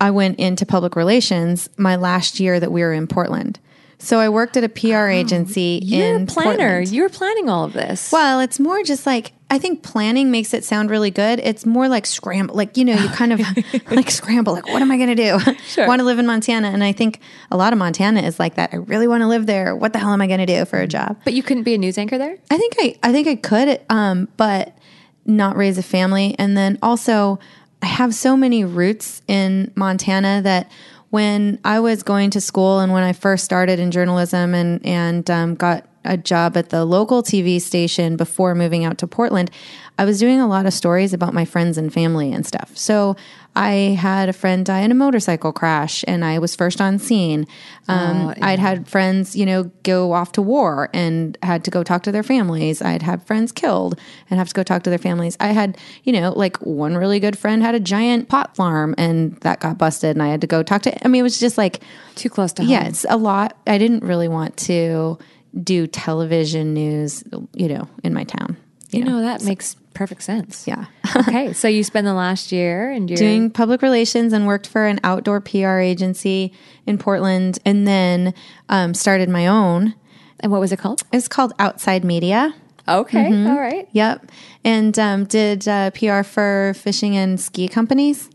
I 0.00 0.10
went 0.10 0.38
into 0.38 0.66
public 0.66 0.96
relations 0.96 1.70
my 1.76 1.96
last 1.96 2.40
year 2.40 2.60
that 2.60 2.72
we 2.72 2.82
were 2.82 2.92
in 2.92 3.06
Portland. 3.06 3.58
So 4.02 4.18
I 4.18 4.28
worked 4.28 4.56
at 4.56 4.64
a 4.64 4.68
PR 4.68 5.06
agency 5.06 5.78
You're 5.82 6.16
in 6.16 6.22
a 6.24 6.26
planner. 6.26 6.56
Portland. 6.56 6.88
You 6.88 7.02
were 7.02 7.08
planning 7.08 7.48
all 7.48 7.64
of 7.64 7.72
this. 7.72 8.10
Well, 8.10 8.40
it's 8.40 8.58
more 8.58 8.82
just 8.82 9.06
like 9.06 9.32
I 9.48 9.58
think 9.58 9.82
planning 9.82 10.30
makes 10.30 10.54
it 10.54 10.64
sound 10.64 10.90
really 10.90 11.10
good. 11.10 11.38
It's 11.38 11.64
more 11.64 11.86
like 11.86 12.06
scramble, 12.06 12.56
like 12.56 12.76
you 12.76 12.84
know, 12.84 12.94
you 12.94 13.08
kind 13.10 13.32
of 13.32 13.40
like 13.92 14.10
scramble. 14.10 14.54
Like, 14.54 14.66
what 14.66 14.82
am 14.82 14.90
I 14.90 14.96
going 14.96 15.14
to 15.14 15.14
do? 15.14 15.38
Sure. 15.72 15.86
want 15.86 16.00
to 16.00 16.04
live 16.04 16.18
in 16.18 16.26
Montana, 16.26 16.68
and 16.68 16.82
I 16.82 16.92
think 16.92 17.20
a 17.50 17.56
lot 17.56 17.72
of 17.72 17.78
Montana 17.78 18.20
is 18.22 18.38
like 18.38 18.56
that. 18.56 18.70
I 18.72 18.76
really 18.76 19.06
want 19.06 19.22
to 19.22 19.26
live 19.26 19.46
there. 19.46 19.76
What 19.76 19.92
the 19.92 19.98
hell 19.98 20.12
am 20.12 20.20
I 20.20 20.26
going 20.26 20.40
to 20.40 20.46
do 20.46 20.64
for 20.64 20.80
a 20.80 20.86
job? 20.86 21.18
but 21.24 21.32
you 21.32 21.42
couldn't 21.42 21.62
be 21.62 21.74
a 21.74 21.78
news 21.78 21.96
anchor 21.96 22.18
there? 22.18 22.36
I 22.50 22.58
think 22.58 22.74
I, 22.78 22.98
I 23.02 23.12
think 23.12 23.28
I 23.28 23.36
could, 23.36 23.80
um, 23.88 24.28
but 24.36 24.76
not 25.24 25.56
raise 25.56 25.78
a 25.78 25.82
family. 25.82 26.34
And 26.38 26.56
then 26.56 26.78
also, 26.82 27.38
I 27.80 27.86
have 27.86 28.14
so 28.14 28.36
many 28.36 28.64
roots 28.64 29.22
in 29.28 29.72
Montana 29.76 30.42
that 30.42 30.70
when 31.12 31.58
I 31.62 31.78
was 31.80 32.02
going 32.02 32.30
to 32.30 32.40
school 32.40 32.80
and 32.80 32.90
when 32.90 33.02
I 33.02 33.12
first 33.12 33.44
started 33.44 33.78
in 33.78 33.90
journalism 33.90 34.54
and 34.54 34.84
and 34.84 35.30
um, 35.30 35.54
got 35.54 35.86
a 36.04 36.16
job 36.16 36.56
at 36.56 36.70
the 36.70 36.84
local 36.84 37.22
TV 37.22 37.60
station 37.60 38.16
before 38.16 38.54
moving 38.54 38.84
out 38.84 38.98
to 38.98 39.06
Portland, 39.06 39.50
I 39.98 40.04
was 40.04 40.18
doing 40.18 40.40
a 40.40 40.48
lot 40.48 40.66
of 40.66 40.72
stories 40.72 41.12
about 41.12 41.34
my 41.34 41.44
friends 41.44 41.76
and 41.78 41.92
family 41.92 42.32
and 42.32 42.46
stuff. 42.46 42.76
So 42.76 43.14
I 43.54 43.96
had 44.00 44.30
a 44.30 44.32
friend 44.32 44.64
die 44.64 44.80
in 44.80 44.90
a 44.90 44.94
motorcycle 44.94 45.52
crash, 45.52 46.02
and 46.08 46.24
I 46.24 46.38
was 46.38 46.56
first 46.56 46.80
on 46.80 46.98
scene. 46.98 47.46
Um, 47.88 48.28
Oh, 48.28 48.34
I'd 48.40 48.58
had 48.58 48.88
friends, 48.88 49.36
you 49.36 49.44
know, 49.44 49.64
go 49.82 50.12
off 50.12 50.32
to 50.32 50.42
war 50.42 50.88
and 50.94 51.36
had 51.42 51.62
to 51.64 51.70
go 51.70 51.82
talk 51.84 52.02
to 52.04 52.12
their 52.12 52.22
families. 52.22 52.80
I'd 52.80 53.02
had 53.02 53.22
friends 53.26 53.52
killed 53.52 54.00
and 54.30 54.38
have 54.38 54.48
to 54.48 54.54
go 54.54 54.62
talk 54.62 54.82
to 54.84 54.90
their 54.90 54.98
families. 54.98 55.36
I 55.38 55.48
had, 55.48 55.76
you 56.04 56.12
know, 56.14 56.32
like 56.32 56.56
one 56.62 56.96
really 56.96 57.20
good 57.20 57.36
friend 57.36 57.62
had 57.62 57.74
a 57.74 57.80
giant 57.80 58.30
pot 58.30 58.56
farm 58.56 58.94
and 58.96 59.36
that 59.42 59.60
got 59.60 59.76
busted, 59.76 60.16
and 60.16 60.22
I 60.22 60.28
had 60.28 60.40
to 60.40 60.46
go 60.46 60.62
talk 60.62 60.80
to. 60.82 61.04
I 61.04 61.08
mean, 61.08 61.20
it 61.20 61.22
was 61.22 61.38
just 61.38 61.58
like 61.58 61.82
Too 62.14 62.30
close 62.30 62.54
to 62.54 62.62
home. 62.62 62.70
yeah, 62.70 62.86
it's 62.88 63.04
a 63.08 63.18
lot. 63.18 63.58
I 63.66 63.76
didn't 63.76 64.02
really 64.04 64.28
want 64.28 64.56
to 64.68 65.18
do 65.60 65.86
television 65.86 66.74
news, 66.74 67.24
you 67.54 67.68
know, 67.68 67.88
in 68.02 68.14
my 68.14 68.24
town. 68.24 68.56
You 68.90 69.04
know, 69.04 69.22
that 69.22 69.42
makes 69.42 69.74
perfect 69.94 70.22
sense. 70.22 70.66
Yeah. 70.68 70.84
okay. 71.16 71.54
So 71.54 71.66
you 71.66 71.82
spend 71.82 72.06
the 72.06 72.12
last 72.12 72.52
year 72.52 72.90
and 72.90 73.08
you're 73.08 73.16
Doing 73.16 73.50
public 73.50 73.80
relations 73.80 74.34
and 74.34 74.46
worked 74.46 74.66
for 74.66 74.86
an 74.86 75.00
outdoor 75.02 75.40
PR 75.40 75.78
agency 75.78 76.52
in 76.86 76.98
Portland 76.98 77.58
and 77.64 77.88
then 77.88 78.34
um, 78.68 78.92
started 78.92 79.30
my 79.30 79.46
own. 79.46 79.94
and 80.40 80.52
what 80.52 80.60
was 80.60 80.72
it 80.72 80.78
called? 80.78 81.02
It's 81.10 81.26
called 81.26 81.54
Outside 81.58 82.04
Media. 82.04 82.54
Okay. 82.86 83.30
Mm-hmm. 83.30 83.46
All 83.50 83.58
right. 83.58 83.88
Yep. 83.92 84.30
And 84.64 84.98
um, 84.98 85.24
did 85.24 85.66
uh, 85.68 85.90
PR 85.92 86.22
for 86.22 86.74
fishing 86.76 87.16
and 87.16 87.40
ski 87.40 87.68
companies 87.68 88.28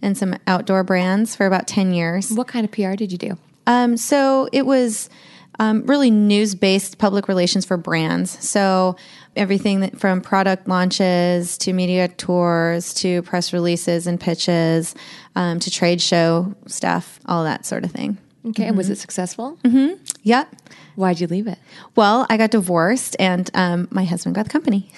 and 0.00 0.16
some 0.16 0.36
outdoor 0.46 0.84
brands 0.84 1.34
for 1.36 1.44
about 1.46 1.66
10 1.66 1.92
years. 1.92 2.30
What 2.30 2.46
kind 2.48 2.64
of 2.64 2.70
PR 2.70 2.94
did 2.94 3.12
you 3.12 3.18
do? 3.18 3.36
Um, 3.66 3.96
so 3.98 4.48
it 4.52 4.64
was 4.64 5.10
um, 5.58 5.84
really 5.86 6.10
news 6.10 6.54
based 6.54 6.98
public 6.98 7.28
relations 7.28 7.64
for 7.64 7.76
brands. 7.76 8.44
So 8.46 8.96
everything 9.36 9.80
that 9.80 9.98
from 9.98 10.20
product 10.20 10.68
launches 10.68 11.56
to 11.58 11.72
media 11.72 12.08
tours 12.08 12.92
to 12.94 13.22
press 13.22 13.52
releases 13.52 14.06
and 14.06 14.20
pitches 14.20 14.94
um, 15.36 15.58
to 15.60 15.70
trade 15.70 16.00
show 16.00 16.54
stuff, 16.66 17.20
all 17.26 17.44
that 17.44 17.64
sort 17.66 17.84
of 17.84 17.92
thing. 17.92 18.18
Okay. 18.46 18.66
And 18.66 18.76
was 18.76 18.88
it 18.88 18.96
successful? 18.96 19.58
Mm-hmm. 19.64 20.02
Yep. 20.22 20.54
Why'd 20.96 21.20
you 21.20 21.26
leave 21.26 21.46
it? 21.46 21.58
Well, 21.96 22.26
I 22.30 22.36
got 22.36 22.50
divorced 22.50 23.16
and 23.18 23.50
um, 23.54 23.88
my 23.90 24.04
husband 24.04 24.34
got 24.34 24.44
the 24.44 24.50
company. 24.50 24.90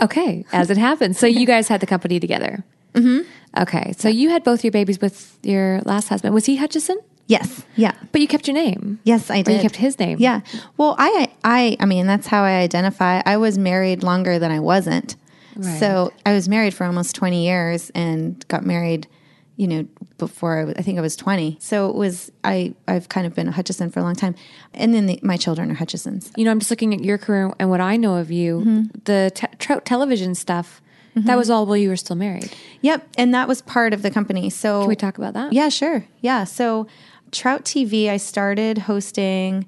Okay. 0.00 0.44
As 0.52 0.70
it 0.70 0.76
happens. 0.76 1.18
So 1.18 1.26
you 1.26 1.46
guys 1.46 1.68
had 1.68 1.80
the 1.80 1.86
company 1.86 2.20
together. 2.20 2.64
Mm-hmm. 2.94 3.28
Okay. 3.62 3.92
So 3.96 4.08
you 4.08 4.30
had 4.30 4.44
both 4.44 4.64
your 4.64 4.70
babies 4.70 5.00
with 5.00 5.38
your 5.42 5.80
last 5.84 6.08
husband. 6.08 6.34
Was 6.34 6.46
he 6.46 6.58
Hutcheson? 6.58 6.96
Yes. 7.26 7.64
Yeah. 7.74 7.92
But 8.12 8.20
you 8.20 8.28
kept 8.28 8.46
your 8.46 8.54
name. 8.54 9.00
Yes, 9.04 9.30
I 9.30 9.40
Or 9.40 9.42
did. 9.42 9.56
you 9.56 9.60
kept 9.62 9.76
his 9.76 9.98
name. 9.98 10.18
Yeah. 10.20 10.40
Well, 10.76 10.94
I, 10.98 11.28
I, 11.42 11.76
I 11.80 11.84
mean, 11.86 12.06
that's 12.06 12.26
how 12.28 12.42
I 12.42 12.58
identify. 12.60 13.20
I 13.26 13.36
was 13.36 13.58
married 13.58 14.02
longer 14.02 14.38
than 14.38 14.50
I 14.50 14.60
wasn't. 14.60 15.16
Right. 15.56 15.80
So 15.80 16.12
I 16.24 16.32
was 16.34 16.48
married 16.48 16.74
for 16.74 16.84
almost 16.84 17.14
20 17.16 17.44
years 17.44 17.90
and 17.94 18.46
got 18.48 18.64
married, 18.64 19.08
you 19.56 19.66
know, 19.66 19.86
before 20.18 20.58
I, 20.60 20.64
was, 20.64 20.74
I 20.78 20.82
think 20.82 20.98
I 20.98 21.00
was 21.00 21.16
20. 21.16 21.56
So 21.60 21.88
it 21.90 21.96
was, 21.96 22.30
I, 22.44 22.74
I've 22.86 23.08
kind 23.08 23.26
of 23.26 23.34
been 23.34 23.48
a 23.48 23.52
Hutcheson 23.52 23.92
for 23.92 24.00
a 24.00 24.02
long 24.02 24.14
time. 24.14 24.34
And 24.74 24.94
then 24.94 25.06
the, 25.06 25.18
my 25.22 25.36
children 25.36 25.70
are 25.70 25.74
Hutchesons. 25.74 26.30
You 26.36 26.44
know, 26.44 26.50
I'm 26.52 26.58
just 26.60 26.70
looking 26.70 26.94
at 26.94 27.02
your 27.02 27.18
career 27.18 27.52
and 27.58 27.70
what 27.70 27.80
I 27.80 27.96
know 27.96 28.16
of 28.16 28.30
you. 28.30 28.60
Mm-hmm. 28.60 28.82
The 29.04 29.32
te- 29.34 29.56
Trout 29.58 29.84
television 29.84 30.34
stuff, 30.34 30.80
that 31.16 31.38
was 31.38 31.48
all 31.48 31.64
while 31.64 31.78
you 31.78 31.88
were 31.88 31.96
still 31.96 32.14
married. 32.16 32.52
Yep. 32.82 33.08
And 33.16 33.32
that 33.32 33.48
was 33.48 33.62
part 33.62 33.94
of 33.94 34.02
the 34.02 34.10
company. 34.10 34.50
So 34.50 34.80
Can 34.80 34.88
we 34.90 34.96
talk 34.96 35.16
about 35.16 35.32
that? 35.32 35.54
Yeah, 35.54 35.70
sure. 35.70 36.04
Yeah. 36.20 36.44
So 36.44 36.86
Trout 37.32 37.64
TV, 37.64 38.08
I 38.08 38.16
started 38.16 38.78
hosting, 38.78 39.66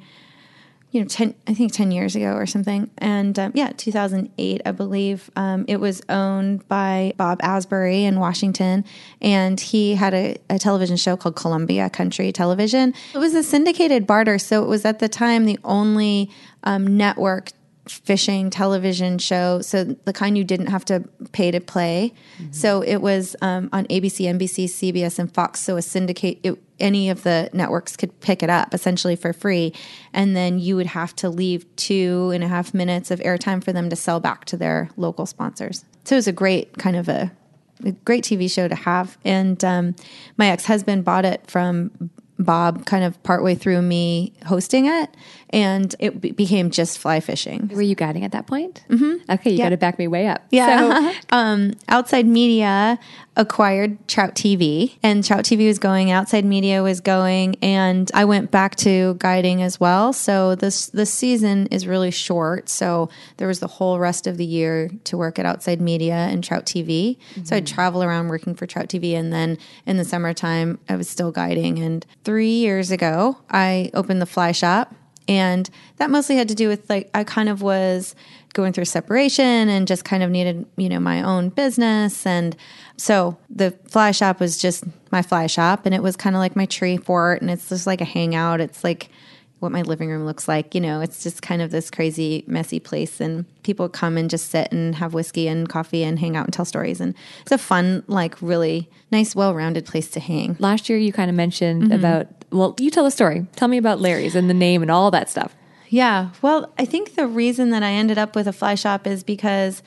you 0.91 1.01
know, 1.01 1.07
10, 1.07 1.35
I 1.47 1.55
think 1.55 1.73
10 1.73 1.91
years 1.91 2.17
ago 2.17 2.33
or 2.33 2.47
something. 2.47 2.91
And 2.99 3.39
um, 3.39 3.53
yeah, 3.55 3.73
2008, 3.77 4.63
I 4.65 4.71
believe. 4.73 5.31
Um, 5.37 5.65
it 5.69 5.79
was 5.79 6.03
owned 6.09 6.67
by 6.69 7.13
Bob 7.17 7.41
Asbury 7.43 8.05
in 8.05 8.19
Washington. 8.21 8.85
And 9.21 9.61
he 9.61 9.95
had 9.95 10.15
a, 10.15 10.37
a 10.49 10.59
television 10.59 10.97
show 10.97 11.17
called 11.17 11.37
Columbia 11.37 11.91
Country 11.91 12.33
Television. 12.33 12.95
It 13.15 13.19
was 13.19 13.35
a 13.35 13.43
syndicated 13.43 14.07
barter. 14.07 14.39
So 14.39 14.63
it 14.63 14.69
was 14.69 14.85
at 14.85 14.99
the 14.99 15.09
time 15.09 15.45
the 15.45 15.59
only 15.65 16.31
um, 16.65 16.97
network 16.97 17.51
fishing 17.91 18.51
television 18.51 19.19
show 19.19 19.61
so 19.61 19.85
the 19.85 20.13
kind 20.13 20.37
you 20.37 20.45
didn't 20.45 20.69
have 20.69 20.85
to 20.85 21.01
pay 21.33 21.51
to 21.51 21.61
play. 21.61 22.13
So 22.51 22.83
it 22.83 22.99
was 22.99 23.37
um, 23.43 23.69
on 23.73 23.87
abc 23.87 24.25
nbc 24.25 24.65
cbs 24.65 25.19
and 25.19 25.33
fox 25.33 25.61
so 25.61 25.77
a 25.77 25.83
syndicate 25.83 26.39
it, 26.43 26.59
any 26.81 27.11
of 27.11 27.23
the 27.23 27.51
networks 27.53 27.97
could 27.97 28.21
pick 28.21 28.43
it 28.43 28.51
up 28.51 28.73
essentially 28.73 29.17
for 29.17 29.33
free 29.33 29.73
and 30.13 30.37
then 30.37 30.59
you 30.59 30.77
would 30.77 30.87
have 30.87 31.15
to 31.17 31.29
leave 31.29 31.65
two 31.77 32.31
and 32.35 32.45
a 32.45 32.49
half 32.49 32.73
minutes 32.73 33.11
of 33.11 33.21
airtime 33.21 33.63
for 33.63 33.73
them 33.73 33.91
to 33.91 33.97
sell 33.97 34.21
back 34.21 34.45
to 34.47 34.57
their 34.57 34.91
local 34.97 35.27
sponsors. 35.27 35.85
So 36.05 36.15
it 36.15 36.19
was 36.19 36.29
a 36.29 36.33
great 36.33 36.79
kind 36.79 36.97
of 36.97 37.09
a, 37.09 37.33
a 37.85 37.93
great 37.93 38.25
tv 38.25 38.51
show 38.51 38.69
to 38.69 38.75
have 38.75 39.19
and 39.25 39.63
um, 39.65 39.97
my 40.37 40.49
ex-husband 40.49 41.05
bought 41.05 41.25
it 41.25 41.49
from 41.51 42.11
bob 42.39 42.87
kind 42.87 43.05
of 43.05 43.21
partway 43.25 43.55
through 43.55 43.83
me 43.83 44.33
hosting 44.47 44.87
it 44.87 45.11
and 45.51 45.95
it 45.99 46.21
be- 46.21 46.31
became 46.31 46.71
just 46.71 46.99
fly 46.99 47.19
fishing 47.21 47.69
Were 47.75 47.83
you 47.83 47.95
guiding 47.95 48.25
at 48.25 48.33
that 48.33 48.47
point? 48.47 48.85
Mm-hmm. 48.89 49.31
Okay, 49.33 49.51
you 49.51 49.59
got 49.59 49.71
to 49.71 49.77
back 49.77 49.99
me 49.99 50.07
way 50.07 50.29
up. 50.29 50.43
yeah. 50.51 51.15
um, 51.31 51.73
Outside 51.89 52.27
Media 52.27 52.99
acquired 53.39 54.07
Trout 54.09 54.35
TV, 54.35 54.97
and 55.03 55.25
Trout 55.25 55.45
TV 55.45 55.69
was 55.69 55.79
going. 55.79 56.11
Outside 56.11 56.45
Media 56.45 56.83
was 56.83 57.01
going, 57.01 57.55
and 57.63 58.11
I 58.13 58.25
went 58.25 58.51
back 58.51 58.75
to 58.77 59.15
guiding 59.15 59.63
as 59.63 59.79
well. 59.81 60.13
So 60.13 60.57
this 60.57 60.89
this 60.89 61.13
season 61.13 61.69
is 61.69 61.87
really 61.87 62.11
short. 62.11 62.69
So 62.69 63.09
there 63.37 63.49
was 63.49 63.61
the 63.61 63.69
whole 63.69 64.01
rest 64.01 64.27
of 64.27 64.37
the 64.37 64.45
year 64.45 64.91
to 65.05 65.17
work 65.17 65.39
at 65.39 65.47
Outside 65.47 65.81
Media 65.81 66.15
and 66.15 66.43
Trout 66.43 66.67
TV. 66.67 67.17
So 67.45 67.57
I'd 67.57 67.65
mm-hmm. 67.65 67.75
travel 67.75 68.03
around 68.03 68.29
working 68.29 68.55
for 68.55 68.67
Trout 68.67 68.89
TV, 68.89 69.15
and 69.15 69.33
then 69.33 69.57
in 69.87 69.97
the 69.97 70.05
summertime 70.05 70.81
I 70.89 70.97
was 70.97 71.09
still 71.09 71.31
guiding. 71.31 71.79
And 71.79 72.05
three 72.25 72.51
years 72.51 72.91
ago, 72.91 73.39
I 73.49 73.91
opened 73.95 74.21
the 74.21 74.27
Fly 74.27 74.53
Shop 74.53 74.95
and 75.29 75.69
that 75.97 76.11
mostly 76.11 76.37
had 76.37 76.49
to 76.49 76.55
do 76.55 76.69
with 76.69 76.89
like 76.89 77.11
I 77.15 77.23
kind 77.23 77.49
of 77.49 77.63
was 77.63 78.15
going 78.55 78.73
through 78.73 78.87
separation 78.87 79.69
and 79.69 79.87
just 79.87 80.05
kind 80.05 80.23
of 80.23 80.31
needed, 80.31 80.67
you 80.77 80.89
know, 80.89 80.99
my 80.99 81.23
own 81.23 81.51
business 81.51 82.27
and 82.27 82.57
so 82.97 83.37
the 83.49 83.71
fly 83.87 84.11
shop 84.11 84.41
was 84.41 84.59
just 84.59 84.85
my 85.13 85.23
fly 85.23 85.47
shop 85.47 85.87
and 85.87 85.95
it 85.95 86.03
was 86.03 86.17
kind 86.17 86.35
of 86.35 86.41
like 86.41 86.57
my 86.57 86.67
tree 86.67 86.97
fort 86.97 87.41
and 87.41 87.51
it's 87.51 87.69
just 87.69 87.87
like 87.87 88.01
a 88.01 88.07
hangout. 88.07 88.61
It's 88.61 88.83
like 88.83 89.11
what 89.61 89.73
my 89.73 89.83
living 89.83 90.09
room 90.09 90.25
looks 90.25 90.47
like, 90.47 90.75
you 90.75 90.81
know, 90.81 91.01
it's 91.01 91.23
just 91.23 91.43
kind 91.43 91.61
of 91.61 91.71
this 91.71 91.91
crazy 91.91 92.45
messy 92.47 92.79
place 92.79 93.21
and 93.21 93.45
people 93.65 93.89
come 93.89 94.17
and 94.17 94.31
just 94.31 94.51
sit 94.51 94.71
and 94.71 94.95
have 94.95 95.15
whiskey 95.15 95.49
and 95.49 95.69
coffee 95.69 96.05
and 96.05 96.19
hang 96.19 96.37
out 96.37 96.45
and 96.47 96.53
tell 96.53 96.65
stories 96.65 97.01
and 97.01 97.15
it's 97.43 97.53
a 97.53 97.59
fun 97.59 98.03
like 98.07 98.41
really 98.41 98.89
nice 99.11 99.35
well-rounded 99.35 99.85
place 99.85 100.09
to 100.11 100.21
hang. 100.21 100.57
Last 100.59 100.89
year, 100.89 100.99
you 100.99 101.13
kind 101.13 101.29
of 101.31 101.35
mentioned 101.37 101.83
Mm-hmm. 101.85 101.93
about, 101.93 102.27
well, 102.51 102.75
you 102.79 102.91
tell 102.91 103.05
a 103.07 103.11
story. 103.11 103.47
Tell 103.57 103.69
me 103.69 103.79
about 103.79 104.01
Larry's 104.01 104.35
and 104.35 104.49
the 104.49 104.55
name 104.55 104.81
and 104.83 104.91
all 104.91 105.11
that 105.11 105.29
stuff. 105.29 105.55
Yeah. 105.89 106.31
Well, 106.43 106.73
I 106.79 106.85
think 106.85 107.15
the 107.15 107.27
reason 107.27 107.71
that 107.71 107.83
I 107.83 107.91
ended 107.93 108.19
up 108.19 108.37
with 108.37 108.47
a 108.47 108.53
fly 108.53 108.75
shop 108.75 109.07
is 109.07 109.23
because 109.23 109.83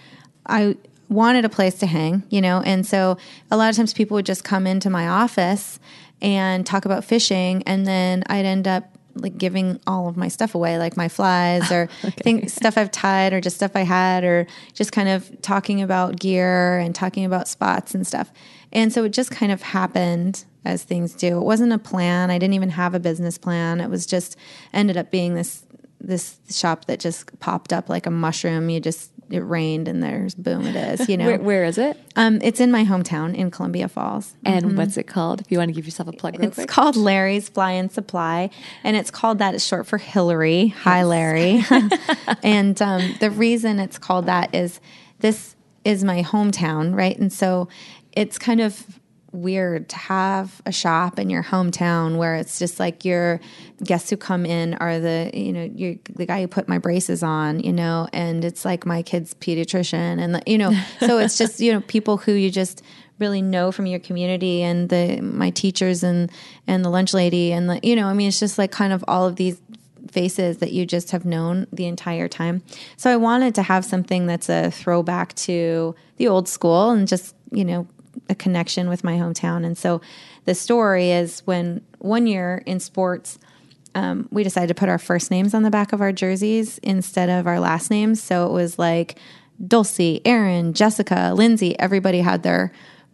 I 0.45 0.75
wanted 1.09 1.45
a 1.45 1.49
place 1.49 1.75
to 1.75 1.85
hang, 1.85 2.23
you 2.29 2.41
know, 2.41 2.61
and 2.65 2.85
so 2.85 3.17
a 3.51 3.57
lot 3.57 3.69
of 3.69 3.75
times 3.75 3.93
people 3.93 4.15
would 4.15 4.25
just 4.25 4.43
come 4.43 4.65
into 4.65 4.89
my 4.89 5.07
office 5.07 5.79
and 6.21 6.65
talk 6.65 6.85
about 6.85 7.03
fishing, 7.03 7.63
and 7.63 7.85
then 7.85 8.23
I'd 8.27 8.45
end 8.45 8.67
up 8.67 8.90
like 9.15 9.37
giving 9.37 9.79
all 9.87 10.07
of 10.07 10.17
my 10.17 10.27
stuff 10.27 10.55
away, 10.55 10.77
like 10.77 10.97
my 10.97 11.07
flies 11.07 11.71
or 11.71 11.87
think 12.01 12.49
stuff 12.49 12.77
I've 12.77 12.91
tied 12.91 13.33
or 13.33 13.41
just 13.41 13.55
stuff 13.55 13.71
I 13.75 13.81
had, 13.81 14.23
or 14.23 14.47
just 14.73 14.91
kind 14.91 15.09
of 15.09 15.41
talking 15.41 15.81
about 15.81 16.19
gear 16.19 16.79
and 16.79 16.93
talking 16.93 17.25
about 17.25 17.47
spots 17.47 17.93
and 17.93 18.05
stuff. 18.05 18.31
And 18.71 18.93
so 18.93 19.03
it 19.03 19.09
just 19.09 19.31
kind 19.31 19.51
of 19.51 19.61
happened 19.61 20.45
as 20.63 20.83
things 20.83 21.13
do. 21.13 21.37
It 21.37 21.43
wasn't 21.43 21.73
a 21.73 21.77
plan. 21.77 22.29
I 22.29 22.37
didn't 22.37 22.53
even 22.53 22.69
have 22.69 22.93
a 22.93 22.99
business 22.99 23.37
plan. 23.37 23.81
It 23.81 23.89
was 23.89 24.05
just 24.05 24.37
ended 24.73 24.97
up 24.97 25.11
being 25.11 25.35
this 25.35 25.65
this 26.03 26.39
shop 26.49 26.85
that 26.85 26.99
just 26.99 27.39
popped 27.39 27.71
up 27.71 27.87
like 27.87 28.05
a 28.05 28.11
mushroom. 28.11 28.69
You 28.69 28.79
just 28.79 29.10
it 29.33 29.39
rained 29.39 29.87
and 29.87 30.01
there's 30.03 30.35
boom 30.35 30.65
it 30.67 30.75
is, 30.75 31.07
you 31.09 31.17
know. 31.17 31.25
Where, 31.25 31.39
where 31.39 31.65
is 31.65 31.77
it? 31.77 31.97
um, 32.15 32.39
it's 32.41 32.59
in 32.59 32.71
my 32.71 32.83
hometown 32.85 33.35
in 33.35 33.51
Columbia 33.51 33.87
Falls. 33.87 34.35
And 34.45 34.77
what's 34.77 34.97
it 34.97 35.03
called? 35.07 35.41
If 35.41 35.51
you 35.51 35.57
want 35.57 35.69
to 35.69 35.73
give 35.73 35.85
yourself 35.85 36.09
a 36.09 36.13
plug 36.13 36.41
It's 36.43 36.55
quick. 36.55 36.67
called 36.67 36.95
Larry's 36.95 37.49
Fly 37.49 37.71
and 37.71 37.91
Supply, 37.91 38.49
and 38.83 38.95
it's 38.97 39.11
called 39.11 39.39
that. 39.39 39.55
It's 39.55 39.65
short 39.65 39.87
for 39.87 39.97
Hilary. 39.97 40.67
Hi, 40.69 41.03
Larry. 41.03 41.63
and 42.43 42.81
um, 42.81 43.15
the 43.19 43.31
reason 43.31 43.79
it's 43.79 43.97
called 43.97 44.25
that 44.25 44.53
is 44.53 44.79
this 45.19 45.55
is 45.83 46.03
my 46.03 46.21
hometown, 46.23 46.95
right? 46.95 47.17
And 47.17 47.31
so 47.31 47.67
it's 48.11 48.37
kind 48.37 48.59
of 48.61 48.99
weird 49.31 49.87
to 49.89 49.95
have 49.95 50.61
a 50.65 50.71
shop 50.71 51.17
in 51.17 51.29
your 51.29 51.43
hometown 51.43 52.17
where 52.17 52.35
it's 52.35 52.59
just 52.59 52.79
like 52.79 53.05
your 53.05 53.39
guests 53.83 54.09
who 54.09 54.17
come 54.17 54.45
in 54.45 54.73
are 54.75 54.99
the 54.99 55.31
you 55.33 55.53
know 55.53 55.63
you're 55.73 55.95
the 56.15 56.25
guy 56.25 56.41
who 56.41 56.47
put 56.47 56.67
my 56.67 56.77
braces 56.77 57.23
on 57.23 57.59
you 57.61 57.71
know 57.71 58.07
and 58.11 58.43
it's 58.43 58.65
like 58.65 58.85
my 58.85 59.01
kid's 59.01 59.33
pediatrician 59.35 60.19
and 60.19 60.35
the, 60.35 60.43
you 60.45 60.57
know 60.57 60.71
so 60.99 61.17
it's 61.17 61.37
just 61.37 61.59
you 61.59 61.71
know 61.71 61.81
people 61.81 62.17
who 62.17 62.33
you 62.33 62.51
just 62.51 62.81
really 63.19 63.41
know 63.41 63.71
from 63.71 63.85
your 63.85 63.99
community 63.99 64.63
and 64.63 64.89
the 64.89 65.21
my 65.21 65.49
teachers 65.51 66.03
and 66.03 66.29
and 66.67 66.83
the 66.83 66.89
lunch 66.89 67.13
lady 67.13 67.53
and 67.53 67.69
the 67.69 67.79
you 67.83 67.95
know 67.95 68.07
I 68.07 68.13
mean 68.13 68.27
it's 68.27 68.39
just 68.39 68.57
like 68.57 68.71
kind 68.71 68.91
of 68.91 69.03
all 69.07 69.25
of 69.25 69.37
these 69.37 69.61
faces 70.11 70.57
that 70.57 70.71
you 70.73 70.85
just 70.85 71.11
have 71.11 71.25
known 71.25 71.67
the 71.71 71.85
entire 71.85 72.27
time. 72.27 72.61
So 72.97 73.09
I 73.09 73.15
wanted 73.15 73.55
to 73.55 73.61
have 73.61 73.85
something 73.85 74.25
that's 74.25 74.49
a 74.49 74.69
throwback 74.69 75.33
to 75.35 75.95
the 76.17 76.27
old 76.27 76.49
school 76.49 76.91
and 76.91 77.07
just, 77.07 77.35
you 77.51 77.63
know, 77.63 77.87
a 78.29 78.35
connection 78.35 78.89
with 78.89 79.03
my 79.03 79.13
hometown. 79.13 79.65
And 79.65 79.77
so 79.77 80.01
the 80.45 80.55
story 80.55 81.11
is 81.11 81.41
when 81.41 81.81
one 81.99 82.27
year 82.27 82.63
in 82.65 82.79
sports 82.79 83.37
um, 83.93 84.27
we 84.31 84.43
decided 84.43 84.67
to 84.67 84.73
put 84.73 84.89
our 84.89 84.97
first 84.97 85.31
names 85.31 85.53
on 85.53 85.63
the 85.63 85.69
back 85.69 85.91
of 85.91 86.01
our 86.01 86.11
jerseys 86.11 86.77
instead 86.79 87.29
of 87.29 87.45
our 87.45 87.59
last 87.59 87.91
names. 87.91 88.23
So 88.23 88.47
it 88.47 88.51
was 88.53 88.79
like 88.79 89.19
Dulcie, 89.65 90.21
Aaron, 90.25 90.73
Jessica, 90.73 91.33
Lindsay, 91.35 91.77
everybody 91.77 92.21
had 92.21 92.43
their 92.43 92.71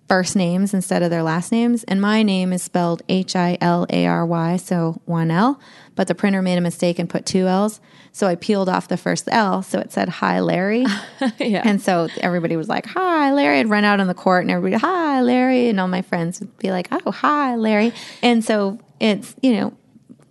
first 0.08 0.36
names 0.36 0.74
instead 0.74 1.04
of 1.04 1.10
their 1.10 1.24
last 1.24 1.52
names. 1.52 1.84
And 1.84 2.02
my 2.02 2.24
name 2.24 2.54
is 2.54 2.64
spelled 2.64 3.04
H 3.10 3.36
I 3.36 3.58
L 3.60 3.86
A 3.90 4.06
R 4.06 4.26
Y, 4.26 4.58
so 4.58 5.02
one 5.06 5.32
L, 5.32 5.60
but 5.96 6.08
the 6.08 6.16
printer 6.16 6.42
made 6.42 6.58
a 6.58 6.62
mistake 6.62 7.00
and 7.00 7.10
put 7.10 7.26
two 7.26 7.48
L's. 7.48 7.80
So 8.12 8.26
I 8.26 8.36
peeled 8.36 8.70
off 8.70 8.88
the 8.88 8.98
first 8.98 9.28
L, 9.32 9.62
so 9.62 9.80
it 9.80 9.92
said 9.92 10.10
Hi 10.10 10.40
Larry. 10.40 10.86
yeah. 11.40 11.62
And 11.64 11.82
so 11.82 12.08
everybody 12.22 12.56
was 12.56 12.70
like, 12.70 12.86
Hi, 12.88 13.34
Larry. 13.34 13.60
I'd 13.60 13.70
run 13.70 13.84
out 13.84 14.00
on 14.00 14.08
the 14.08 14.14
court 14.14 14.44
and 14.44 14.52
everybody, 14.52 14.80
Hi, 14.82 15.22
Larry. 15.22 15.70
And 15.70 15.80
all 15.80 15.88
my 15.88 16.02
friends 16.02 16.40
would 16.40 16.58
be 16.58 16.72
like, 16.72 16.88
Oh, 16.92 17.12
hi, 17.12 17.56
Larry. 17.56 17.94
And 18.24 18.44
so 18.44 18.80
it's, 19.00 19.36
you 19.42 19.54
know, 19.54 19.78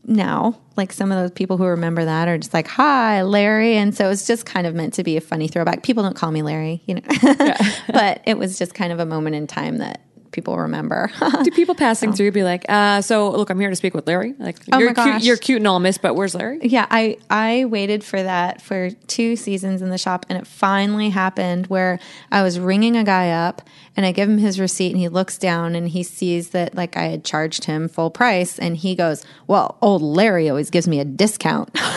now, 0.06 0.58
like 0.76 0.92
some 0.92 1.10
of 1.10 1.18
those 1.18 1.32
people 1.32 1.56
who 1.56 1.64
remember 1.64 2.04
that 2.04 2.28
are 2.28 2.38
just 2.38 2.54
like, 2.54 2.68
Hi, 2.68 3.22
Larry. 3.22 3.76
And 3.76 3.94
so 3.94 4.10
it's 4.10 4.26
just 4.26 4.46
kind 4.46 4.66
of 4.66 4.74
meant 4.74 4.94
to 4.94 5.04
be 5.04 5.16
a 5.16 5.20
funny 5.20 5.48
throwback. 5.48 5.82
People 5.82 6.02
don't 6.02 6.16
call 6.16 6.30
me 6.30 6.42
Larry, 6.42 6.82
you 6.86 6.94
know, 6.96 7.02
but 7.92 8.22
it 8.24 8.38
was 8.38 8.58
just 8.58 8.74
kind 8.74 8.92
of 8.92 9.00
a 9.00 9.06
moment 9.06 9.36
in 9.36 9.46
time 9.46 9.78
that 9.78 10.00
people 10.36 10.56
remember. 10.56 11.10
Do 11.42 11.50
people 11.50 11.74
passing 11.74 12.12
through 12.12 12.30
be 12.30 12.44
like, 12.44 12.64
uh, 12.68 13.02
so 13.02 13.30
look, 13.32 13.50
I'm 13.50 13.58
here 13.58 13.70
to 13.70 13.74
speak 13.74 13.92
with 13.94 14.06
Larry? 14.06 14.34
Like, 14.38 14.58
Oh 14.70 14.78
you're 14.78 14.90
my 14.90 14.94
cute, 14.94 15.06
gosh. 15.14 15.24
you're 15.24 15.36
cute 15.36 15.56
and 15.58 15.66
all, 15.66 15.80
miss, 15.80 15.98
but 15.98 16.14
where's 16.14 16.36
Larry? 16.36 16.60
yeah, 16.62 16.86
I 16.90 17.16
I 17.28 17.64
waited 17.64 18.04
for 18.04 18.22
that 18.22 18.62
for 18.62 18.90
two 19.08 19.34
seasons 19.34 19.82
in 19.82 19.88
the 19.90 19.98
shop, 19.98 20.24
and 20.28 20.38
it 20.38 20.46
finally 20.46 21.10
happened 21.10 21.66
where 21.66 21.98
I 22.30 22.42
was 22.44 22.60
ringing 22.60 22.96
a 22.96 23.02
guy 23.02 23.30
up, 23.30 23.62
and 23.96 24.06
I 24.06 24.12
give 24.12 24.28
him 24.28 24.38
his 24.38 24.60
receipt, 24.60 24.92
and 24.92 25.00
he 25.00 25.08
looks 25.08 25.38
down 25.38 25.74
and 25.74 25.88
he 25.88 26.04
sees 26.04 26.50
that 26.50 26.76
like 26.76 26.96
I 26.96 27.06
had 27.08 27.24
charged 27.24 27.64
him 27.64 27.88
full 27.88 28.10
price, 28.10 28.58
and 28.58 28.76
he 28.76 28.94
goes, 28.94 29.24
"Well, 29.48 29.78
old 29.82 30.02
Larry 30.02 30.48
always 30.48 30.70
gives 30.70 30.86
me 30.86 31.00
a 31.00 31.04
discount." 31.04 31.76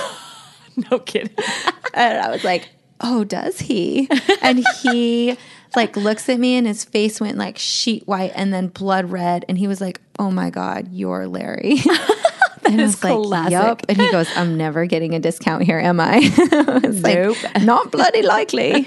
No 0.89 0.99
kidding. 0.99 1.35
And 1.93 2.19
I 2.19 2.29
was 2.31 2.45
like, 2.45 2.69
oh, 3.01 3.25
does 3.25 3.59
he? 3.59 4.07
And 4.41 4.63
he 4.81 5.37
like 5.75 5.95
looks 5.95 6.27
at 6.29 6.39
me 6.39 6.55
and 6.55 6.65
his 6.65 6.83
face 6.83 7.19
went 7.21 7.37
like 7.37 7.57
sheet 7.57 8.07
white 8.07 8.31
and 8.35 8.53
then 8.53 8.67
blood 8.67 9.11
red. 9.11 9.45
And 9.47 9.57
he 9.57 9.67
was 9.67 9.81
like, 9.81 10.01
oh 10.17 10.31
my 10.31 10.49
God, 10.49 10.89
you're 10.91 11.27
Larry. 11.27 11.77
and 12.65 12.79
I 12.81 12.83
was 12.83 13.03
like, 13.03 13.15
classic. 13.15 13.85
And 13.89 13.97
he 13.99 14.11
goes, 14.11 14.27
I'm 14.35 14.57
never 14.57 14.85
getting 14.85 15.15
a 15.15 15.19
discount 15.19 15.63
here, 15.63 15.79
am 15.79 15.99
I? 15.99 16.17
I 16.51 16.79
Nope. 16.83 17.37
like, 17.43 17.63
not 17.63 17.91
bloody 17.91 18.21
likely. 18.21 18.85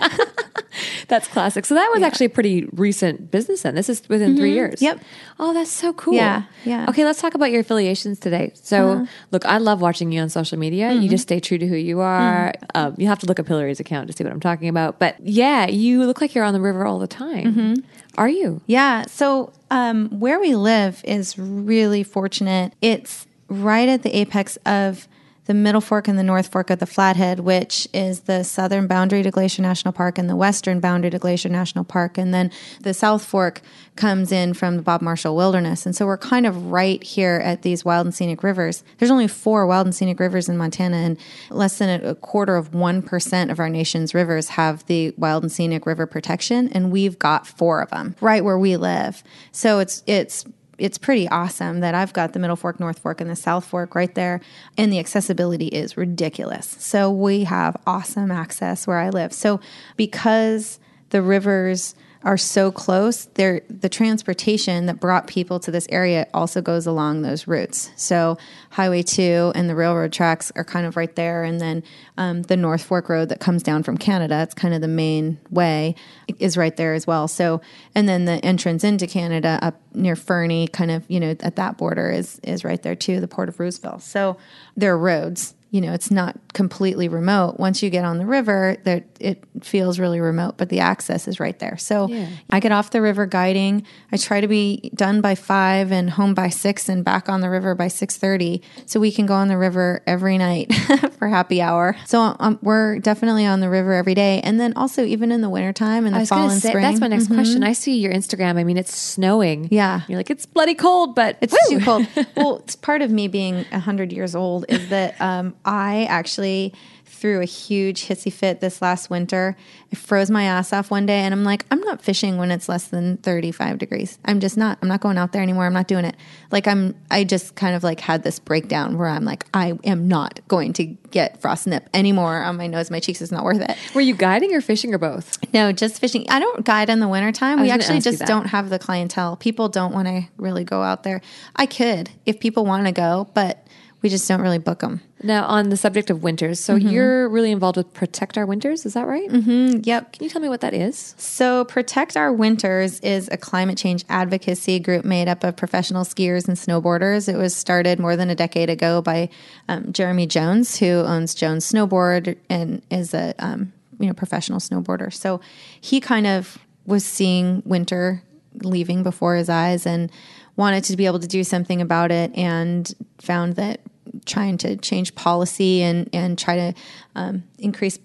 That's 1.13 1.29
classic. 1.29 1.67
So 1.67 1.75
that 1.75 1.91
was 1.93 2.03
actually 2.03 2.25
a 2.25 2.31
pretty 2.31 2.65
recent 2.73 3.31
business 3.31 3.61
then. 3.61 3.75
This 3.75 3.91
is 3.91 4.03
within 4.09 4.35
three 4.35 4.49
mm-hmm. 4.49 4.57
years. 4.57 4.81
Yep. 4.81 4.99
Oh, 5.39 5.53
that's 5.53 5.71
so 5.71 5.93
cool. 5.93 6.15
Yeah, 6.15 6.45
yeah. 6.65 6.87
Okay, 6.89 7.05
let's 7.05 7.21
talk 7.21 7.35
about 7.35 7.51
your 7.51 7.61
affiliations 7.61 8.19
today. 8.19 8.53
So, 8.55 8.93
uh-huh. 8.93 9.07
look, 9.31 9.45
I 9.45 9.59
love 9.59 9.83
watching 9.83 10.11
you 10.11 10.23
on 10.23 10.31
social 10.31 10.59
media. 10.59 10.91
You 10.91 11.01
mm-hmm. 11.01 11.09
just 11.11 11.25
stay 11.25 11.39
true 11.39 11.59
to 11.59 11.67
who 11.67 11.77
you 11.77 12.01
are. 12.01 12.55
Mm-hmm. 12.55 12.65
Um, 12.75 12.95
you 12.97 13.09
have 13.09 13.19
to 13.19 13.27
look 13.27 13.39
up 13.39 13.47
Hilary's 13.47 13.79
account 13.79 14.07
to 14.07 14.17
see 14.17 14.25
what 14.25 14.33
I'm 14.33 14.41
talking 14.41 14.71
about. 14.71 14.99
But 14.99 15.17
yeah, 15.21 15.67
you 15.67 16.03
look 16.07 16.23
like 16.23 16.35
you're 16.35 16.45
on 16.45 16.55
the 16.55 16.63
river 16.63 16.87
all 16.87 16.99
the 16.99 17.07
time. 17.07 17.85
Are 18.17 18.31
you? 18.31 18.63
Yeah. 18.65 19.03
So 19.03 19.53
um, 19.71 20.19
where 20.19 20.41
we 20.41 20.55
live 20.55 21.03
is 21.05 21.39
really 21.39 22.05
fortunate. 22.05 22.73
It's 22.81 23.27
right 23.49 23.87
at 23.87 24.03
the 24.03 24.17
apex 24.17 24.57
of 24.65 25.07
the 25.47 25.55
Middle 25.55 25.81
Fork 25.81 26.07
and 26.07 26.19
the 26.19 26.23
North 26.23 26.49
Fork 26.49 26.71
of 26.71 26.79
the 26.79 26.87
Flathead, 26.87 27.41
which 27.41 27.89
is 27.93 28.21
the 28.21 28.45
southern 28.45 28.87
boundary 28.87 29.23
to 29.25 29.31
Glacier 29.31 29.63
National 29.63 29.93
Park 29.93 30.17
and 30.17 30.31
the 30.31 30.37
western 30.37 30.79
boundary 30.79 31.11
to 31.11 31.19
Glacier 31.19 31.49
National 31.49 31.85
Park. 31.85 32.17
And 32.17 32.33
then 32.33 32.51
the 32.83 32.95
South 32.95 33.25
Fork 33.25 33.61
comes 33.97 34.31
in 34.31 34.55
from 34.55 34.77
the 34.77 34.83
Bob 34.83 35.03
Marshall 35.03 35.35
Wilderness. 35.35 35.85
And 35.85 35.97
so 35.97 36.07
we're 36.07 36.17
kind 36.17 36.47
of 36.47 36.71
right 36.71 37.03
here 37.03 37.41
at 37.45 37.63
these 37.63 37.85
wild 37.85 38.07
and 38.07 38.15
scenic 38.15 38.43
rivers. 38.43 38.85
There's 38.99 39.11
only 39.11 39.27
four 39.27 39.67
wild 39.67 39.87
and 39.87 39.95
scenic 39.95 40.21
rivers 40.21 40.49
in 40.49 40.57
Montana, 40.57 40.97
and 40.97 41.19
less 41.51 41.79
than 41.79 42.05
a, 42.05 42.15
quarter 42.15 42.57
of 42.57 42.71
1% 42.71 43.51
of 43.51 43.59
our 43.59 43.69
nation's 43.69 44.15
rivers 44.15 44.51
have 44.51 44.87
the 44.87 45.13
wild 45.17 45.43
and 45.43 45.51
scenic 45.51 45.87
river 45.87 46.07
protection. 46.07 46.69
And 46.69 46.93
we've 46.93 47.19
got 47.19 47.47
four 47.47 47.83
of 47.83 47.91
them 47.91 48.15
right 48.21 48.45
where 48.45 48.59
we 48.59 48.77
live. 48.77 49.25
So 49.51 49.81
it's, 49.81 50.03
it's, 50.07 50.45
it's 50.83 50.99
pretty 50.99 51.29
awesome 51.29 51.79
that 51.79 51.95
I've 51.95 52.13
got 52.13 52.33
the 52.33 52.41
Middle 52.41 52.57
Fork, 52.57 52.81
North 52.81 52.99
Fork, 52.99 53.21
and 53.21 53.31
the 53.31 53.37
South 53.37 53.65
Fork 53.65 53.95
right 53.95 54.13
there. 54.17 54.41
And 54.77 54.93
the 54.93 54.99
accessibility 54.99 55.69
is 55.69 55.97
ridiculous. 55.97 56.67
So 56.81 57.09
we 57.09 57.45
have 57.45 57.77
awesome 57.87 58.33
access 58.33 58.85
where 58.85 58.99
I 58.99 59.11
live. 59.11 59.33
So 59.33 59.61
because 59.97 60.81
the 61.11 61.23
rivers 61.23 61.95
are 62.25 62.37
so 62.37 62.71
close, 62.71 63.25
the 63.35 63.89
transportation 63.91 64.87
that 64.87 65.01
brought 65.01 65.27
people 65.27 65.59
to 65.61 65.71
this 65.71 65.87
area 65.91 66.27
also 66.33 66.63
goes 66.63 66.87
along 66.87 67.23
those 67.23 67.47
routes. 67.47 67.91
So 67.97 68.39
Highway 68.71 69.03
2 69.03 69.53
and 69.55 69.69
the 69.69 69.75
railroad 69.75 70.13
tracks 70.13 70.53
are 70.55 70.65
kind 70.65 70.87
of 70.87 70.97
right 70.97 71.15
there. 71.17 71.43
And 71.45 71.61
then 71.61 71.83
um, 72.17 72.43
the 72.43 72.57
North 72.57 72.83
Fork 72.83 73.09
Road 73.09 73.29
that 73.31 73.41
comes 73.41 73.63
down 73.63 73.83
from 73.83 73.99
Canada, 73.99 74.41
it's 74.43 74.55
kind 74.55 74.75
of 74.75 74.81
the 74.81 74.89
main 74.89 75.39
way, 75.51 75.95
is 76.39 76.57
right 76.57 76.77
there 76.77 76.95
as 76.95 77.07
well. 77.07 77.27
So, 77.29 77.61
and 77.95 78.09
then 78.09 78.25
the 78.25 78.45
entrance 78.45 78.85
into 78.85 79.07
Canada 79.07 79.59
up 79.63 79.81
near 79.95 80.17
Fernie, 80.17 80.69
kind 80.69 80.91
of, 80.91 81.05
you 81.09 81.19
know, 81.19 81.37
at 81.41 81.57
that 81.57 81.77
border 81.77 82.11
is, 82.11 82.39
is 82.45 82.65
right 82.65 82.83
there 82.83 82.97
too, 82.97 83.21
the 83.21 83.29
Port 83.29 83.49
of 83.49 83.59
Roosville. 83.59 83.99
So 84.01 84.37
there 84.77 84.93
are 84.93 84.99
roads 84.99 85.55
you 85.73 85.81
know 85.81 85.93
it's 85.93 86.11
not 86.11 86.37
completely 86.53 87.09
remote 87.09 87.59
once 87.59 87.83
you 87.83 87.91
get 87.91 88.05
on 88.05 88.19
the 88.19 88.27
river 88.27 88.77
that 88.85 89.05
it 89.19 89.43
feels 89.63 89.99
really 89.99 90.21
remote 90.21 90.57
but 90.59 90.69
the 90.69 90.79
access 90.81 91.27
is 91.27 91.41
right 91.41 91.59
there 91.59 91.77
so 91.79 92.07
Yeah. 92.09 92.29
i 92.51 92.61
get 92.61 92.71
off 92.73 92.91
the 92.91 93.01
river 93.01 93.25
guiding 93.27 93.85
i 94.13 94.17
try 94.19 94.41
to 94.41 94.47
be 94.49 94.91
done 94.95 95.21
by 95.23 95.35
five 95.35 95.91
and 95.91 96.11
home 96.11 96.35
by 96.35 96.51
six 96.51 96.89
and 96.91 97.03
back 97.05 97.29
on 97.29 97.41
the 97.41 97.49
river 97.51 97.75
by 97.75 97.87
6.30 97.87 98.61
so 98.87 99.01
we 99.01 99.11
can 99.11 99.25
go 99.27 99.35
on 99.35 99.49
the 99.49 99.57
river 99.59 100.03
every 100.07 100.37
night 100.39 100.73
for 101.19 101.27
happy 101.29 101.61
hour 101.63 101.97
so 102.07 102.37
um, 102.39 102.59
we're 102.63 102.99
definitely 102.99 103.47
on 103.47 103.61
the 103.61 103.69
river 103.71 103.95
every 103.95 104.15
day 104.15 104.41
and 104.45 104.61
then 104.61 104.75
also 104.77 105.05
even 105.05 105.33
in 105.33 105.41
the 105.41 105.49
wintertime 105.51 106.05
and 106.07 106.15
I 106.15 106.19
the 106.19 106.23
was 106.23 106.29
fall 106.29 106.51
and 106.51 106.61
say, 106.63 106.69
spring 106.69 106.83
that's 106.85 107.01
my 107.01 107.09
next 107.09 107.29
question. 107.29 107.65
I 107.65 107.73
see 107.73 107.99
your 107.99 108.13
Instagram. 108.13 108.59
I 108.59 108.65
mean, 108.65 108.77
it's 108.77 108.95
snowing. 108.95 109.69
Yeah. 109.71 110.03
You're 110.09 110.19
like, 110.19 110.29
it's 110.31 110.45
bloody 110.47 110.75
cold, 110.75 111.15
but 111.15 111.39
It's 111.41 111.53
woo! 111.71 111.79
too 111.79 111.85
cold. 111.85 112.07
well, 112.37 112.59
it's 112.59 112.77
part 112.77 113.01
of 113.03 113.11
me 113.11 113.29
being 113.29 113.65
100 113.71 114.13
years 114.13 114.35
old 114.35 114.67
is 114.69 114.89
that 114.91 115.19
um, 115.21 115.55
I 115.65 116.05
actually 116.09 116.75
threw 117.23 117.41
a 117.41 117.45
huge 117.45 118.07
hissy 118.07 118.33
fit 118.33 118.61
this 118.61 118.83
last 118.83 119.09
winter. 119.09 119.57
I 119.93 119.97
froze 119.97 120.29
my 120.29 120.43
ass 120.43 120.73
off 120.73 120.91
one 120.91 121.07
day 121.07 121.21
and 121.21 121.33
I'm 121.33 121.45
like, 121.45 121.65
I'm 121.71 121.79
not 121.81 122.03
fishing 122.03 122.37
when 122.37 122.51
it's 122.51 122.69
less 122.69 122.89
than 122.89 123.19
35 123.19 123.79
degrees. 123.79 124.19
I'm 124.25 124.41
just 124.41 124.57
not. 124.57 124.79
I'm 124.83 124.89
not 124.89 125.01
going 125.01 125.17
out 125.17 125.31
there 125.31 125.41
anymore. 125.41 125.65
I'm 125.65 125.73
not 125.73 125.87
doing 125.87 126.05
it. 126.05 126.17
Like 126.51 126.67
I'm 126.67 126.97
I 127.13 127.23
just 127.23 127.55
kind 127.55 127.77
of 127.77 127.85
like 127.85 128.01
had 128.01 128.25
this 128.25 128.41
breakdown 128.41 128.99
where 128.99 129.07
I'm 129.07 129.25
like, 129.25 129.47
I 129.55 129.79
am 129.85 130.09
not 130.09 130.41
going 130.49 130.73
to 130.75 130.85
get 131.13 131.41
frost 131.41 131.69
nip 131.69 131.89
anymore 131.95 132.43
on 132.43 132.57
my 132.57 132.67
nose, 132.67 132.91
my 132.91 132.99
cheeks. 132.99 133.23
It's 133.23 133.31
not 133.31 133.45
worth 133.45 133.61
it. 133.61 133.77
Were 133.95 134.01
you 134.01 134.17
guiding 134.17 134.53
or 134.53 134.61
fishing 134.61 134.93
or 134.93 134.99
both? 134.99 135.39
No, 135.55 135.71
just 135.71 136.01
fishing. 136.01 136.27
I 136.29 136.41
don't 136.41 136.65
guide 136.65 136.89
in 136.91 136.99
the 136.99 137.09
wintertime. 137.09 137.61
We 137.61 137.71
actually 137.71 138.01
just 138.01 138.23
don't 138.23 138.47
have 138.47 138.69
the 138.69 138.81
clientele. 138.81 139.37
People 139.37 139.69
don't 139.69 139.93
want 139.93 140.09
to 140.09 140.23
really 140.39 140.65
go 140.65 140.83
out 140.83 141.05
there. 141.05 141.21
I 141.55 141.67
could 141.67 142.11
if 142.27 142.41
people 142.41 142.65
want 142.65 142.87
to 142.87 142.93
go, 142.93 143.29
but 143.33 143.65
we 144.03 144.09
just 144.09 144.27
don't 144.29 144.41
really 144.41 144.59
book 144.59 144.81
them. 144.81 145.01
Now, 145.23 145.45
on 145.47 145.69
the 145.69 145.77
subject 145.77 146.11
of 146.11 146.23
winters, 146.25 146.59
so 146.59 146.77
Mm-hmm. 146.77 146.89
you're 146.89 147.29
really 147.29 147.53
involved 147.53 147.77
with 147.77 147.95
Protect 147.95 148.37
Our 148.37 148.45
Winters, 148.45 148.85
is 148.85 148.95
that 148.95 149.07
right? 149.07 149.31
Yep. 149.31 150.13
Can 150.13 150.25
you 150.25 150.29
tell 150.29 150.43
me 150.43 150.49
what 150.49 150.61
that 150.63 150.75
is? 150.75 151.15
So, 151.17 151.65
Protect 151.67 152.17
Our 152.17 152.33
Winters 152.33 152.99
is 153.01 153.29
a 153.31 153.37
climate 153.37 153.79
change 153.79 154.05
advocacy 154.09 154.81
group 154.81 155.05
made 155.05 155.29
up 155.29 155.45
of 155.45 155.57
professional 155.57 156.05
skiers 156.05 156.49
and 156.49 156.57
snowboarders. 156.57 157.33
It 157.33 157.37
was 157.37 157.55
started 157.55 158.01
more 158.01 158.17
than 158.17 158.31
a 158.31 158.35
decade 158.35 158.69
ago 158.69 159.01
by 159.01 159.29
um, 159.69 159.93
Jeremy 159.93 160.27
Jones, 160.27 160.77
who 160.79 160.87
owns 160.87 161.35
Jones 161.35 161.71
Snowboard 161.71 162.37
and 162.51 162.83
is 162.91 163.15
a 163.15 163.35
um, 163.39 163.73
you 164.01 164.07
know 164.09 164.15
professional 164.15 164.59
snowboarder. 164.59 165.13
So, 165.13 165.41
he 165.81 166.01
kind 166.01 166.27
of 166.27 166.59
was 166.85 167.05
seeing 167.05 167.63
winter 167.65 168.23
leaving 168.65 169.05
before 169.05 169.37
his 169.37 169.49
eyes 169.49 169.87
and 169.87 170.11
wanted 170.57 170.83
to 170.85 170.97
be 170.97 171.07
able 171.07 171.21
to 171.21 171.29
do 171.29 171.45
something 171.45 171.81
about 171.81 172.11
it, 172.11 172.31
and 172.37 172.93
found 173.19 173.55
that 173.55 173.81
trying 174.25 174.59
to 174.59 174.77
change 174.77 175.15
policy 175.15 175.83
and 175.83 176.09
and 176.13 176.39
try 176.39 176.57
to 176.57 176.75
um, 177.15 177.45
increase 177.59 177.99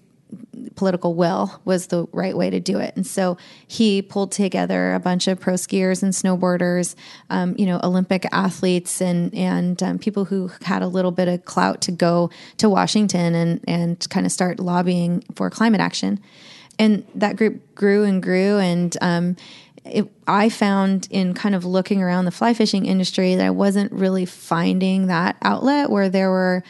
political 0.74 1.14
will 1.14 1.60
was 1.64 1.86
the 1.86 2.06
right 2.12 2.36
way 2.36 2.50
to 2.50 2.60
do 2.60 2.78
it. 2.78 2.94
And 2.96 3.06
so 3.06 3.36
he 3.66 4.02
pulled 4.02 4.32
together 4.32 4.94
a 4.94 5.00
bunch 5.00 5.26
of 5.28 5.40
pro 5.40 5.54
skiers 5.54 6.02
and 6.02 6.12
snowboarders, 6.12 6.94
um, 7.30 7.54
you 7.58 7.66
know, 7.66 7.80
Olympic 7.82 8.26
athletes 8.32 9.00
and 9.00 9.34
and 9.34 9.82
um, 9.82 9.98
people 9.98 10.24
who 10.24 10.50
had 10.62 10.82
a 10.82 10.86
little 10.86 11.10
bit 11.10 11.28
of 11.28 11.44
clout 11.44 11.80
to 11.82 11.92
go 11.92 12.30
to 12.58 12.68
Washington 12.68 13.34
and 13.34 13.60
and 13.66 14.10
kind 14.10 14.26
of 14.26 14.32
start 14.32 14.60
lobbying 14.60 15.24
for 15.34 15.50
climate 15.50 15.80
action. 15.80 16.20
And 16.78 17.04
that 17.16 17.36
group 17.36 17.74
grew 17.74 18.04
and 18.04 18.22
grew 18.22 18.58
and. 18.58 18.96
It, 19.92 20.10
I 20.26 20.48
found 20.48 21.08
in 21.10 21.34
kind 21.34 21.54
of 21.54 21.64
looking 21.64 22.02
around 22.02 22.24
the 22.24 22.30
fly 22.30 22.54
fishing 22.54 22.86
industry 22.86 23.34
that 23.34 23.44
I 23.46 23.50
wasn't 23.50 23.92
really 23.92 24.24
finding 24.26 25.06
that 25.06 25.36
outlet 25.42 25.90
where 25.90 26.08
there 26.08 26.30
were 26.30 26.62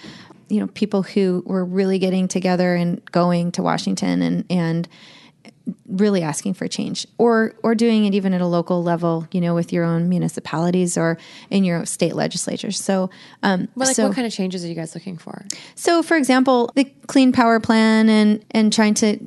you 0.48 0.60
know 0.60 0.66
people 0.68 1.02
who 1.02 1.42
were 1.46 1.64
really 1.64 1.98
getting 1.98 2.28
together 2.28 2.74
and 2.74 3.04
going 3.12 3.52
to 3.52 3.62
Washington 3.62 4.22
and 4.22 4.44
and 4.50 4.88
really 5.86 6.22
asking 6.22 6.54
for 6.54 6.66
change 6.68 7.06
or 7.18 7.54
or 7.62 7.74
doing 7.74 8.04
it 8.04 8.14
even 8.14 8.32
at 8.32 8.40
a 8.40 8.46
local 8.46 8.82
level 8.82 9.26
you 9.32 9.40
know 9.40 9.54
with 9.54 9.72
your 9.72 9.84
own 9.84 10.08
municipalities 10.08 10.96
or 10.96 11.18
in 11.50 11.64
your 11.64 11.84
state 11.84 12.14
legislatures 12.14 12.80
so 12.80 13.10
um 13.42 13.68
Well, 13.74 13.86
like, 13.88 13.96
so, 13.96 14.06
what 14.06 14.14
kind 14.14 14.26
of 14.26 14.32
changes 14.32 14.64
are 14.64 14.68
you 14.68 14.74
guys 14.74 14.94
looking 14.94 15.16
for? 15.18 15.44
so 15.74 16.02
for 16.02 16.16
example 16.16 16.70
the 16.74 16.84
clean 17.06 17.32
power 17.32 17.60
plan 17.60 18.08
and 18.08 18.44
and 18.52 18.72
trying 18.72 18.94
to 18.94 19.18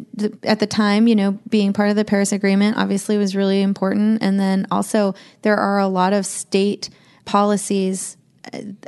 at 0.43 0.59
the 0.59 0.67
time 0.67 1.07
you 1.07 1.15
know 1.15 1.39
being 1.49 1.73
part 1.73 1.89
of 1.89 1.95
the 1.95 2.05
paris 2.05 2.31
agreement 2.31 2.77
obviously 2.77 3.17
was 3.17 3.35
really 3.35 3.61
important 3.61 4.21
and 4.21 4.39
then 4.39 4.65
also 4.71 5.13
there 5.43 5.57
are 5.57 5.79
a 5.79 5.87
lot 5.87 6.13
of 6.13 6.25
state 6.25 6.89
policies 7.25 8.17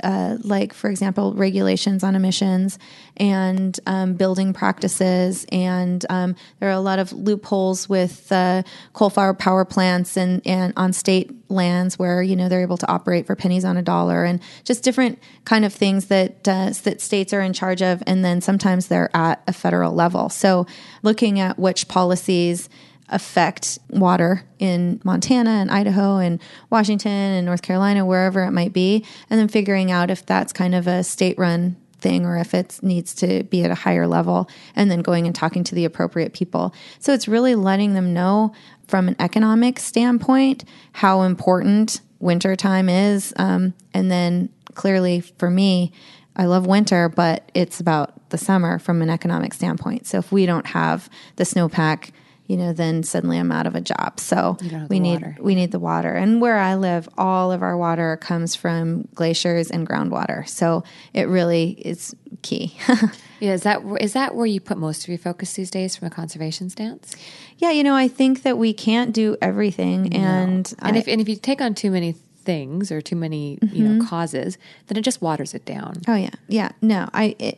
uh, 0.03 0.37
like 0.41 0.73
for 0.73 0.89
example 0.89 1.33
regulations 1.35 2.03
on 2.03 2.15
emissions 2.15 2.79
and 3.17 3.79
um, 3.85 4.13
building 4.13 4.53
practices 4.53 5.45
and 5.51 6.05
um, 6.09 6.35
there 6.59 6.69
are 6.69 6.73
a 6.73 6.79
lot 6.79 6.99
of 6.99 7.11
loopholes 7.13 7.87
with 7.87 8.31
uh, 8.31 8.63
coal-fired 8.93 9.37
power 9.37 9.63
plants 9.63 10.17
and, 10.17 10.41
and 10.45 10.73
on 10.75 10.91
state 10.91 11.31
lands 11.49 11.99
where 11.99 12.23
you 12.23 12.35
know 12.35 12.49
they're 12.49 12.61
able 12.61 12.77
to 12.77 12.87
operate 12.91 13.27
for 13.27 13.35
pennies 13.35 13.63
on 13.63 13.77
a 13.77 13.81
dollar 13.81 14.23
and 14.23 14.41
just 14.63 14.83
different 14.83 15.19
kind 15.45 15.65
of 15.65 15.73
things 15.73 16.07
that 16.07 16.47
uh, 16.47 16.71
that 16.83 16.99
states 16.99 17.31
are 17.33 17.41
in 17.41 17.53
charge 17.53 17.81
of 17.81 18.01
and 18.07 18.25
then 18.25 18.41
sometimes 18.41 18.87
they're 18.87 19.15
at 19.15 19.41
a 19.47 19.53
federal 19.53 19.93
level. 19.93 20.29
So 20.29 20.65
looking 21.03 21.39
at 21.39 21.59
which 21.59 21.87
policies 21.87 22.69
affect 23.09 23.79
water 23.89 24.43
in 24.59 25.01
Montana 25.03 25.49
and 25.49 25.69
Idaho 25.69 26.17
and 26.17 26.41
Washington 26.69 27.11
and 27.11 27.45
North 27.45 27.61
Carolina, 27.61 28.05
wherever 28.05 28.43
it 28.43 28.51
might 28.51 28.73
be, 28.73 29.05
and 29.29 29.39
then 29.39 29.47
figuring 29.47 29.91
out 29.91 30.09
if 30.09 30.25
that's 30.25 30.53
kind 30.53 30.73
of 30.73 30.87
a 30.87 31.03
state 31.03 31.37
run 31.37 31.75
thing 31.99 32.25
or 32.25 32.37
if 32.37 32.53
it 32.53 32.79
needs 32.81 33.15
to 33.15 33.43
be 33.45 33.63
at 33.63 33.71
a 33.71 33.75
higher 33.75 34.07
level, 34.07 34.49
and 34.75 34.91
then 34.91 35.01
going 35.01 35.25
and 35.25 35.35
talking 35.35 35.63
to 35.63 35.75
the 35.75 35.85
appropriate 35.85 36.33
people. 36.33 36.73
So 36.99 37.13
it's 37.13 37.27
really 37.27 37.55
letting 37.55 37.93
them 37.93 38.13
know 38.13 38.53
from 38.87 39.07
an 39.07 39.15
economic 39.19 39.79
standpoint 39.79 40.65
how 40.91 41.21
important 41.21 42.01
wintertime 42.19 42.89
is. 42.89 43.33
Um, 43.37 43.73
and 43.93 44.11
then 44.11 44.49
clearly 44.73 45.21
for 45.21 45.49
me, 45.49 45.91
I 46.35 46.45
love 46.45 46.65
winter, 46.65 47.09
but 47.09 47.49
it's 47.53 47.79
about 47.79 48.29
the 48.29 48.37
summer 48.37 48.79
from 48.79 49.01
an 49.01 49.09
economic 49.09 49.53
standpoint. 49.53 50.07
So 50.07 50.17
if 50.17 50.31
we 50.31 50.45
don't 50.45 50.67
have 50.67 51.09
the 51.35 51.43
snowpack, 51.43 52.11
you 52.47 52.57
know, 52.57 52.73
then 52.73 53.03
suddenly 53.03 53.37
I'm 53.39 53.51
out 53.51 53.65
of 53.67 53.75
a 53.75 53.81
job. 53.81 54.19
So 54.19 54.57
we 54.89 54.99
need 54.99 55.21
water. 55.21 55.37
we 55.39 55.55
need 55.55 55.71
the 55.71 55.79
water. 55.79 56.11
And 56.13 56.41
where 56.41 56.57
I 56.57 56.75
live, 56.75 57.07
all 57.17 57.51
of 57.51 57.61
our 57.61 57.77
water 57.77 58.17
comes 58.17 58.53
from 58.55 59.07
glaciers 59.15 59.71
and 59.71 59.87
groundwater. 59.87 60.47
So 60.47 60.83
it 61.13 61.27
really 61.29 61.71
is 61.71 62.15
key. 62.41 62.75
Yeah, 63.39 63.51
is 63.55 63.63
that 63.63 63.81
is 63.99 64.13
that 64.13 64.35
where 64.35 64.45
you 64.45 64.61
put 64.61 64.77
most 64.77 65.03
of 65.03 65.09
your 65.09 65.17
focus 65.17 65.53
these 65.55 65.69
days 65.69 65.97
from 65.97 66.07
a 66.07 66.09
conservation 66.11 66.69
stance? 66.69 67.13
yeah, 67.57 67.71
you 67.71 67.83
know, 67.83 67.93
I 67.93 68.07
think 68.07 68.43
that 68.43 68.57
we 68.57 68.71
can't 68.73 69.11
do 69.13 69.35
everything, 69.41 70.13
and 70.13 70.73
And 70.79 70.95
I- 70.95 70.99
if 70.99 71.09
and 71.09 71.19
if 71.19 71.27
you 71.27 71.35
take 71.35 71.59
on 71.59 71.75
too 71.75 71.91
many 71.91 72.13
things 72.45 72.89
or 72.89 73.01
too 73.01 73.17
many 73.17 73.59
you 73.61 73.83
Mm-hmm. 73.83 73.97
know 73.99 74.05
causes, 74.05 74.57
then 74.87 74.97
it 74.97 75.01
just 75.01 75.21
waters 75.21 75.53
it 75.53 75.65
down. 75.65 75.95
Oh 76.07 76.15
yeah, 76.15 76.29
yeah. 76.47 76.69
No, 76.81 77.09
I 77.13 77.35
it, 77.37 77.57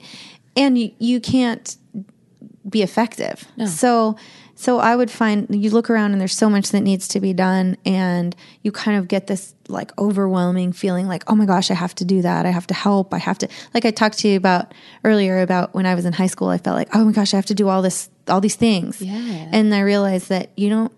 and 0.56 0.76
you, 0.76 0.90
you 0.98 1.20
can't 1.20 1.78
be 2.68 2.82
effective. 2.82 3.46
So 3.68 4.16
so 4.58 4.80
I 4.80 4.96
would 4.96 5.12
find 5.12 5.48
you 5.50 5.70
look 5.70 5.90
around 5.90 6.14
and 6.14 6.22
there's 6.22 6.36
so 6.36 6.50
much 6.50 6.70
that 6.70 6.80
needs 6.80 7.10
to 7.10 7.20
be 7.20 7.34
done, 7.34 7.76
and 7.86 8.34
you 8.64 8.72
kind 8.72 8.98
of 8.98 9.08
get 9.10 9.28
this 9.28 9.54
like 9.68 9.98
overwhelming 10.00 10.72
feeling, 10.72 11.08
like 11.08 11.24
oh 11.28 11.36
my 11.36 11.46
gosh, 11.46 11.70
I 11.70 11.74
have 11.74 11.94
to 11.96 12.06
do 12.06 12.22
that. 12.22 12.46
I 12.46 12.52
have 12.52 12.68
to 12.68 12.74
help. 12.74 13.14
I 13.14 13.18
have 13.18 13.38
to 13.40 13.50
like 13.74 13.86
I 13.86 13.92
talked 13.92 14.20
to 14.20 14.28
you 14.30 14.38
about 14.38 14.74
earlier 15.04 15.42
about 15.42 15.74
when 15.74 15.86
I 15.86 15.94
was 15.94 16.06
in 16.06 16.14
high 16.14 16.28
school. 16.28 16.48
I 16.48 16.58
felt 16.58 16.78
like 16.78 16.90
oh 16.94 17.04
my 17.04 17.12
gosh, 17.12 17.34
I 17.34 17.38
have 17.38 17.48
to 17.48 17.56
do 17.56 17.68
all 17.68 17.82
this 17.82 18.10
all 18.28 18.42
these 18.42 18.56
things. 18.56 19.02
Yeah. 19.02 19.50
And 19.52 19.74
I 19.76 19.82
realized 19.82 20.30
that 20.30 20.52
you 20.56 20.70
don't 20.70 20.92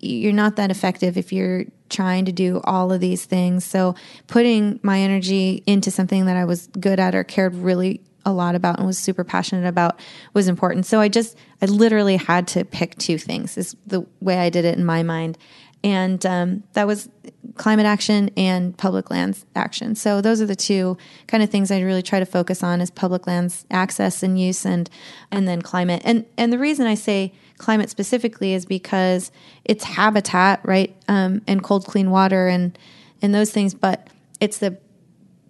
you're 0.00 0.32
not 0.32 0.56
that 0.56 0.70
effective 0.70 1.16
if 1.16 1.32
you're 1.32 1.64
trying 1.88 2.24
to 2.24 2.32
do 2.32 2.60
all 2.64 2.92
of 2.92 3.00
these 3.00 3.24
things. 3.24 3.64
So 3.64 3.94
putting 4.26 4.80
my 4.82 5.00
energy 5.00 5.62
into 5.66 5.90
something 5.90 6.26
that 6.26 6.36
I 6.36 6.44
was 6.44 6.66
good 6.78 6.98
at 6.98 7.14
or 7.14 7.22
cared 7.24 7.54
really 7.54 8.02
a 8.24 8.32
lot 8.32 8.54
about 8.54 8.78
and 8.78 8.86
was 8.86 8.98
super 8.98 9.24
passionate 9.24 9.66
about 9.66 9.98
was 10.34 10.48
important. 10.48 10.86
So 10.86 11.00
I 11.00 11.08
just 11.08 11.36
I 11.60 11.66
literally 11.66 12.16
had 12.16 12.46
to 12.48 12.64
pick 12.64 12.96
two 12.98 13.18
things 13.18 13.56
is 13.56 13.76
the 13.86 14.06
way 14.20 14.38
I 14.38 14.50
did 14.50 14.64
it 14.64 14.76
in 14.76 14.84
my 14.84 15.02
mind. 15.02 15.38
And 15.84 16.24
um, 16.24 16.62
that 16.74 16.86
was 16.86 17.08
climate 17.56 17.86
action 17.86 18.30
and 18.36 18.76
public 18.76 19.10
lands 19.10 19.44
action. 19.56 19.96
So 19.96 20.20
those 20.20 20.40
are 20.40 20.46
the 20.46 20.54
two 20.54 20.96
kind 21.26 21.42
of 21.42 21.50
things 21.50 21.70
I 21.70 21.80
really 21.80 22.02
try 22.02 22.20
to 22.20 22.26
focus 22.26 22.62
on 22.62 22.80
is 22.80 22.90
public 22.90 23.26
lands 23.26 23.66
access 23.70 24.22
and 24.22 24.40
use 24.40 24.64
and 24.64 24.88
and 25.30 25.48
then 25.48 25.60
climate. 25.60 26.02
And 26.04 26.24
and 26.36 26.52
the 26.52 26.58
reason 26.58 26.86
I 26.86 26.94
say 26.94 27.32
climate 27.58 27.90
specifically 27.90 28.54
is 28.54 28.64
because 28.64 29.32
it's 29.64 29.84
habitat, 29.84 30.60
right? 30.64 30.94
Um, 31.08 31.42
and 31.46 31.62
cold, 31.62 31.84
clean 31.86 32.10
water 32.10 32.46
and 32.46 32.78
and 33.20 33.34
those 33.34 33.50
things. 33.50 33.74
But 33.74 34.08
it's 34.40 34.58
the 34.58 34.78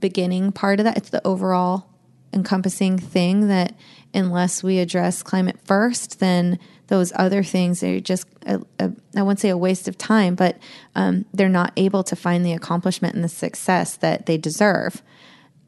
beginning 0.01 0.53
part 0.53 0.81
of 0.81 0.85
that. 0.85 0.97
It's 0.97 1.11
the 1.11 1.27
overall 1.27 1.92
encompassing 2.33 2.99
thing 2.99 3.49
that 3.49 3.75
unless 4.15 4.63
we 4.63 4.79
address 4.79 5.23
climate 5.23 5.59
first, 5.65 6.21
then 6.21 6.59
those 6.89 7.13
other 7.17 7.43
things 7.43 7.83
are 7.83 8.01
just 8.01 8.27
a, 8.47 8.61
a, 8.79 8.93
I 9.17 9.23
won't 9.23 9.41
say 9.41 9.49
a 9.49 9.57
waste 9.57 9.89
of 9.89 9.97
time, 9.97 10.35
but 10.35 10.59
um, 10.95 11.25
they're 11.33 11.49
not 11.49 11.73
able 11.77 12.05
to 12.05 12.17
find 12.17 12.45
the 12.45 12.53
accomplishment 12.53 13.15
and 13.15 13.25
the 13.25 13.29
success 13.29 13.97
that 13.97 14.27
they 14.27 14.37
deserve 14.37 15.03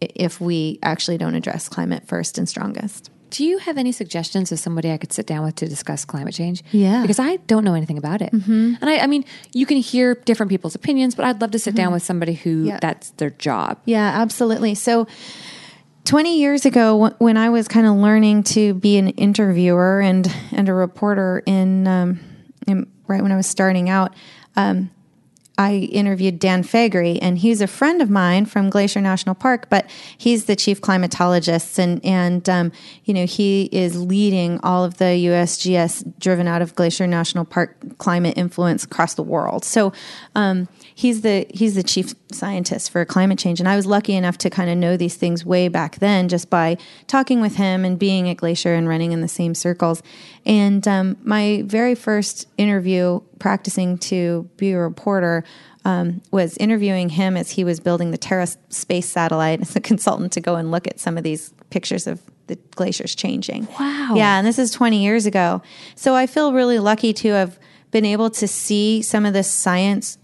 if 0.00 0.40
we 0.40 0.78
actually 0.82 1.16
don't 1.16 1.34
address 1.34 1.68
climate 1.68 2.06
first 2.06 2.36
and 2.36 2.48
strongest. 2.48 3.10
Do 3.30 3.44
you 3.44 3.58
have 3.58 3.78
any 3.78 3.90
suggestions 3.90 4.52
of 4.52 4.60
somebody 4.60 4.92
I 4.92 4.96
could 4.96 5.12
sit 5.12 5.26
down 5.26 5.44
with 5.44 5.56
to 5.56 5.66
discuss 5.66 6.04
climate 6.04 6.34
change? 6.34 6.62
Yeah. 6.70 7.02
Because 7.02 7.18
I 7.18 7.36
don't 7.36 7.64
know 7.64 7.74
anything 7.74 7.98
about 7.98 8.22
it. 8.22 8.30
Mm-hmm. 8.30 8.74
And 8.80 8.90
I, 8.90 8.98
I 8.98 9.06
mean, 9.08 9.24
you 9.52 9.66
can 9.66 9.78
hear 9.78 10.14
different 10.14 10.50
people's 10.50 10.76
opinions, 10.76 11.16
but 11.16 11.24
I'd 11.24 11.40
love 11.40 11.50
to 11.52 11.58
sit 11.58 11.74
down 11.74 11.86
mm-hmm. 11.86 11.94
with 11.94 12.02
somebody 12.04 12.34
who 12.34 12.64
Yeah. 12.64 12.78
that's 12.80 13.10
their 13.10 13.30
job. 13.30 13.80
Yeah, 13.86 14.20
absolutely. 14.20 14.76
So, 14.76 15.08
20 16.04 16.38
years 16.38 16.66
ago, 16.66 17.10
when 17.18 17.36
I 17.36 17.48
was 17.48 17.66
kind 17.66 17.86
of 17.86 17.94
learning 17.94 18.42
to 18.44 18.74
be 18.74 18.98
an 18.98 19.08
interviewer 19.10 20.00
and, 20.00 20.30
and 20.52 20.68
a 20.68 20.74
reporter 20.74 21.42
in, 21.46 21.86
um, 21.88 22.20
in 22.66 22.90
right 23.06 23.22
when 23.22 23.32
I 23.32 23.36
was 23.36 23.46
starting 23.46 23.88
out, 23.88 24.14
um, 24.54 24.90
I 25.56 25.74
interviewed 25.92 26.40
Dan 26.40 26.64
Fagre, 26.64 27.18
and 27.22 27.38
he's 27.38 27.60
a 27.60 27.68
friend 27.68 28.02
of 28.02 28.10
mine 28.10 28.44
from 28.46 28.70
Glacier 28.70 29.00
National 29.00 29.36
Park, 29.36 29.68
but 29.70 29.88
he's 30.18 30.46
the 30.46 30.56
chief 30.56 30.80
climatologist, 30.80 31.78
and 31.78 32.04
and 32.04 32.48
um, 32.48 32.72
you 33.04 33.14
know 33.14 33.24
he 33.24 33.68
is 33.70 34.00
leading 34.00 34.58
all 34.64 34.84
of 34.84 34.98
the 34.98 35.04
USGS 35.04 36.18
driven 36.18 36.48
out 36.48 36.60
of 36.60 36.74
Glacier 36.74 37.06
National 37.06 37.44
Park 37.44 37.76
climate 38.04 38.36
influence 38.36 38.84
across 38.84 39.14
the 39.14 39.22
world. 39.22 39.64
So 39.64 39.90
um, 40.34 40.68
he's 40.94 41.22
the 41.22 41.46
he's 41.48 41.74
the 41.74 41.82
chief 41.82 42.14
scientist 42.30 42.90
for 42.90 43.02
climate 43.06 43.38
change, 43.38 43.60
and 43.60 43.68
I 43.68 43.76
was 43.76 43.86
lucky 43.86 44.14
enough 44.14 44.36
to 44.38 44.50
kind 44.50 44.68
of 44.68 44.76
know 44.76 44.98
these 44.98 45.16
things 45.16 45.42
way 45.42 45.68
back 45.68 46.00
then 46.00 46.28
just 46.28 46.50
by 46.50 46.76
talking 47.06 47.40
with 47.40 47.56
him 47.56 47.82
and 47.82 47.98
being 47.98 48.28
at 48.28 48.36
Glacier 48.36 48.74
and 48.74 48.86
running 48.86 49.12
in 49.12 49.22
the 49.22 49.28
same 49.28 49.54
circles. 49.54 50.02
And 50.44 50.86
um, 50.86 51.16
my 51.22 51.62
very 51.64 51.94
first 51.94 52.46
interview 52.58 53.20
practicing 53.38 53.96
to 54.10 54.50
be 54.58 54.72
a 54.72 54.78
reporter 54.78 55.44
um, 55.86 56.20
was 56.30 56.58
interviewing 56.58 57.08
him 57.08 57.38
as 57.38 57.52
he 57.52 57.64
was 57.64 57.80
building 57.80 58.10
the 58.10 58.18
Terra 58.18 58.48
space 58.68 59.06
satellite 59.06 59.62
as 59.62 59.74
a 59.74 59.80
consultant 59.80 60.32
to 60.32 60.42
go 60.42 60.56
and 60.56 60.70
look 60.70 60.86
at 60.86 61.00
some 61.00 61.16
of 61.16 61.24
these 61.24 61.54
pictures 61.70 62.06
of 62.06 62.20
the 62.48 62.56
glaciers 62.76 63.14
changing. 63.14 63.66
Wow. 63.80 64.12
Yeah, 64.14 64.36
and 64.36 64.46
this 64.46 64.58
is 64.58 64.70
20 64.72 65.02
years 65.02 65.24
ago. 65.24 65.62
So 65.94 66.14
I 66.14 66.26
feel 66.26 66.52
really 66.52 66.78
lucky 66.78 67.14
to 67.14 67.30
have 67.30 67.58
been 67.94 68.04
able 68.04 68.28
to 68.28 68.48
see 68.48 69.02
some 69.02 69.24
of 69.24 69.32
this 69.34 69.48
science, 69.48 70.18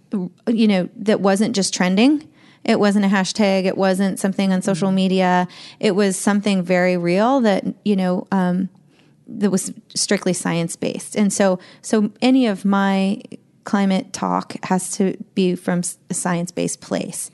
you 0.49 0.67
know, 0.67 0.89
that 0.97 1.21
wasn't 1.21 1.55
just 1.55 1.73
trending. 1.73 2.29
It 2.65 2.81
wasn't 2.81 3.05
a 3.05 3.09
hashtag. 3.09 3.65
It 3.65 3.79
wasn't 3.79 4.19
something 4.19 4.53
on 4.53 4.61
social 4.61 4.91
media. 4.91 5.47
It 5.79 5.93
was 5.93 6.19
something 6.19 6.65
very 6.65 6.97
real 6.97 7.41
that, 7.43 7.65
you 7.85 7.95
know, 7.95 8.27
um, 8.33 8.71
that 9.29 9.51
was 9.51 9.73
strictly 9.95 10.33
science 10.33 10.75
based. 10.75 11.15
And 11.17 11.33
so, 11.33 11.61
so 11.81 12.11
any 12.21 12.49
of 12.49 12.65
my 12.65 13.23
climate 13.65 14.13
talk 14.13 14.55
has 14.65 14.91
to 14.93 15.17
be 15.35 15.55
from 15.55 15.83
a 16.09 16.15
science 16.15 16.51
based 16.51 16.81
place. 16.81 17.31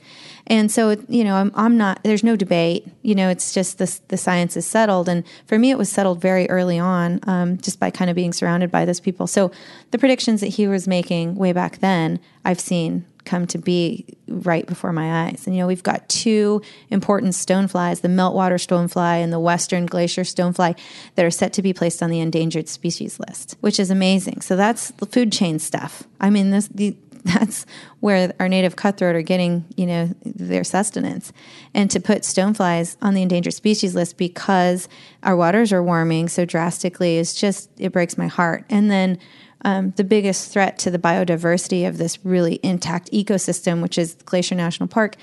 And 0.47 0.71
so, 0.71 0.91
you 1.09 1.23
know, 1.23 1.35
I'm, 1.35 1.51
I'm 1.55 1.77
not, 1.77 2.01
there's 2.03 2.23
no 2.23 2.35
debate, 2.35 2.87
you 3.01 3.15
know, 3.15 3.29
it's 3.29 3.53
just 3.53 3.77
this, 3.77 3.99
the 4.07 4.17
science 4.17 4.55
is 4.55 4.65
settled. 4.65 5.09
And 5.09 5.23
for 5.45 5.59
me, 5.59 5.71
it 5.71 5.77
was 5.77 5.89
settled 5.89 6.21
very 6.21 6.49
early 6.49 6.79
on, 6.79 7.19
um, 7.23 7.57
just 7.57 7.79
by 7.79 7.91
kind 7.91 8.09
of 8.09 8.15
being 8.15 8.31
surrounded 8.31 8.71
by 8.71 8.85
those 8.85 8.99
people. 8.99 9.27
So 9.27 9.51
the 9.91 9.97
predictions 9.97 10.41
that 10.41 10.47
he 10.47 10.67
was 10.67 10.87
making 10.87 11.35
way 11.35 11.51
back 11.51 11.79
then, 11.79 12.19
I've 12.45 12.59
seen 12.59 13.05
come 13.27 13.45
to 13.47 13.57
be 13.57 14.05
right 14.27 14.65
before 14.65 14.91
my 14.91 15.25
eyes. 15.25 15.45
And 15.45 15.55
you 15.55 15.61
know, 15.61 15.67
we've 15.67 15.83
got 15.83 16.07
two 16.09 16.61
important 16.89 17.33
stoneflies, 17.33 18.01
the 18.01 18.07
meltwater 18.07 18.55
stonefly 18.55 19.23
and 19.23 19.31
the 19.31 19.39
western 19.39 19.85
glacier 19.85 20.23
stonefly 20.23 20.77
that 21.15 21.25
are 21.25 21.31
set 21.31 21.53
to 21.53 21.61
be 21.61 21.73
placed 21.73 22.01
on 22.01 22.09
the 22.09 22.19
endangered 22.19 22.67
species 22.67 23.19
list, 23.19 23.55
which 23.61 23.79
is 23.79 23.91
amazing. 23.91 24.41
So 24.41 24.55
that's 24.55 24.91
the 24.91 25.05
food 25.05 25.31
chain 25.31 25.59
stuff. 25.59 26.03
I 26.19 26.29
mean, 26.29 26.49
this 26.49 26.67
the 26.69 26.95
that's 27.27 27.65
where 27.99 28.33
our 28.39 28.47
native 28.47 28.75
cutthroat 28.75 29.15
are 29.15 29.21
getting, 29.21 29.65
you 29.75 29.85
know, 29.85 30.09
their 30.23 30.63
sustenance. 30.63 31.33
And 31.73 31.91
to 31.91 31.99
put 31.99 32.21
stoneflies 32.21 32.95
on 33.01 33.13
the 33.13 33.21
endangered 33.21 33.53
species 33.53 33.95
list 33.95 34.17
because 34.17 34.87
our 35.23 35.35
waters 35.35 35.73
are 35.73 35.83
warming 35.83 36.29
so 36.29 36.45
drastically 36.45 37.17
is 37.17 37.33
just 37.33 37.69
it 37.77 37.91
breaks 37.91 38.17
my 38.17 38.27
heart. 38.27 38.63
And 38.69 38.89
then 38.89 39.19
um, 39.65 39.91
the 39.95 40.03
biggest 40.03 40.51
threat 40.51 40.77
to 40.79 40.91
the 40.91 40.99
biodiversity 40.99 41.87
of 41.87 41.97
this 41.97 42.23
really 42.25 42.59
intact 42.63 43.11
ecosystem, 43.11 43.81
which 43.81 43.97
is 43.97 44.15
Glacier 44.25 44.55
National 44.55 44.87
Park, 44.87 45.15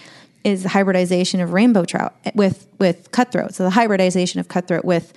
is 0.42 0.62
the 0.62 0.68
hybridization 0.68 1.40
of 1.40 1.52
rainbow 1.52 1.84
trout 1.84 2.14
with 2.34 2.66
with 2.78 3.10
cutthroat. 3.10 3.54
So 3.54 3.64
the 3.64 3.70
hybridization 3.70 4.40
of 4.40 4.48
cutthroat 4.48 4.84
with 4.84 5.12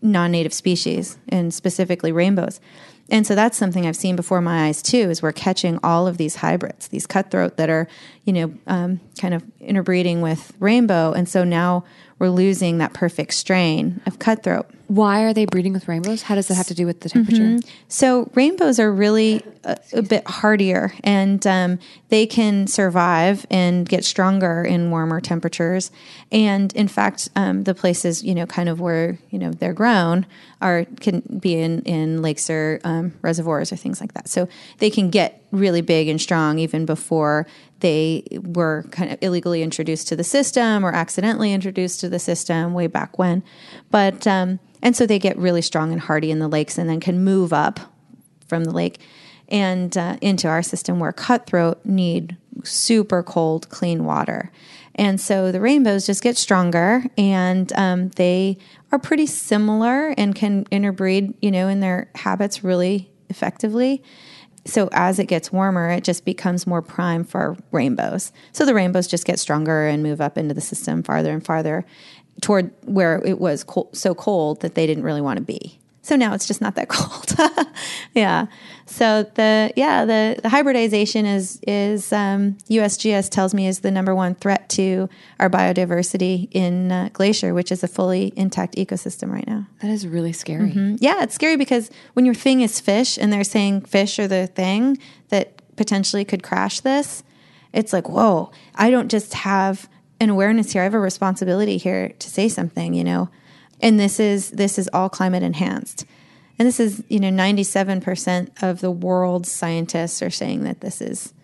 non-native 0.00 0.52
species 0.52 1.16
and 1.28 1.54
specifically 1.54 2.10
rainbows. 2.10 2.60
And 3.08 3.26
so 3.26 3.34
that's 3.34 3.58
something 3.58 3.86
I've 3.86 3.96
seen 3.96 4.16
before 4.16 4.40
my 4.40 4.66
eyes 4.66 4.82
too. 4.82 5.10
Is 5.10 5.22
we're 5.22 5.32
catching 5.32 5.78
all 5.84 6.06
of 6.06 6.16
these 6.16 6.36
hybrids, 6.36 6.88
these 6.88 7.06
cutthroat 7.06 7.56
that 7.58 7.68
are, 7.68 7.86
you 8.24 8.32
know, 8.32 8.54
um, 8.66 9.00
kind 9.20 9.34
of 9.34 9.44
interbreeding 9.60 10.20
with 10.22 10.52
rainbow, 10.58 11.12
and 11.12 11.28
so 11.28 11.44
now 11.44 11.84
we're 12.18 12.30
losing 12.30 12.78
that 12.78 12.92
perfect 12.92 13.34
strain 13.34 14.00
of 14.06 14.18
cutthroat. 14.18 14.66
Why 14.86 15.22
are 15.22 15.32
they 15.32 15.46
breeding 15.46 15.72
with 15.72 15.88
rainbows? 15.88 16.22
How 16.22 16.34
does 16.34 16.48
that 16.48 16.54
have 16.54 16.66
to 16.66 16.74
do 16.74 16.86
with 16.86 17.00
the 17.00 17.08
temperature? 17.08 17.42
Mm-hmm. 17.42 17.68
So 17.88 18.30
rainbows 18.34 18.78
are 18.78 18.92
really 18.92 19.42
a, 19.64 19.78
a 19.92 20.02
bit 20.02 20.26
hardier, 20.26 20.92
and 21.02 21.46
um, 21.46 21.78
they 22.08 22.26
can 22.26 22.66
survive 22.66 23.46
and 23.50 23.88
get 23.88 24.04
stronger 24.04 24.62
in 24.62 24.90
warmer 24.90 25.20
temperatures. 25.20 25.90
And 26.30 26.72
in 26.74 26.88
fact, 26.88 27.28
um, 27.36 27.64
the 27.64 27.74
places 27.74 28.22
you 28.22 28.34
know, 28.34 28.46
kind 28.46 28.68
of 28.68 28.80
where 28.80 29.18
you 29.30 29.38
know 29.38 29.50
they're 29.52 29.72
grown, 29.72 30.26
are 30.60 30.84
can 31.00 31.20
be 31.40 31.58
in 31.58 31.82
in 31.82 32.22
lakes 32.22 32.50
or 32.50 32.80
um, 32.84 33.14
reservoirs 33.22 33.72
or 33.72 33.76
things 33.76 34.00
like 34.00 34.14
that. 34.14 34.28
So 34.28 34.48
they 34.78 34.90
can 34.90 35.10
get 35.10 35.42
really 35.52 35.82
big 35.82 36.08
and 36.08 36.20
strong 36.20 36.58
even 36.58 36.86
before 36.86 37.46
they 37.80 38.24
were 38.32 38.84
kind 38.90 39.12
of 39.12 39.18
illegally 39.20 39.62
introduced 39.62 40.08
to 40.08 40.16
the 40.16 40.24
system 40.24 40.84
or 40.84 40.92
accidentally 40.92 41.52
introduced 41.52 42.00
to 42.00 42.08
the 42.08 42.18
system 42.18 42.74
way 42.74 42.86
back 42.86 43.18
when. 43.18 43.42
But 43.90 44.26
um, 44.26 44.60
and 44.82 44.96
so 44.96 45.06
they 45.06 45.18
get 45.18 45.38
really 45.38 45.62
strong 45.62 45.92
and 45.92 46.00
hardy 46.00 46.30
in 46.30 46.38
the 46.38 46.48
lakes 46.48 46.76
and 46.76 46.88
then 46.88 47.00
can 47.00 47.22
move 47.22 47.52
up 47.52 47.80
from 48.46 48.64
the 48.64 48.72
lake 48.72 49.00
and 49.48 49.96
uh, 49.96 50.16
into 50.20 50.48
our 50.48 50.62
system 50.62 50.98
where 50.98 51.12
cutthroat 51.12 51.84
need 51.84 52.36
super 52.64 53.22
cold, 53.22 53.68
clean 53.68 54.04
water. 54.04 54.50
And 54.94 55.20
so 55.20 55.52
the 55.52 55.60
rainbows 55.60 56.06
just 56.06 56.22
get 56.22 56.36
stronger 56.36 57.04
and 57.16 57.72
um, 57.74 58.08
they 58.10 58.58
are 58.90 58.98
pretty 58.98 59.26
similar 59.26 60.14
and 60.18 60.34
can 60.34 60.66
interbreed, 60.70 61.34
you 61.40 61.50
know, 61.50 61.68
in 61.68 61.80
their 61.80 62.10
habits 62.14 62.62
really 62.62 63.10
effectively. 63.30 64.02
So 64.64 64.88
as 64.92 65.18
it 65.18 65.26
gets 65.26 65.50
warmer, 65.50 65.90
it 65.90 66.04
just 66.04 66.24
becomes 66.24 66.66
more 66.66 66.82
prime 66.82 67.24
for 67.24 67.56
rainbows. 67.72 68.32
So 68.52 68.64
the 68.64 68.74
rainbows 68.74 69.08
just 69.08 69.24
get 69.24 69.38
stronger 69.38 69.86
and 69.86 70.02
move 70.02 70.20
up 70.20 70.38
into 70.38 70.54
the 70.54 70.60
system 70.60 71.02
farther 71.02 71.32
and 71.32 71.44
farther 71.44 71.84
toward 72.42 72.70
where 72.84 73.22
it 73.24 73.40
was 73.40 73.64
cold, 73.64 73.96
so 73.96 74.14
cold 74.14 74.60
that 74.60 74.74
they 74.74 74.86
didn't 74.86 75.04
really 75.04 75.22
want 75.22 75.38
to 75.38 75.42
be. 75.42 75.78
So 76.04 76.16
now 76.16 76.34
it's 76.34 76.46
just 76.46 76.60
not 76.60 76.74
that 76.74 76.88
cold. 76.88 77.34
yeah. 78.14 78.46
So 78.86 79.22
the 79.34 79.72
yeah 79.76 80.04
the, 80.04 80.38
the 80.42 80.48
hybridization 80.48 81.24
is 81.24 81.60
is 81.66 82.12
um, 82.12 82.58
USGS 82.68 83.30
tells 83.30 83.54
me 83.54 83.66
is 83.68 83.80
the 83.80 83.90
number 83.90 84.14
one 84.14 84.34
threat 84.34 84.68
to 84.70 85.08
our 85.38 85.48
biodiversity 85.48 86.48
in 86.50 86.90
uh, 86.90 87.08
Glacier, 87.12 87.54
which 87.54 87.72
is 87.72 87.82
a 87.82 87.88
fully 87.88 88.32
intact 88.36 88.74
ecosystem 88.74 89.30
right 89.30 89.46
now. 89.46 89.66
That 89.80 89.90
is 89.90 90.06
really 90.06 90.32
scary. 90.32 90.70
Mm-hmm. 90.70 90.96
Yeah, 90.98 91.22
it's 91.22 91.34
scary 91.34 91.56
because 91.56 91.90
when 92.14 92.26
your 92.26 92.34
thing 92.34 92.60
is 92.60 92.80
fish 92.80 93.16
and 93.16 93.32
they're 93.32 93.44
saying 93.44 93.82
fish 93.82 94.18
are 94.18 94.28
the 94.28 94.48
thing 94.48 94.98
that 95.28 95.62
potentially 95.76 96.24
could 96.24 96.42
crash 96.42 96.80
this, 96.80 97.22
it's 97.72 97.92
like 97.92 98.08
whoa! 98.08 98.50
I 98.74 98.90
don't 98.90 99.08
just 99.08 99.34
have 99.34 99.88
an 100.22 100.30
awareness 100.30 100.72
here. 100.72 100.82
I 100.82 100.84
have 100.84 100.94
a 100.94 101.00
responsibility 101.00 101.76
here 101.76 102.10
to 102.10 102.30
say 102.30 102.48
something, 102.48 102.94
you 102.94 103.04
know. 103.04 103.28
And 103.80 103.98
this 103.98 104.20
is 104.20 104.50
this 104.50 104.78
is 104.78 104.88
all 104.92 105.08
climate 105.08 105.42
enhanced. 105.42 106.06
And 106.58 106.68
this 106.68 106.78
is, 106.78 107.02
you 107.08 107.18
know, 107.18 107.30
97% 107.30 108.62
of 108.62 108.80
the 108.80 108.90
world's 108.90 109.50
scientists 109.50 110.22
are 110.22 110.30
saying 110.30 110.62
that 110.64 110.80
this 110.80 111.00
is 111.00 111.34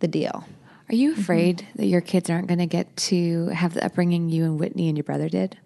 the 0.00 0.08
deal. 0.08 0.44
Are 0.88 0.94
you 0.94 1.12
afraid 1.12 1.58
mm-hmm. 1.58 1.78
that 1.78 1.86
your 1.86 2.00
kids 2.00 2.28
aren't 2.30 2.48
going 2.48 2.58
to 2.58 2.66
get 2.66 2.96
to 2.96 3.48
have 3.48 3.74
the 3.74 3.84
upbringing 3.84 4.30
you 4.30 4.44
and 4.44 4.58
Whitney 4.58 4.88
and 4.88 4.96
your 4.96 5.04
brother 5.04 5.28
did? 5.28 5.58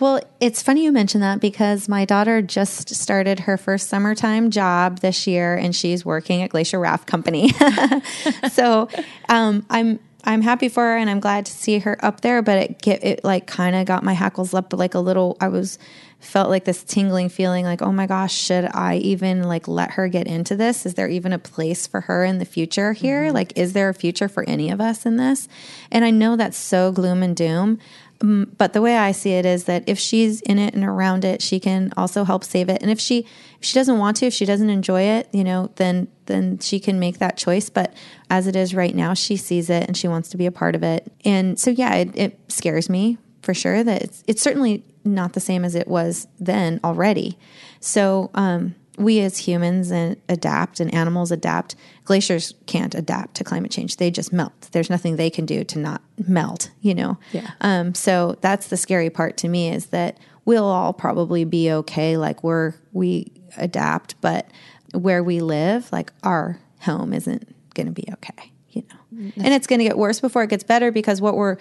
Well, 0.00 0.20
it's 0.38 0.62
funny 0.62 0.84
you 0.84 0.92
mention 0.92 1.20
that 1.22 1.40
because 1.40 1.88
my 1.88 2.04
daughter 2.04 2.40
just 2.40 2.94
started 2.94 3.40
her 3.40 3.56
first 3.56 3.88
summertime 3.88 4.52
job 4.52 5.00
this 5.00 5.26
year, 5.26 5.56
and 5.56 5.74
she's 5.74 6.04
working 6.04 6.40
at 6.42 6.50
Glacier 6.50 6.78
Raft 6.78 7.08
Company. 7.08 7.52
so 8.52 8.88
um, 9.28 9.66
I'm 9.68 9.98
I'm 10.24 10.42
happy 10.42 10.68
for 10.68 10.82
her 10.82 10.96
and 10.96 11.08
I'm 11.08 11.20
glad 11.20 11.46
to 11.46 11.52
see 11.52 11.78
her 11.78 12.02
up 12.04 12.22
there, 12.22 12.42
but 12.42 12.58
it 12.58 12.82
get 12.82 13.04
it 13.04 13.24
like 13.24 13.46
kind 13.46 13.76
of 13.76 13.86
got 13.86 14.02
my 14.02 14.14
hackles 14.14 14.52
up 14.52 14.72
like 14.72 14.94
a 14.94 15.00
little 15.00 15.36
I 15.40 15.48
was 15.48 15.78
felt 16.20 16.50
like 16.50 16.64
this 16.64 16.82
tingling 16.82 17.28
feeling 17.28 17.64
like, 17.64 17.80
"Oh 17.80 17.92
my 17.92 18.06
gosh, 18.06 18.34
should 18.34 18.64
I 18.74 18.96
even 18.96 19.44
like 19.44 19.68
let 19.68 19.92
her 19.92 20.08
get 20.08 20.26
into 20.26 20.56
this? 20.56 20.84
Is 20.84 20.94
there 20.94 21.08
even 21.08 21.32
a 21.32 21.38
place 21.38 21.86
for 21.86 22.02
her 22.02 22.24
in 22.24 22.38
the 22.38 22.44
future 22.44 22.92
here? 22.92 23.26
Mm-hmm. 23.26 23.34
Like 23.34 23.56
is 23.56 23.72
there 23.74 23.88
a 23.88 23.94
future 23.94 24.28
for 24.28 24.42
any 24.48 24.70
of 24.70 24.80
us 24.80 25.06
in 25.06 25.16
this?" 25.16 25.46
And 25.92 26.04
I 26.04 26.10
know 26.10 26.36
that's 26.36 26.58
so 26.58 26.90
gloom 26.90 27.22
and 27.22 27.36
doom. 27.36 27.78
Um, 28.20 28.50
but 28.58 28.72
the 28.72 28.82
way 28.82 28.96
I 28.96 29.12
see 29.12 29.30
it 29.30 29.46
is 29.46 29.64
that 29.64 29.84
if 29.86 29.98
she's 29.98 30.40
in 30.40 30.58
it 30.58 30.74
and 30.74 30.84
around 30.84 31.24
it, 31.24 31.40
she 31.40 31.60
can 31.60 31.92
also 31.96 32.24
help 32.24 32.42
save 32.42 32.68
it. 32.68 32.82
And 32.82 32.90
if 32.90 32.98
she 32.98 33.24
if 33.58 33.64
she 33.64 33.74
doesn't 33.74 33.98
want 33.98 34.16
to, 34.18 34.26
if 34.26 34.34
she 34.34 34.44
doesn't 34.44 34.70
enjoy 34.70 35.02
it, 35.02 35.28
you 35.32 35.44
know, 35.44 35.70
then 35.76 36.08
then 36.26 36.58
she 36.58 36.78
can 36.78 36.98
make 36.98 37.18
that 37.18 37.36
choice. 37.36 37.70
But 37.70 37.94
as 38.30 38.46
it 38.46 38.54
is 38.54 38.74
right 38.74 38.94
now, 38.94 39.14
she 39.14 39.36
sees 39.36 39.70
it 39.70 39.86
and 39.86 39.96
she 39.96 40.08
wants 40.08 40.28
to 40.30 40.36
be 40.36 40.46
a 40.46 40.52
part 40.52 40.74
of 40.74 40.82
it. 40.82 41.10
And 41.24 41.58
so, 41.58 41.70
yeah, 41.70 41.94
it, 41.94 42.16
it 42.16 42.40
scares 42.48 42.88
me 42.88 43.18
for 43.42 43.54
sure 43.54 43.82
that 43.82 44.02
it's, 44.02 44.22
it's 44.26 44.42
certainly 44.42 44.84
not 45.04 45.32
the 45.32 45.40
same 45.40 45.64
as 45.64 45.74
it 45.74 45.88
was 45.88 46.28
then 46.38 46.80
already. 46.84 47.38
So, 47.80 48.30
um, 48.34 48.74
we 48.98 49.20
as 49.20 49.38
humans 49.38 49.90
and 49.92 50.16
adapt 50.28 50.80
and 50.80 50.92
animals 50.92 51.30
adapt. 51.30 51.76
Glaciers 52.04 52.54
can't 52.66 52.94
adapt 52.96 53.36
to 53.36 53.44
climate 53.44 53.70
change. 53.70 53.96
They 53.96 54.10
just 54.10 54.32
melt. 54.32 54.68
There's 54.72 54.90
nothing 54.90 55.16
they 55.16 55.30
can 55.30 55.46
do 55.46 55.62
to 55.64 55.78
not 55.78 56.02
melt, 56.26 56.70
you 56.80 56.94
know? 56.94 57.16
Yeah. 57.32 57.48
Um, 57.60 57.94
so 57.94 58.36
that's 58.40 58.66
the 58.66 58.76
scary 58.76 59.08
part 59.08 59.36
to 59.38 59.48
me 59.48 59.70
is 59.70 59.86
that 59.86 60.18
we'll 60.44 60.64
all 60.64 60.92
probably 60.92 61.44
be 61.44 61.70
okay. 61.70 62.16
Like 62.16 62.42
we're, 62.42 62.74
we 62.92 63.30
adapt, 63.58 64.20
but 64.20 64.48
where 64.94 65.22
we 65.22 65.40
live, 65.40 65.90
like 65.92 66.12
our 66.22 66.58
home 66.80 67.12
isn't 67.12 67.54
going 67.74 67.86
to 67.86 67.92
be 67.92 68.04
okay, 68.12 68.52
you 68.70 68.82
know. 68.88 69.20
Mm-hmm. 69.22 69.40
And 69.44 69.54
it's 69.54 69.66
going 69.66 69.78
to 69.80 69.84
get 69.84 69.98
worse 69.98 70.20
before 70.20 70.42
it 70.42 70.50
gets 70.50 70.64
better 70.64 70.90
because 70.90 71.20
what 71.20 71.36
we're 71.36 71.56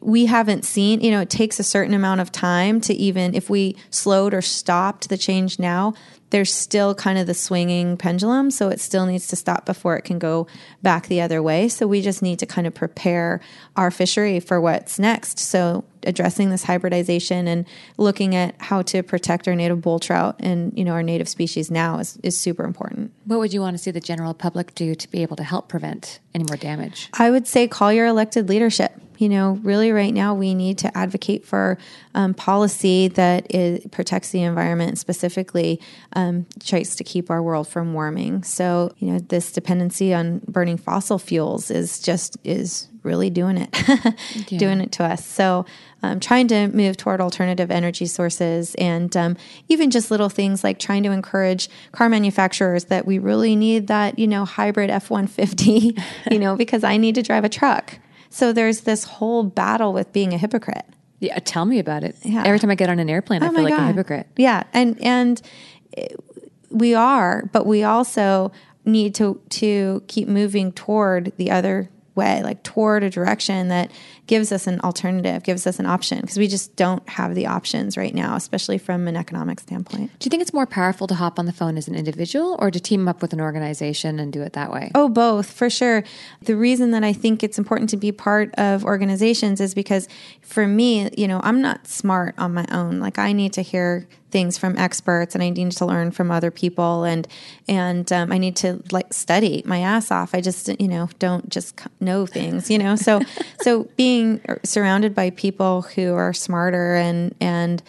we 0.00 0.26
haven't 0.26 0.64
seen, 0.64 1.00
you 1.00 1.10
know, 1.10 1.20
it 1.20 1.30
takes 1.30 1.58
a 1.58 1.62
certain 1.62 1.94
amount 1.94 2.20
of 2.20 2.30
time 2.30 2.80
to 2.82 2.94
even 2.94 3.34
if 3.34 3.48
we 3.48 3.76
slowed 3.90 4.34
or 4.34 4.42
stopped 4.42 5.08
the 5.08 5.16
change 5.16 5.58
now, 5.58 5.94
there's 6.32 6.52
still 6.52 6.94
kind 6.94 7.18
of 7.18 7.26
the 7.26 7.34
swinging 7.34 7.98
pendulum. 7.98 8.50
So 8.50 8.70
it 8.70 8.80
still 8.80 9.04
needs 9.04 9.28
to 9.28 9.36
stop 9.36 9.66
before 9.66 9.96
it 9.96 10.02
can 10.02 10.18
go 10.18 10.46
back 10.82 11.06
the 11.06 11.20
other 11.20 11.42
way. 11.42 11.68
So 11.68 11.86
we 11.86 12.00
just 12.00 12.22
need 12.22 12.38
to 12.38 12.46
kind 12.46 12.66
of 12.66 12.72
prepare 12.72 13.40
our 13.76 13.90
fishery 13.90 14.40
for 14.40 14.58
what's 14.58 14.98
next. 14.98 15.38
So 15.38 15.84
addressing 16.04 16.48
this 16.48 16.64
hybridization 16.64 17.46
and 17.46 17.66
looking 17.98 18.34
at 18.34 18.54
how 18.58 18.80
to 18.82 19.02
protect 19.02 19.46
our 19.46 19.54
native 19.54 19.82
bull 19.82 20.00
trout 20.00 20.36
and, 20.40 20.76
you 20.76 20.84
know, 20.84 20.92
our 20.92 21.02
native 21.02 21.28
species 21.28 21.70
now 21.70 21.98
is, 21.98 22.16
is 22.22 22.40
super 22.40 22.64
important. 22.64 23.12
What 23.26 23.38
would 23.38 23.52
you 23.52 23.60
want 23.60 23.76
to 23.76 23.82
see 23.82 23.90
the 23.90 24.00
general 24.00 24.32
public 24.32 24.74
do 24.74 24.94
to 24.94 25.10
be 25.10 25.22
able 25.22 25.36
to 25.36 25.44
help 25.44 25.68
prevent 25.68 26.18
any 26.34 26.44
more 26.48 26.56
damage? 26.56 27.10
I 27.12 27.30
would 27.30 27.46
say 27.46 27.68
call 27.68 27.92
your 27.92 28.06
elected 28.06 28.48
leadership 28.48 29.01
you 29.22 29.28
know, 29.28 29.52
really 29.62 29.92
right 29.92 30.12
now 30.12 30.34
we 30.34 30.52
need 30.52 30.78
to 30.78 30.98
advocate 30.98 31.46
for 31.46 31.78
um, 32.12 32.34
policy 32.34 33.06
that 33.06 33.46
is, 33.54 33.86
protects 33.92 34.30
the 34.30 34.42
environment, 34.42 34.98
specifically 34.98 35.80
um, 36.14 36.44
tries 36.64 36.96
to 36.96 37.04
keep 37.04 37.30
our 37.30 37.40
world 37.40 37.68
from 37.68 37.94
warming. 37.94 38.42
So, 38.42 38.92
you 38.98 39.12
know, 39.12 39.20
this 39.20 39.52
dependency 39.52 40.12
on 40.12 40.40
burning 40.48 40.76
fossil 40.76 41.20
fuels 41.20 41.70
is 41.70 42.00
just 42.00 42.36
is 42.42 42.88
really 43.04 43.30
doing 43.30 43.58
it, 43.58 43.70
yeah. 44.50 44.58
doing 44.58 44.80
it 44.80 44.90
to 44.92 45.04
us. 45.04 45.24
So, 45.24 45.66
um, 46.02 46.18
trying 46.18 46.48
to 46.48 46.66
move 46.66 46.96
toward 46.96 47.20
alternative 47.20 47.70
energy 47.70 48.06
sources 48.06 48.74
and 48.74 49.16
um, 49.16 49.36
even 49.68 49.92
just 49.92 50.10
little 50.10 50.30
things 50.30 50.64
like 50.64 50.80
trying 50.80 51.04
to 51.04 51.12
encourage 51.12 51.68
car 51.92 52.08
manufacturers 52.08 52.86
that 52.86 53.06
we 53.06 53.20
really 53.20 53.54
need 53.54 53.86
that, 53.86 54.18
you 54.18 54.26
know, 54.26 54.44
hybrid 54.44 54.90
F 54.90 55.10
150, 55.10 55.96
you 56.32 56.40
know, 56.40 56.56
because 56.56 56.82
I 56.82 56.96
need 56.96 57.14
to 57.14 57.22
drive 57.22 57.44
a 57.44 57.48
truck. 57.48 58.00
So 58.32 58.52
there's 58.52 58.80
this 58.80 59.04
whole 59.04 59.44
battle 59.44 59.92
with 59.92 60.12
being 60.12 60.32
a 60.32 60.38
hypocrite. 60.38 60.86
Yeah, 61.20 61.38
tell 61.38 61.66
me 61.66 61.78
about 61.78 62.02
it. 62.02 62.16
Yeah. 62.22 62.42
Every 62.44 62.58
time 62.58 62.70
I 62.70 62.74
get 62.74 62.88
on 62.88 62.98
an 62.98 63.08
airplane, 63.08 63.42
oh 63.42 63.46
I 63.46 63.50
feel 63.50 63.62
like 63.62 63.76
God. 63.76 63.82
a 63.82 63.86
hypocrite. 63.88 64.26
Yeah, 64.36 64.64
and 64.72 65.00
and 65.02 65.40
we 66.70 66.94
are, 66.94 67.48
but 67.52 67.66
we 67.66 67.84
also 67.84 68.50
need 68.84 69.14
to 69.16 69.40
to 69.50 70.02
keep 70.08 70.26
moving 70.26 70.72
toward 70.72 71.32
the 71.36 71.50
other 71.50 71.90
way, 72.14 72.42
like 72.42 72.62
toward 72.62 73.04
a 73.04 73.10
direction 73.10 73.68
that 73.68 73.90
gives 74.32 74.50
us 74.50 74.66
an 74.66 74.80
alternative, 74.80 75.42
gives 75.42 75.66
us 75.66 75.78
an 75.78 75.84
option, 75.84 76.18
because 76.22 76.38
we 76.38 76.48
just 76.48 76.74
don't 76.74 77.06
have 77.06 77.34
the 77.34 77.44
options 77.44 77.98
right 77.98 78.14
now, 78.14 78.34
especially 78.34 78.78
from 78.78 79.06
an 79.06 79.14
economic 79.14 79.60
standpoint. 79.60 80.10
Do 80.18 80.24
you 80.24 80.30
think 80.30 80.40
it's 80.40 80.54
more 80.54 80.64
powerful 80.64 81.06
to 81.08 81.14
hop 81.14 81.38
on 81.38 81.44
the 81.44 81.52
phone 81.52 81.76
as 81.76 81.86
an 81.86 81.94
individual 81.94 82.56
or 82.58 82.70
to 82.70 82.80
team 82.80 83.08
up 83.08 83.20
with 83.20 83.34
an 83.34 83.42
organization 83.42 84.18
and 84.18 84.32
do 84.32 84.40
it 84.40 84.54
that 84.54 84.72
way? 84.72 84.90
Oh, 84.94 85.10
both, 85.10 85.52
for 85.52 85.68
sure. 85.68 86.02
The 86.40 86.56
reason 86.56 86.92
that 86.92 87.04
I 87.04 87.12
think 87.12 87.42
it's 87.42 87.58
important 87.58 87.90
to 87.90 87.98
be 87.98 88.10
part 88.10 88.54
of 88.54 88.86
organizations 88.86 89.60
is 89.60 89.74
because 89.74 90.08
for 90.40 90.66
me, 90.66 91.10
you 91.14 91.28
know, 91.28 91.42
I'm 91.44 91.60
not 91.60 91.86
smart 91.86 92.34
on 92.38 92.54
my 92.54 92.64
own. 92.70 93.00
Like 93.00 93.18
I 93.18 93.34
need 93.34 93.52
to 93.52 93.60
hear 93.60 94.08
things 94.32 94.58
from 94.58 94.76
experts 94.78 95.34
and 95.34 95.44
I 95.44 95.50
need 95.50 95.70
to 95.70 95.86
learn 95.86 96.10
from 96.10 96.30
other 96.30 96.50
people 96.50 97.04
and 97.04 97.28
and 97.68 98.10
um, 98.10 98.32
I 98.32 98.38
need 98.38 98.56
to 98.56 98.82
like 98.90 99.12
study 99.12 99.62
my 99.64 99.78
ass 99.80 100.10
off. 100.10 100.34
I 100.34 100.40
just 100.40 100.68
you 100.80 100.88
know 100.88 101.08
don't 101.20 101.48
just 101.48 101.80
know 102.00 102.26
things, 102.26 102.70
you 102.70 102.78
know. 102.78 102.96
So 102.96 103.20
so 103.60 103.84
being 103.96 104.21
surrounded 104.64 105.14
by 105.14 105.30
people 105.30 105.82
who 105.82 106.14
are 106.14 106.32
smarter 106.32 106.94
and 106.96 107.34
and 107.40 107.82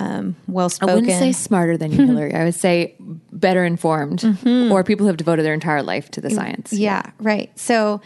um, 0.00 0.36
well 0.46 0.68
spoken. 0.68 0.90
I 0.90 0.94
wouldn't 0.94 1.18
say 1.18 1.32
smarter 1.32 1.76
than 1.76 1.92
you, 1.92 1.98
Hilary. 2.06 2.34
I 2.34 2.44
would 2.44 2.54
say 2.54 2.94
better 3.32 3.64
informed, 3.64 4.24
or 4.46 4.84
people 4.84 5.04
who 5.04 5.08
have 5.08 5.16
devoted 5.16 5.44
their 5.44 5.54
entire 5.54 5.82
life 5.82 6.10
to 6.12 6.20
the 6.20 6.30
science. 6.30 6.72
Yeah, 6.72 7.02
right. 7.18 7.56
So, 7.58 8.00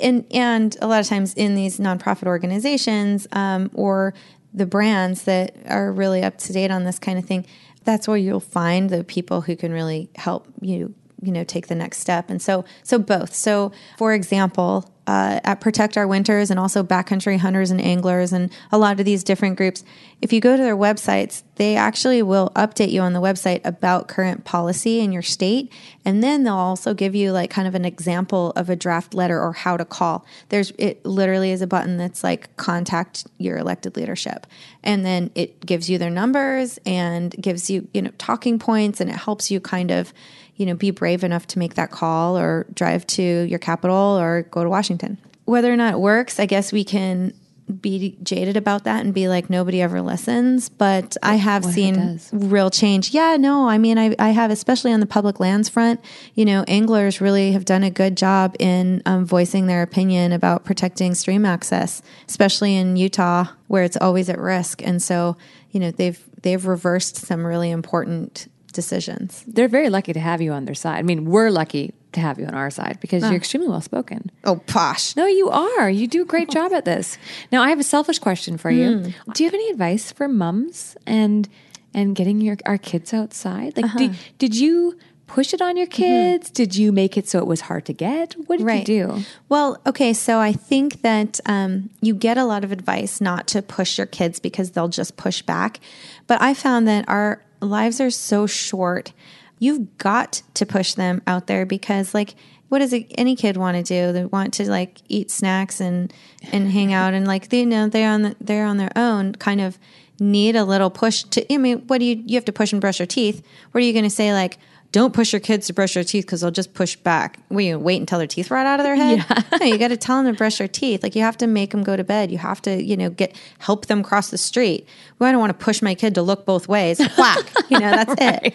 and 0.00 0.24
and 0.30 0.76
a 0.80 0.86
lot 0.86 1.00
of 1.00 1.06
times 1.06 1.34
in 1.34 1.54
these 1.54 1.78
nonprofit 1.78 2.26
organizations 2.26 3.26
um, 3.32 3.70
or 3.74 4.14
the 4.54 4.66
brands 4.66 5.24
that 5.24 5.56
are 5.66 5.92
really 5.92 6.22
up 6.22 6.38
to 6.38 6.52
date 6.52 6.70
on 6.70 6.84
this 6.84 6.98
kind 6.98 7.18
of 7.18 7.24
thing, 7.24 7.44
that's 7.84 8.08
where 8.08 8.16
you'll 8.16 8.40
find 8.40 8.88
the 8.88 9.04
people 9.04 9.40
who 9.42 9.56
can 9.56 9.72
really 9.72 10.08
help 10.14 10.46
you, 10.60 10.94
you 11.24 11.32
know, 11.32 11.44
take 11.44 11.66
the 11.68 11.74
next 11.74 11.98
step. 11.98 12.30
And 12.30 12.40
so, 12.40 12.64
so 12.82 12.98
both. 12.98 13.34
So, 13.34 13.72
for 13.98 14.12
example, 14.12 14.90
uh, 15.06 15.40
at 15.44 15.60
Protect 15.60 15.98
Our 15.98 16.06
Winters 16.06 16.50
and 16.50 16.58
also 16.58 16.82
Backcountry 16.82 17.38
Hunters 17.38 17.70
and 17.70 17.80
Anglers 17.80 18.32
and 18.32 18.50
a 18.72 18.78
lot 18.78 18.98
of 18.98 19.04
these 19.04 19.22
different 19.22 19.56
groups, 19.56 19.84
if 20.22 20.32
you 20.32 20.40
go 20.40 20.56
to 20.56 20.62
their 20.62 20.76
websites, 20.76 21.42
they 21.56 21.76
actually 21.76 22.22
will 22.22 22.50
update 22.56 22.90
you 22.90 23.02
on 23.02 23.12
the 23.12 23.20
website 23.20 23.60
about 23.64 24.08
current 24.08 24.44
policy 24.44 25.00
in 25.00 25.12
your 25.12 25.22
state. 25.22 25.70
And 26.04 26.22
then 26.22 26.44
they'll 26.44 26.54
also 26.54 26.94
give 26.94 27.14
you 27.14 27.32
like 27.32 27.50
kind 27.50 27.68
of 27.68 27.74
an 27.74 27.84
example 27.84 28.52
of 28.56 28.70
a 28.70 28.76
draft 28.76 29.12
letter 29.12 29.38
or 29.38 29.52
how 29.52 29.76
to 29.76 29.84
call. 29.84 30.24
There's, 30.48 30.72
it 30.78 31.04
literally 31.04 31.50
is 31.50 31.60
a 31.60 31.66
button 31.66 31.98
that's 31.98 32.24
like 32.24 32.56
contact 32.56 33.26
your 33.36 33.58
elected 33.58 33.96
leadership. 33.96 34.46
And 34.82 35.04
then 35.04 35.30
it 35.34 35.64
gives 35.64 35.90
you 35.90 35.98
their 35.98 36.10
numbers 36.10 36.78
and 36.86 37.30
gives 37.38 37.68
you, 37.68 37.88
you 37.92 38.00
know, 38.00 38.12
talking 38.16 38.58
points 38.58 39.00
and 39.02 39.10
it 39.10 39.16
helps 39.16 39.50
you 39.50 39.60
kind 39.60 39.90
of, 39.90 40.14
you 40.56 40.66
know, 40.66 40.74
be 40.74 40.90
brave 40.90 41.24
enough 41.24 41.46
to 41.48 41.58
make 41.58 41.74
that 41.74 41.90
call 41.90 42.38
or 42.38 42.66
drive 42.74 43.06
to 43.08 43.22
your 43.22 43.58
capital 43.58 43.96
or 43.96 44.42
go 44.50 44.62
to 44.62 44.70
Washington. 44.70 45.18
Whether 45.44 45.72
or 45.72 45.76
not 45.76 45.94
it 45.94 46.00
works, 46.00 46.40
I 46.40 46.46
guess 46.46 46.72
we 46.72 46.84
can 46.84 47.34
be 47.80 48.16
jaded 48.22 48.56
about 48.56 48.84
that 48.84 49.04
and 49.04 49.14
be 49.14 49.28
like 49.28 49.48
nobody 49.48 49.80
ever 49.80 50.02
listens. 50.02 50.68
But 50.68 51.16
i 51.22 51.36
have 51.36 51.64
seen 51.64 52.20
real 52.30 52.70
change. 52.70 53.14
Yeah 53.14 53.36
no 53.38 53.68
i 53.68 53.78
mean 53.78 53.98
I, 53.98 54.14
I 54.18 54.30
have 54.30 54.50
especially 54.50 54.92
on 54.92 55.00
the 55.00 55.06
public 55.06 55.40
lands 55.40 55.70
front 55.70 56.00
you 56.34 56.44
know 56.44 56.64
anglers 56.68 57.22
really 57.22 57.52
have 57.52 57.64
done 57.64 57.82
a 57.82 57.90
good 57.90 58.18
job 58.18 58.54
in 58.58 59.02
um, 59.06 59.24
voicing 59.24 59.66
their 59.66 59.82
opinion 59.82 60.32
about 60.32 60.64
protecting 60.64 61.14
stream 61.14 61.46
access 61.46 62.02
especially 62.28 62.76
in 62.76 62.96
utah 62.96 63.46
where 63.74 63.82
it's 63.82 63.96
always 63.96 64.28
at 64.28 64.38
risk. 64.38 64.82
And 64.86 65.02
so 65.02 65.36
you 65.70 65.80
know 65.80 65.90
they've 65.90 66.22
they've 66.42 66.64
reversed 66.64 67.16
some 67.16 67.44
really 67.44 67.70
important 67.70 68.48
decisions 68.74 69.44
They're 69.46 69.68
very 69.68 69.88
lucky 69.88 70.12
to 70.12 70.20
have 70.20 70.40
you 70.42 70.52
on 70.52 70.64
their 70.66 70.74
side. 70.74 70.98
I 70.98 71.02
mean, 71.02 71.24
we're 71.24 71.50
lucky 71.50 71.94
to 72.12 72.20
have 72.20 72.38
you 72.38 72.46
on 72.46 72.54
our 72.54 72.70
side 72.70 72.98
because 73.00 73.22
you're 73.24 73.34
extremely 73.36 73.68
well 73.68 73.80
spoken. 73.80 74.30
oh 74.44 74.56
posh 74.66 75.16
No, 75.16 75.26
you 75.26 75.48
are. 75.50 75.88
You 75.90 76.06
do 76.06 76.22
a 76.22 76.26
great 76.26 76.50
job 76.50 76.72
at 76.72 76.84
this. 76.84 77.18
Now, 77.50 77.62
I 77.62 77.70
have 77.70 77.80
a 77.80 77.84
selfish 77.84 78.18
question 78.18 78.58
for 78.58 78.70
you. 78.70 78.98
Hmm. 78.98 79.32
Do 79.32 79.42
you 79.42 79.48
have 79.48 79.54
any 79.54 79.70
advice 79.70 80.12
for 80.12 80.28
mums 80.28 80.96
and 81.06 81.48
and 81.94 82.14
getting 82.14 82.40
your 82.40 82.56
our 82.66 82.78
kids 82.78 83.12
outside? 83.14 83.76
Like, 83.76 83.86
Uh-huh. 83.86 83.98
did, 83.98 84.16
did 84.38 84.54
you 84.56 84.96
push 85.26 85.54
it 85.54 85.62
on 85.62 85.76
your 85.76 85.86
kids? 85.86 86.50
Did 86.50 86.76
you 86.76 86.92
make 86.92 87.16
it 87.16 87.26
so 87.28 87.38
it 87.38 87.46
was 87.46 87.62
hard 87.62 87.84
to 87.86 87.92
get? 87.92 88.34
What 88.46 88.58
did 88.58 88.66
Mm-hmm. 88.66 88.66
Right. 88.66 88.88
you 88.88 89.06
do? 89.06 89.24
Well, 89.48 89.78
okay, 89.86 90.12
so 90.12 90.38
I 90.38 90.52
think 90.52 91.02
that 91.02 91.40
um, 91.46 91.90
you 92.00 92.14
get 92.14 92.36
a 92.36 92.44
lot 92.44 92.62
of 92.62 92.70
advice 92.72 93.20
not 93.20 93.46
to 93.48 93.62
push 93.62 93.96
your 93.98 94.06
kids 94.06 94.38
because 94.38 94.72
they'll 94.72 94.88
just 95.02 95.16
push 95.16 95.40
back. 95.42 95.80
But 96.26 96.40
I 96.42 96.52
found 96.54 96.86
that 96.88 97.08
our 97.08 97.42
lives 97.64 98.00
are 98.00 98.10
so 98.10 98.46
short. 98.46 99.12
You've 99.58 99.98
got 99.98 100.42
to 100.54 100.66
push 100.66 100.94
them 100.94 101.22
out 101.26 101.46
there 101.46 101.64
because, 101.64 102.14
like, 102.14 102.34
what 102.68 102.80
does 102.80 102.94
any 103.12 103.36
kid 103.36 103.56
want 103.56 103.76
to 103.76 103.82
do? 103.82 104.12
They 104.12 104.24
want 104.24 104.54
to 104.54 104.68
like 104.68 105.00
eat 105.08 105.30
snacks 105.30 105.80
and 105.80 106.12
and 106.50 106.72
hang 106.72 106.92
out 106.92 107.14
and 107.14 107.24
like 107.24 107.48
they 107.50 107.60
you 107.60 107.66
know 107.66 107.88
they're 107.88 108.10
on 108.10 108.22
the, 108.22 108.36
they're 108.40 108.66
on 108.66 108.78
their 108.78 108.90
own. 108.96 109.34
Kind 109.34 109.60
of 109.60 109.78
need 110.18 110.56
a 110.56 110.64
little 110.64 110.90
push 110.90 111.22
to. 111.24 111.52
I 111.52 111.58
mean, 111.58 111.84
what 111.86 111.98
do 111.98 112.04
you 112.04 112.22
you 112.26 112.34
have 112.34 112.44
to 112.46 112.52
push 112.52 112.72
and 112.72 112.80
brush 112.80 112.98
your 112.98 113.06
teeth? 113.06 113.46
What 113.70 113.80
are 113.80 113.84
you 113.84 113.92
going 113.92 114.04
to 114.04 114.10
say 114.10 114.32
like? 114.32 114.58
Don't 114.94 115.12
push 115.12 115.32
your 115.32 115.40
kids 115.40 115.66
to 115.66 115.72
brush 115.72 115.94
their 115.94 116.04
teeth 116.04 116.24
because 116.24 116.42
they'll 116.42 116.52
just 116.52 116.72
push 116.72 116.94
back. 116.94 117.40
Will 117.48 117.62
you 117.62 117.80
wait 117.80 117.98
until 117.98 118.18
their 118.18 118.28
teeth 118.28 118.48
rot 118.48 118.64
out 118.64 118.78
of 118.78 118.84
their 118.84 118.94
head? 118.94 119.26
No, 119.58 119.66
you 119.66 119.76
got 119.76 119.88
to 119.88 119.96
tell 119.96 120.22
them 120.22 120.32
to 120.32 120.38
brush 120.38 120.58
their 120.58 120.68
teeth. 120.68 121.02
Like 121.02 121.16
you 121.16 121.22
have 121.22 121.36
to 121.38 121.48
make 121.48 121.72
them 121.72 121.82
go 121.82 121.96
to 121.96 122.04
bed. 122.04 122.30
You 122.30 122.38
have 122.38 122.62
to, 122.62 122.80
you 122.80 122.96
know, 122.96 123.10
get 123.10 123.34
help 123.58 123.86
them 123.86 124.04
cross 124.04 124.30
the 124.30 124.38
street. 124.38 124.86
Well, 125.18 125.28
I 125.28 125.32
don't 125.32 125.40
want 125.40 125.50
to 125.50 125.64
push 125.64 125.82
my 125.82 125.96
kid 125.96 126.14
to 126.14 126.22
look 126.22 126.46
both 126.46 126.68
ways. 126.68 127.00
Whack. 127.18 127.52
You 127.68 127.80
know, 127.80 127.90
that's 127.90 128.14
it. 128.20 128.54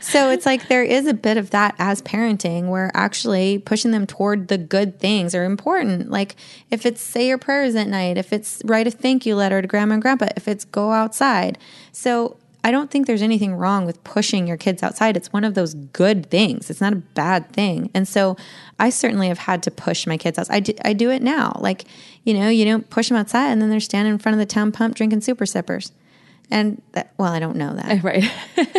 So 0.00 0.30
it's 0.30 0.44
like 0.44 0.66
there 0.66 0.82
is 0.82 1.06
a 1.06 1.14
bit 1.14 1.36
of 1.36 1.50
that 1.50 1.76
as 1.78 2.02
parenting 2.02 2.68
where 2.68 2.90
actually 2.92 3.58
pushing 3.58 3.92
them 3.92 4.08
toward 4.08 4.48
the 4.48 4.58
good 4.58 4.98
things 4.98 5.36
are 5.36 5.44
important. 5.44 6.10
Like 6.10 6.34
if 6.68 6.84
it's 6.84 7.00
say 7.00 7.28
your 7.28 7.38
prayers 7.38 7.76
at 7.76 7.86
night, 7.86 8.18
if 8.18 8.32
it's 8.32 8.60
write 8.64 8.88
a 8.88 8.90
thank 8.90 9.24
you 9.24 9.36
letter 9.36 9.62
to 9.62 9.68
grandma 9.68 9.94
and 9.94 10.02
grandpa, 10.02 10.30
if 10.36 10.48
it's 10.48 10.64
go 10.64 10.90
outside. 10.90 11.58
So 11.92 12.38
I 12.66 12.72
don't 12.72 12.90
think 12.90 13.06
there's 13.06 13.22
anything 13.22 13.54
wrong 13.54 13.86
with 13.86 14.02
pushing 14.02 14.48
your 14.48 14.56
kids 14.56 14.82
outside. 14.82 15.16
It's 15.16 15.32
one 15.32 15.44
of 15.44 15.54
those 15.54 15.74
good 15.74 16.28
things. 16.30 16.68
It's 16.68 16.80
not 16.80 16.92
a 16.92 16.96
bad 16.96 17.52
thing. 17.52 17.90
And 17.94 18.08
so 18.08 18.36
I 18.80 18.90
certainly 18.90 19.28
have 19.28 19.38
had 19.38 19.62
to 19.62 19.70
push 19.70 20.04
my 20.04 20.16
kids 20.16 20.36
outside. 20.36 20.54
I 20.56 20.58
do, 20.58 20.72
I 20.84 20.92
do 20.92 21.10
it 21.12 21.22
now. 21.22 21.56
Like, 21.60 21.84
you 22.24 22.34
know, 22.34 22.48
you 22.48 22.64
don't 22.64 22.90
push 22.90 23.08
them 23.08 23.18
outside 23.18 23.52
and 23.52 23.62
then 23.62 23.70
they're 23.70 23.78
standing 23.78 24.14
in 24.14 24.18
front 24.18 24.34
of 24.34 24.40
the 24.40 24.46
town 24.46 24.72
pump 24.72 24.96
drinking 24.96 25.20
super 25.20 25.46
sippers. 25.46 25.92
And 26.50 26.82
that, 26.90 27.12
well, 27.18 27.32
I 27.32 27.38
don't 27.38 27.54
know 27.54 27.72
that 27.74 28.02
Right. 28.02 28.24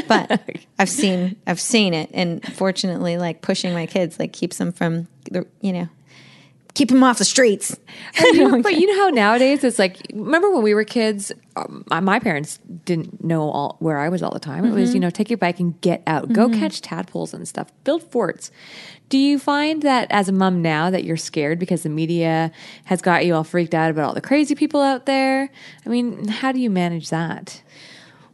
but 0.06 0.42
I've 0.80 0.90
seen 0.90 1.38
I've 1.48 1.62
seen 1.62 1.94
it, 1.94 2.10
and 2.14 2.46
fortunately, 2.56 3.18
like 3.18 3.42
pushing 3.42 3.74
my 3.74 3.86
kids 3.86 4.20
like 4.20 4.34
keeps 4.34 4.58
them 4.58 4.74
from 4.74 5.08
the 5.32 5.48
you 5.62 5.72
know 5.72 5.90
keep 6.78 6.90
them 6.90 7.04
off 7.04 7.18
the 7.18 7.26
streets. 7.26 7.76
but 8.20 8.76
you 8.76 8.86
know 8.88 9.04
how 9.04 9.10
nowadays 9.10 9.64
it's 9.64 9.80
like 9.80 9.98
remember 10.14 10.52
when 10.52 10.62
we 10.62 10.74
were 10.74 10.84
kids 10.84 11.32
um, 11.58 11.84
my 12.04 12.20
parents 12.20 12.60
didn't 12.86 13.24
know 13.24 13.50
all 13.50 13.76
where 13.80 13.98
i 14.00 14.10
was 14.10 14.22
all 14.24 14.32
the 14.32 14.40
time. 14.40 14.64
It 14.66 14.70
Mm-hmm. 14.70 14.80
was 14.80 14.94
you 14.94 15.00
know 15.00 15.10
take 15.10 15.30
your 15.30 15.38
bike 15.38 15.60
and 15.60 15.80
get 15.82 16.04
out. 16.08 16.32
Go 16.34 16.50
catch 16.50 16.82
tadpoles 16.82 17.34
and 17.34 17.48
stuff. 17.48 17.72
Build 17.84 18.04
forts. 18.12 18.52
Do 19.10 19.18
you 19.18 19.40
find 19.40 19.82
that 19.84 20.08
as 20.12 20.28
a 20.30 20.32
mom 20.34 20.62
now 20.62 20.90
that 20.90 21.04
you're 21.04 21.18
scared 21.18 21.60
because 21.60 21.84
the 21.84 21.90
media 21.90 22.52
has 22.86 23.02
got 23.02 23.26
you 23.26 23.34
all 23.36 23.44
freaked 23.44 23.74
out 23.74 23.90
about 23.92 24.06
all 24.10 24.14
the 24.14 24.22
crazy 24.22 24.56
people 24.56 24.82
out 24.82 25.06
there? 25.06 25.50
I 25.86 25.90
mean 25.90 26.28
how 26.28 26.52
do 26.52 26.60
you 26.60 26.70
manage 26.70 27.10
that? 27.10 27.62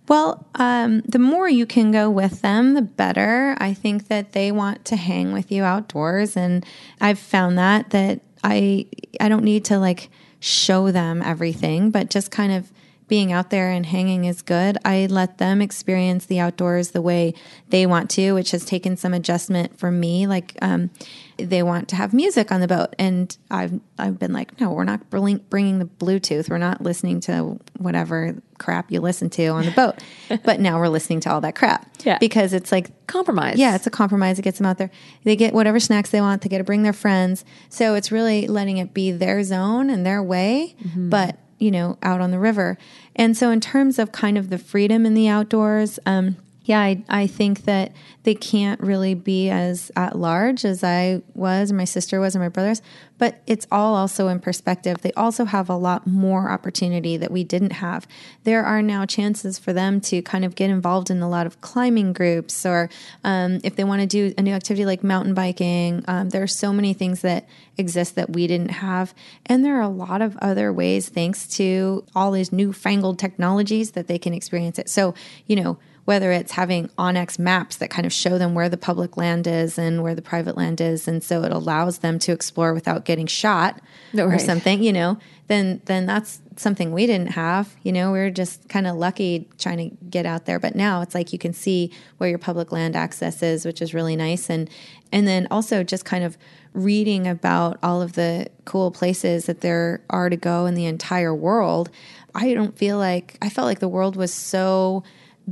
Well, 0.09 0.45
um, 0.55 0.99
the 1.07 1.19
more 1.19 1.47
you 1.47 1.65
can 1.65 1.91
go 1.91 2.09
with 2.09 2.41
them, 2.41 2.73
the 2.73 2.81
better. 2.81 3.55
I 3.59 3.73
think 3.73 4.09
that 4.09 4.33
they 4.33 4.51
want 4.51 4.83
to 4.85 4.97
hang 4.97 5.31
with 5.31 5.49
you 5.49 5.63
outdoors, 5.63 6.35
and 6.35 6.65
I've 6.99 7.19
found 7.19 7.57
that 7.57 7.91
that 7.91 8.19
I 8.43 8.87
I 9.21 9.29
don't 9.29 9.45
need 9.45 9.63
to 9.65 9.79
like 9.79 10.09
show 10.41 10.91
them 10.91 11.21
everything, 11.21 11.89
but 11.89 12.09
just 12.09 12.31
kind 12.31 12.51
of 12.51 12.69
being 13.07 13.31
out 13.31 13.49
there 13.49 13.69
and 13.69 13.85
hanging 13.85 14.25
is 14.25 14.41
good. 14.41 14.77
I 14.85 15.07
let 15.09 15.37
them 15.37 15.61
experience 15.61 16.25
the 16.25 16.39
outdoors 16.39 16.91
the 16.91 17.01
way 17.01 17.33
they 17.69 17.85
want 17.85 18.09
to, 18.11 18.33
which 18.33 18.51
has 18.51 18.65
taken 18.65 18.97
some 18.97 19.13
adjustment 19.13 19.77
for 19.77 19.91
me. 19.91 20.25
Like 20.27 20.57
um, 20.61 20.89
they 21.37 21.63
want 21.63 21.89
to 21.89 21.95
have 21.95 22.13
music 22.13 22.51
on 22.51 22.61
the 22.61 22.67
boat, 22.67 22.95
and 22.97 23.35
I've 23.51 23.79
I've 23.97 24.19
been 24.19 24.33
like, 24.33 24.59
no, 24.59 24.71
we're 24.71 24.83
not 24.83 25.09
bringing 25.09 25.79
the 25.79 25.85
Bluetooth. 25.85 26.49
We're 26.49 26.57
not 26.57 26.81
listening 26.81 27.19
to 27.21 27.59
whatever 27.77 28.35
crap 28.57 28.91
you 28.91 29.01
listen 29.01 29.29
to 29.31 29.47
on 29.47 29.65
the 29.65 29.71
boat. 29.75 29.95
but 30.43 30.59
now 30.59 30.79
we're 30.79 30.87
listening 30.87 31.19
to 31.21 31.31
all 31.31 31.41
that 31.41 31.55
crap. 31.55 31.89
Yeah. 32.03 32.17
because 32.17 32.51
it's 32.51 32.69
like 32.69 33.07
compromise 33.07 33.57
yeah, 33.57 33.75
it's 33.75 33.87
a 33.87 33.89
compromise. 33.89 34.37
It 34.37 34.41
gets 34.41 34.57
them 34.57 34.65
out 34.67 34.77
there. 34.77 34.91
They 35.23 35.35
get 35.37 35.53
whatever 35.53 35.79
snacks 35.79 36.09
they 36.09 36.19
want. 36.19 36.41
They 36.41 36.49
get 36.49 36.57
to 36.57 36.63
bring 36.65 36.83
their 36.83 36.91
friends. 36.93 37.45
So 37.69 37.95
it's 37.95 38.11
really 38.11 38.47
letting 38.47 38.77
it 38.77 38.93
be 38.93 39.11
their 39.11 39.41
zone 39.43 39.89
and 39.89 40.05
their 40.05 40.21
way, 40.21 40.75
but 40.95 41.37
you 41.63 41.71
know, 41.71 41.97
out 42.03 42.19
on 42.19 42.31
the 42.31 42.39
river. 42.39 42.77
And 43.15 43.37
so 43.37 43.49
in 43.49 43.61
terms 43.61 43.97
of 43.97 44.11
kind 44.11 44.37
of 44.37 44.49
the 44.49 44.57
freedom 44.57 45.05
in 45.05 45.13
the 45.13 45.29
outdoors, 45.29 45.97
um, 46.05 46.35
yeah, 46.65 46.79
I, 46.79 47.03
I 47.09 47.27
think 47.27 47.63
that 47.63 47.91
they 48.23 48.35
can't 48.35 48.79
really 48.79 49.15
be 49.15 49.49
as 49.49 49.91
at 49.97 50.17
large 50.17 50.63
as 50.63 50.81
I 50.81 51.21
was, 51.33 51.71
or 51.71 51.75
my 51.75 51.83
sister 51.83 52.21
was, 52.21 52.35
or 52.35 52.39
my 52.39 52.47
brothers. 52.47 52.81
But 53.17 53.41
it's 53.45 53.67
all 53.69 53.95
also 53.95 54.29
in 54.29 54.39
perspective. 54.39 55.01
They 55.01 55.11
also 55.13 55.43
have 55.45 55.69
a 55.69 55.75
lot 55.75 56.07
more 56.07 56.49
opportunity 56.49 57.17
that 57.17 57.31
we 57.31 57.43
didn't 57.43 57.73
have. 57.73 58.07
There 58.43 58.63
are 58.63 58.81
now 58.81 59.05
chances 59.05 59.59
for 59.59 59.73
them 59.73 59.99
to 60.01 60.21
kind 60.21 60.45
of 60.45 60.55
get 60.55 60.69
involved 60.69 61.09
in 61.09 61.21
a 61.21 61.29
lot 61.29 61.45
of 61.45 61.59
climbing 61.59 62.13
groups, 62.13 62.65
or 62.65 62.89
um, 63.25 63.59
if 63.63 63.75
they 63.75 63.83
want 63.83 64.01
to 64.01 64.07
do 64.07 64.33
a 64.37 64.41
new 64.41 64.53
activity 64.53 64.85
like 64.85 65.03
mountain 65.03 65.33
biking. 65.33 66.03
Um, 66.07 66.29
there 66.29 66.43
are 66.43 66.47
so 66.47 66.71
many 66.71 66.93
things 66.93 67.21
that 67.21 67.45
exist 67.77 68.15
that 68.15 68.29
we 68.29 68.47
didn't 68.47 68.69
have. 68.71 69.13
And 69.45 69.65
there 69.65 69.77
are 69.77 69.81
a 69.81 69.89
lot 69.89 70.21
of 70.21 70.37
other 70.37 70.71
ways, 70.71 71.09
thanks 71.09 71.45
to 71.57 72.05
all 72.15 72.31
these 72.31 72.53
newfangled 72.53 73.19
technologies, 73.19 73.91
that 73.91 74.07
they 74.07 74.17
can 74.17 74.33
experience 74.33 74.79
it. 74.79 74.89
So, 74.89 75.13
you 75.45 75.57
know, 75.57 75.77
whether 76.05 76.31
it's 76.31 76.51
having 76.51 76.89
onX 76.97 77.39
maps 77.39 77.77
that 77.77 77.89
kind 77.89 78.05
of 78.05 78.11
show 78.11 78.37
them 78.37 78.53
where 78.53 78.69
the 78.69 78.77
public 78.77 79.15
land 79.15 79.47
is 79.47 79.77
and 79.77 80.03
where 80.03 80.15
the 80.15 80.21
private 80.21 80.57
land 80.57 80.81
is, 80.81 81.07
and 81.07 81.23
so 81.23 81.43
it 81.43 81.51
allows 81.51 81.99
them 81.99 82.19
to 82.19 82.31
explore 82.31 82.73
without 82.73 83.05
getting 83.05 83.27
shot 83.27 83.79
or 84.17 84.37
something, 84.39 84.83
you 84.83 84.93
know, 84.93 85.17
then 85.47 85.81
then 85.85 86.05
that's 86.05 86.41
something 86.55 86.91
we 86.91 87.07
didn't 87.07 87.31
have. 87.31 87.75
You 87.83 87.91
know, 87.91 88.11
we 88.11 88.19
were 88.19 88.29
just 88.29 88.67
kind 88.69 88.87
of 88.87 88.95
lucky 88.95 89.47
trying 89.57 89.89
to 89.89 89.95
get 90.07 90.25
out 90.25 90.45
there. 90.45 90.59
But 90.59 90.75
now 90.75 91.01
it's 91.01 91.15
like 91.15 91.33
you 91.33 91.39
can 91.39 91.53
see 91.53 91.91
where 92.17 92.29
your 92.29 92.39
public 92.39 92.71
land 92.71 92.95
access 92.95 93.41
is, 93.41 93.65
which 93.65 93.81
is 93.81 93.93
really 93.93 94.15
nice. 94.15 94.49
And 94.49 94.69
and 95.11 95.27
then 95.27 95.47
also 95.51 95.83
just 95.83 96.05
kind 96.05 96.23
of 96.23 96.37
reading 96.73 97.27
about 97.27 97.77
all 97.83 98.01
of 98.01 98.13
the 98.13 98.47
cool 98.65 98.91
places 98.91 99.45
that 99.45 99.61
there 99.61 100.01
are 100.09 100.29
to 100.29 100.37
go 100.37 100.65
in 100.65 100.73
the 100.75 100.85
entire 100.85 101.33
world. 101.33 101.89
I 102.35 102.53
don't 102.53 102.77
feel 102.77 102.97
like 102.97 103.37
I 103.41 103.49
felt 103.49 103.65
like 103.65 103.79
the 103.79 103.87
world 103.87 104.15
was 104.15 104.33
so 104.33 105.03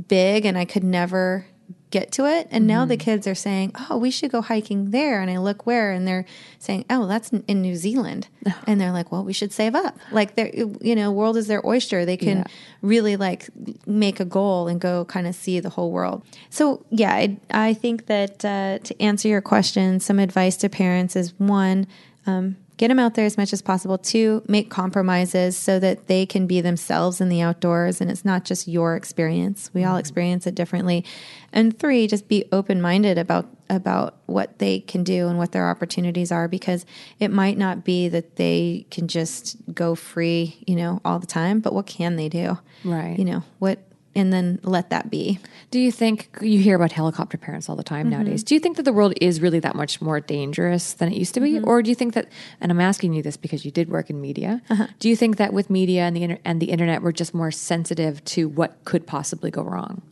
big 0.08 0.44
and 0.46 0.56
I 0.58 0.64
could 0.64 0.84
never 0.84 1.46
get 1.90 2.10
to 2.12 2.24
it. 2.24 2.48
And 2.50 2.66
now 2.66 2.86
the 2.86 2.96
kids 2.96 3.26
are 3.26 3.34
saying, 3.34 3.72
"Oh, 3.90 3.98
we 3.98 4.10
should 4.10 4.30
go 4.32 4.40
hiking 4.40 4.92
there." 4.92 5.20
And 5.20 5.30
I 5.30 5.36
look 5.36 5.66
where, 5.66 5.92
and 5.92 6.08
they're 6.08 6.24
saying, 6.58 6.86
"Oh, 6.88 7.06
that's 7.06 7.30
in- 7.30 7.44
in 7.46 7.60
New 7.60 7.76
Zealand." 7.76 8.28
And 8.66 8.80
they're 8.80 8.92
like, 8.92 9.12
"Well, 9.12 9.22
we 9.24 9.34
should 9.34 9.52
save 9.52 9.74
up." 9.74 9.98
Like 10.10 10.34
they're, 10.34 10.50
you 10.80 10.94
know, 10.96 11.12
world 11.12 11.36
is 11.36 11.48
their 11.48 11.64
oyster. 11.66 12.06
They 12.06 12.16
can 12.16 12.38
Yeah. 12.38 12.44
really 12.80 13.16
like 13.16 13.50
make 13.86 14.20
a 14.20 14.24
goal 14.24 14.68
and 14.68 14.80
go 14.80 15.04
kind 15.04 15.26
of 15.26 15.34
see 15.34 15.60
the 15.60 15.68
whole 15.68 15.90
world. 15.90 16.22
So 16.48 16.82
yeah, 16.88 17.12
I, 17.12 17.36
I 17.50 17.74
think 17.74 18.06
that 18.06 18.42
uh, 18.42 18.78
to 18.84 19.02
answer 19.02 19.28
your 19.28 19.42
question, 19.42 20.00
some 20.00 20.18
advice 20.18 20.56
to 20.58 20.70
parents 20.70 21.14
is 21.14 21.34
one. 21.38 21.86
Um, 22.26 22.56
Get 22.78 22.88
them 22.88 22.98
out 22.98 23.14
there 23.14 23.26
as 23.26 23.36
much 23.36 23.52
as 23.52 23.62
possible. 23.62 23.98
Two, 23.98 24.42
make 24.48 24.70
compromises 24.70 25.56
so 25.56 25.78
that 25.78 26.06
they 26.06 26.26
can 26.26 26.46
be 26.46 26.60
themselves 26.60 27.20
in 27.20 27.28
the 27.28 27.40
outdoors 27.40 28.00
and 28.00 28.10
it's 28.10 28.24
not 28.24 28.44
just 28.44 28.66
your 28.66 28.96
experience. 28.96 29.70
We 29.72 29.84
all 29.84 29.92
mm-hmm. 29.92 30.00
experience 30.00 30.46
it 30.46 30.54
differently. 30.54 31.04
And 31.52 31.78
three, 31.78 32.06
just 32.06 32.28
be 32.28 32.46
open 32.50 32.80
minded 32.80 33.18
about 33.18 33.48
about 33.70 34.16
what 34.26 34.58
they 34.58 34.80
can 34.80 35.02
do 35.02 35.28
and 35.28 35.38
what 35.38 35.52
their 35.52 35.70
opportunities 35.70 36.30
are 36.30 36.46
because 36.46 36.84
it 37.18 37.30
might 37.30 37.56
not 37.56 37.84
be 37.84 38.08
that 38.08 38.36
they 38.36 38.86
can 38.90 39.08
just 39.08 39.56
go 39.72 39.94
free, 39.94 40.62
you 40.66 40.76
know, 40.76 41.00
all 41.04 41.18
the 41.18 41.26
time, 41.26 41.60
but 41.60 41.72
what 41.72 41.86
can 41.86 42.16
they 42.16 42.28
do? 42.28 42.58
Right. 42.84 43.18
You 43.18 43.24
know, 43.24 43.42
what 43.60 43.78
and 44.14 44.32
then 44.32 44.60
let 44.62 44.90
that 44.90 45.10
be. 45.10 45.38
Do 45.70 45.78
you 45.78 45.90
think 45.90 46.28
you 46.40 46.58
hear 46.58 46.76
about 46.76 46.92
helicopter 46.92 47.38
parents 47.38 47.68
all 47.68 47.76
the 47.76 47.82
time 47.82 48.06
mm-hmm. 48.06 48.22
nowadays? 48.22 48.44
Do 48.44 48.54
you 48.54 48.60
think 48.60 48.76
that 48.76 48.84
the 48.84 48.92
world 48.92 49.14
is 49.20 49.40
really 49.40 49.60
that 49.60 49.74
much 49.74 50.00
more 50.00 50.20
dangerous 50.20 50.92
than 50.94 51.12
it 51.12 51.16
used 51.16 51.34
to 51.34 51.40
be, 51.40 51.52
mm-hmm. 51.52 51.68
or 51.68 51.82
do 51.82 51.90
you 51.90 51.94
think 51.94 52.14
that? 52.14 52.28
And 52.60 52.70
I'm 52.70 52.80
asking 52.80 53.14
you 53.14 53.22
this 53.22 53.36
because 53.36 53.64
you 53.64 53.70
did 53.70 53.88
work 53.88 54.10
in 54.10 54.20
media. 54.20 54.62
Uh-huh. 54.68 54.86
Do 54.98 55.08
you 55.08 55.16
think 55.16 55.36
that 55.36 55.52
with 55.52 55.70
media 55.70 56.02
and 56.02 56.16
the 56.16 56.22
inter- 56.22 56.38
and 56.44 56.60
the 56.60 56.66
internet, 56.66 57.02
we're 57.02 57.12
just 57.12 57.34
more 57.34 57.50
sensitive 57.50 58.24
to 58.26 58.48
what 58.48 58.84
could 58.84 59.06
possibly 59.06 59.50
go 59.50 59.62
wrong? 59.62 60.02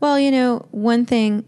Well, 0.00 0.18
you 0.18 0.30
know, 0.30 0.66
one 0.70 1.04
thing 1.04 1.44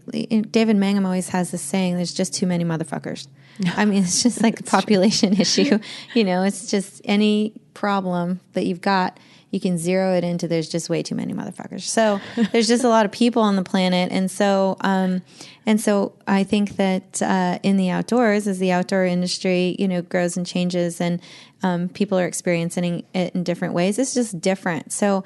David 0.51 0.75
Mangum 0.75 1.05
always 1.05 1.29
has 1.29 1.51
this 1.51 1.61
saying: 1.61 1.95
"There's 1.95 2.13
just 2.13 2.33
too 2.33 2.45
many 2.45 2.63
motherfuckers." 2.63 3.27
I 3.77 3.85
mean, 3.85 4.03
it's 4.03 4.23
just 4.23 4.41
like 4.41 4.59
a 4.59 4.63
population 4.63 5.33
issue. 5.39 5.79
You 6.13 6.23
know, 6.23 6.43
it's 6.43 6.69
just 6.69 7.01
any 7.05 7.53
problem 7.73 8.39
that 8.53 8.65
you've 8.65 8.81
got, 8.81 9.19
you 9.53 9.59
can 9.59 9.77
zero 9.77 10.15
it 10.15 10.23
into. 10.23 10.47
There's 10.47 10.67
just 10.67 10.89
way 10.89 11.03
too 11.03 11.13
many 11.13 11.31
motherfuckers. 11.33 11.81
So 11.81 12.19
there's 12.51 12.67
just 12.67 12.83
a 12.83 12.89
lot 12.89 13.05
of 13.05 13.11
people 13.11 13.43
on 13.43 13.55
the 13.55 13.63
planet, 13.63 14.11
and 14.11 14.29
so 14.29 14.77
um, 14.81 15.21
and 15.65 15.79
so 15.79 16.13
I 16.27 16.43
think 16.43 16.77
that 16.77 17.21
uh, 17.21 17.59
in 17.61 17.77
the 17.77 17.91
outdoors, 17.91 18.47
as 18.47 18.57
the 18.57 18.71
outdoor 18.71 19.05
industry, 19.05 19.75
you 19.77 19.87
know, 19.87 20.01
grows 20.01 20.35
and 20.35 20.45
changes, 20.45 20.99
and 20.99 21.21
um, 21.61 21.87
people 21.87 22.17
are 22.17 22.25
experiencing 22.25 23.03
it 23.13 23.35
in 23.35 23.43
different 23.43 23.75
ways. 23.75 23.99
It's 23.99 24.15
just 24.15 24.41
different. 24.41 24.91
So, 24.91 25.23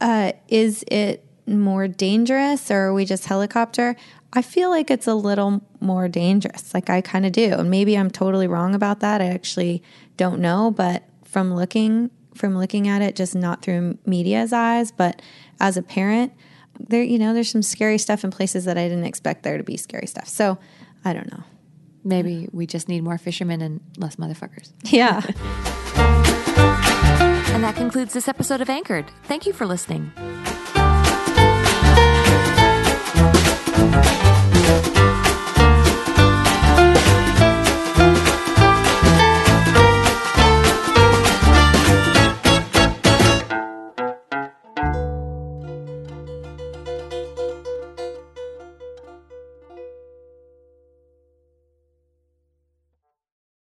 uh, 0.00 0.32
is 0.48 0.84
it 0.86 1.24
more 1.48 1.88
dangerous 1.88 2.70
or 2.70 2.86
are 2.86 2.94
we 2.94 3.04
just 3.04 3.26
helicopter? 3.26 3.96
I 4.32 4.42
feel 4.42 4.70
like 4.70 4.90
it's 4.90 5.06
a 5.06 5.14
little 5.14 5.62
more 5.80 6.08
dangerous. 6.08 6.74
Like 6.74 6.90
I 6.90 7.00
kind 7.00 7.24
of 7.24 7.32
do. 7.32 7.54
And 7.54 7.70
maybe 7.70 7.96
I'm 7.96 8.10
totally 8.10 8.46
wrong 8.46 8.74
about 8.74 9.00
that. 9.00 9.20
I 9.20 9.26
actually 9.26 9.82
don't 10.16 10.40
know, 10.40 10.70
but 10.70 11.04
from 11.24 11.54
looking 11.54 12.10
from 12.36 12.56
looking 12.56 12.88
at 12.88 13.02
it 13.02 13.16
just 13.16 13.34
not 13.34 13.62
through 13.62 13.98
media's 14.06 14.52
eyes, 14.52 14.92
but 14.92 15.20
as 15.60 15.76
a 15.76 15.82
parent, 15.82 16.32
there 16.78 17.02
you 17.02 17.18
know, 17.18 17.34
there's 17.34 17.50
some 17.50 17.62
scary 17.62 17.98
stuff 17.98 18.24
in 18.24 18.30
places 18.30 18.64
that 18.66 18.76
I 18.76 18.88
didn't 18.88 19.04
expect 19.04 19.42
there 19.42 19.56
to 19.56 19.64
be 19.64 19.76
scary 19.76 20.06
stuff. 20.06 20.28
So, 20.28 20.58
I 21.04 21.12
don't 21.12 21.30
know. 21.32 21.42
Maybe 22.04 22.48
we 22.52 22.66
just 22.66 22.88
need 22.88 23.02
more 23.02 23.18
fishermen 23.18 23.60
and 23.60 23.80
less 23.96 24.16
motherfuckers. 24.16 24.72
Yeah. 24.84 25.22
And 27.56 27.64
that 27.64 27.74
concludes 27.74 28.12
this 28.12 28.28
episode 28.28 28.60
of 28.60 28.68
Anchored. 28.68 29.10
Thank 29.24 29.46
you 29.46 29.54
for 29.54 29.64
listening. 29.64 30.12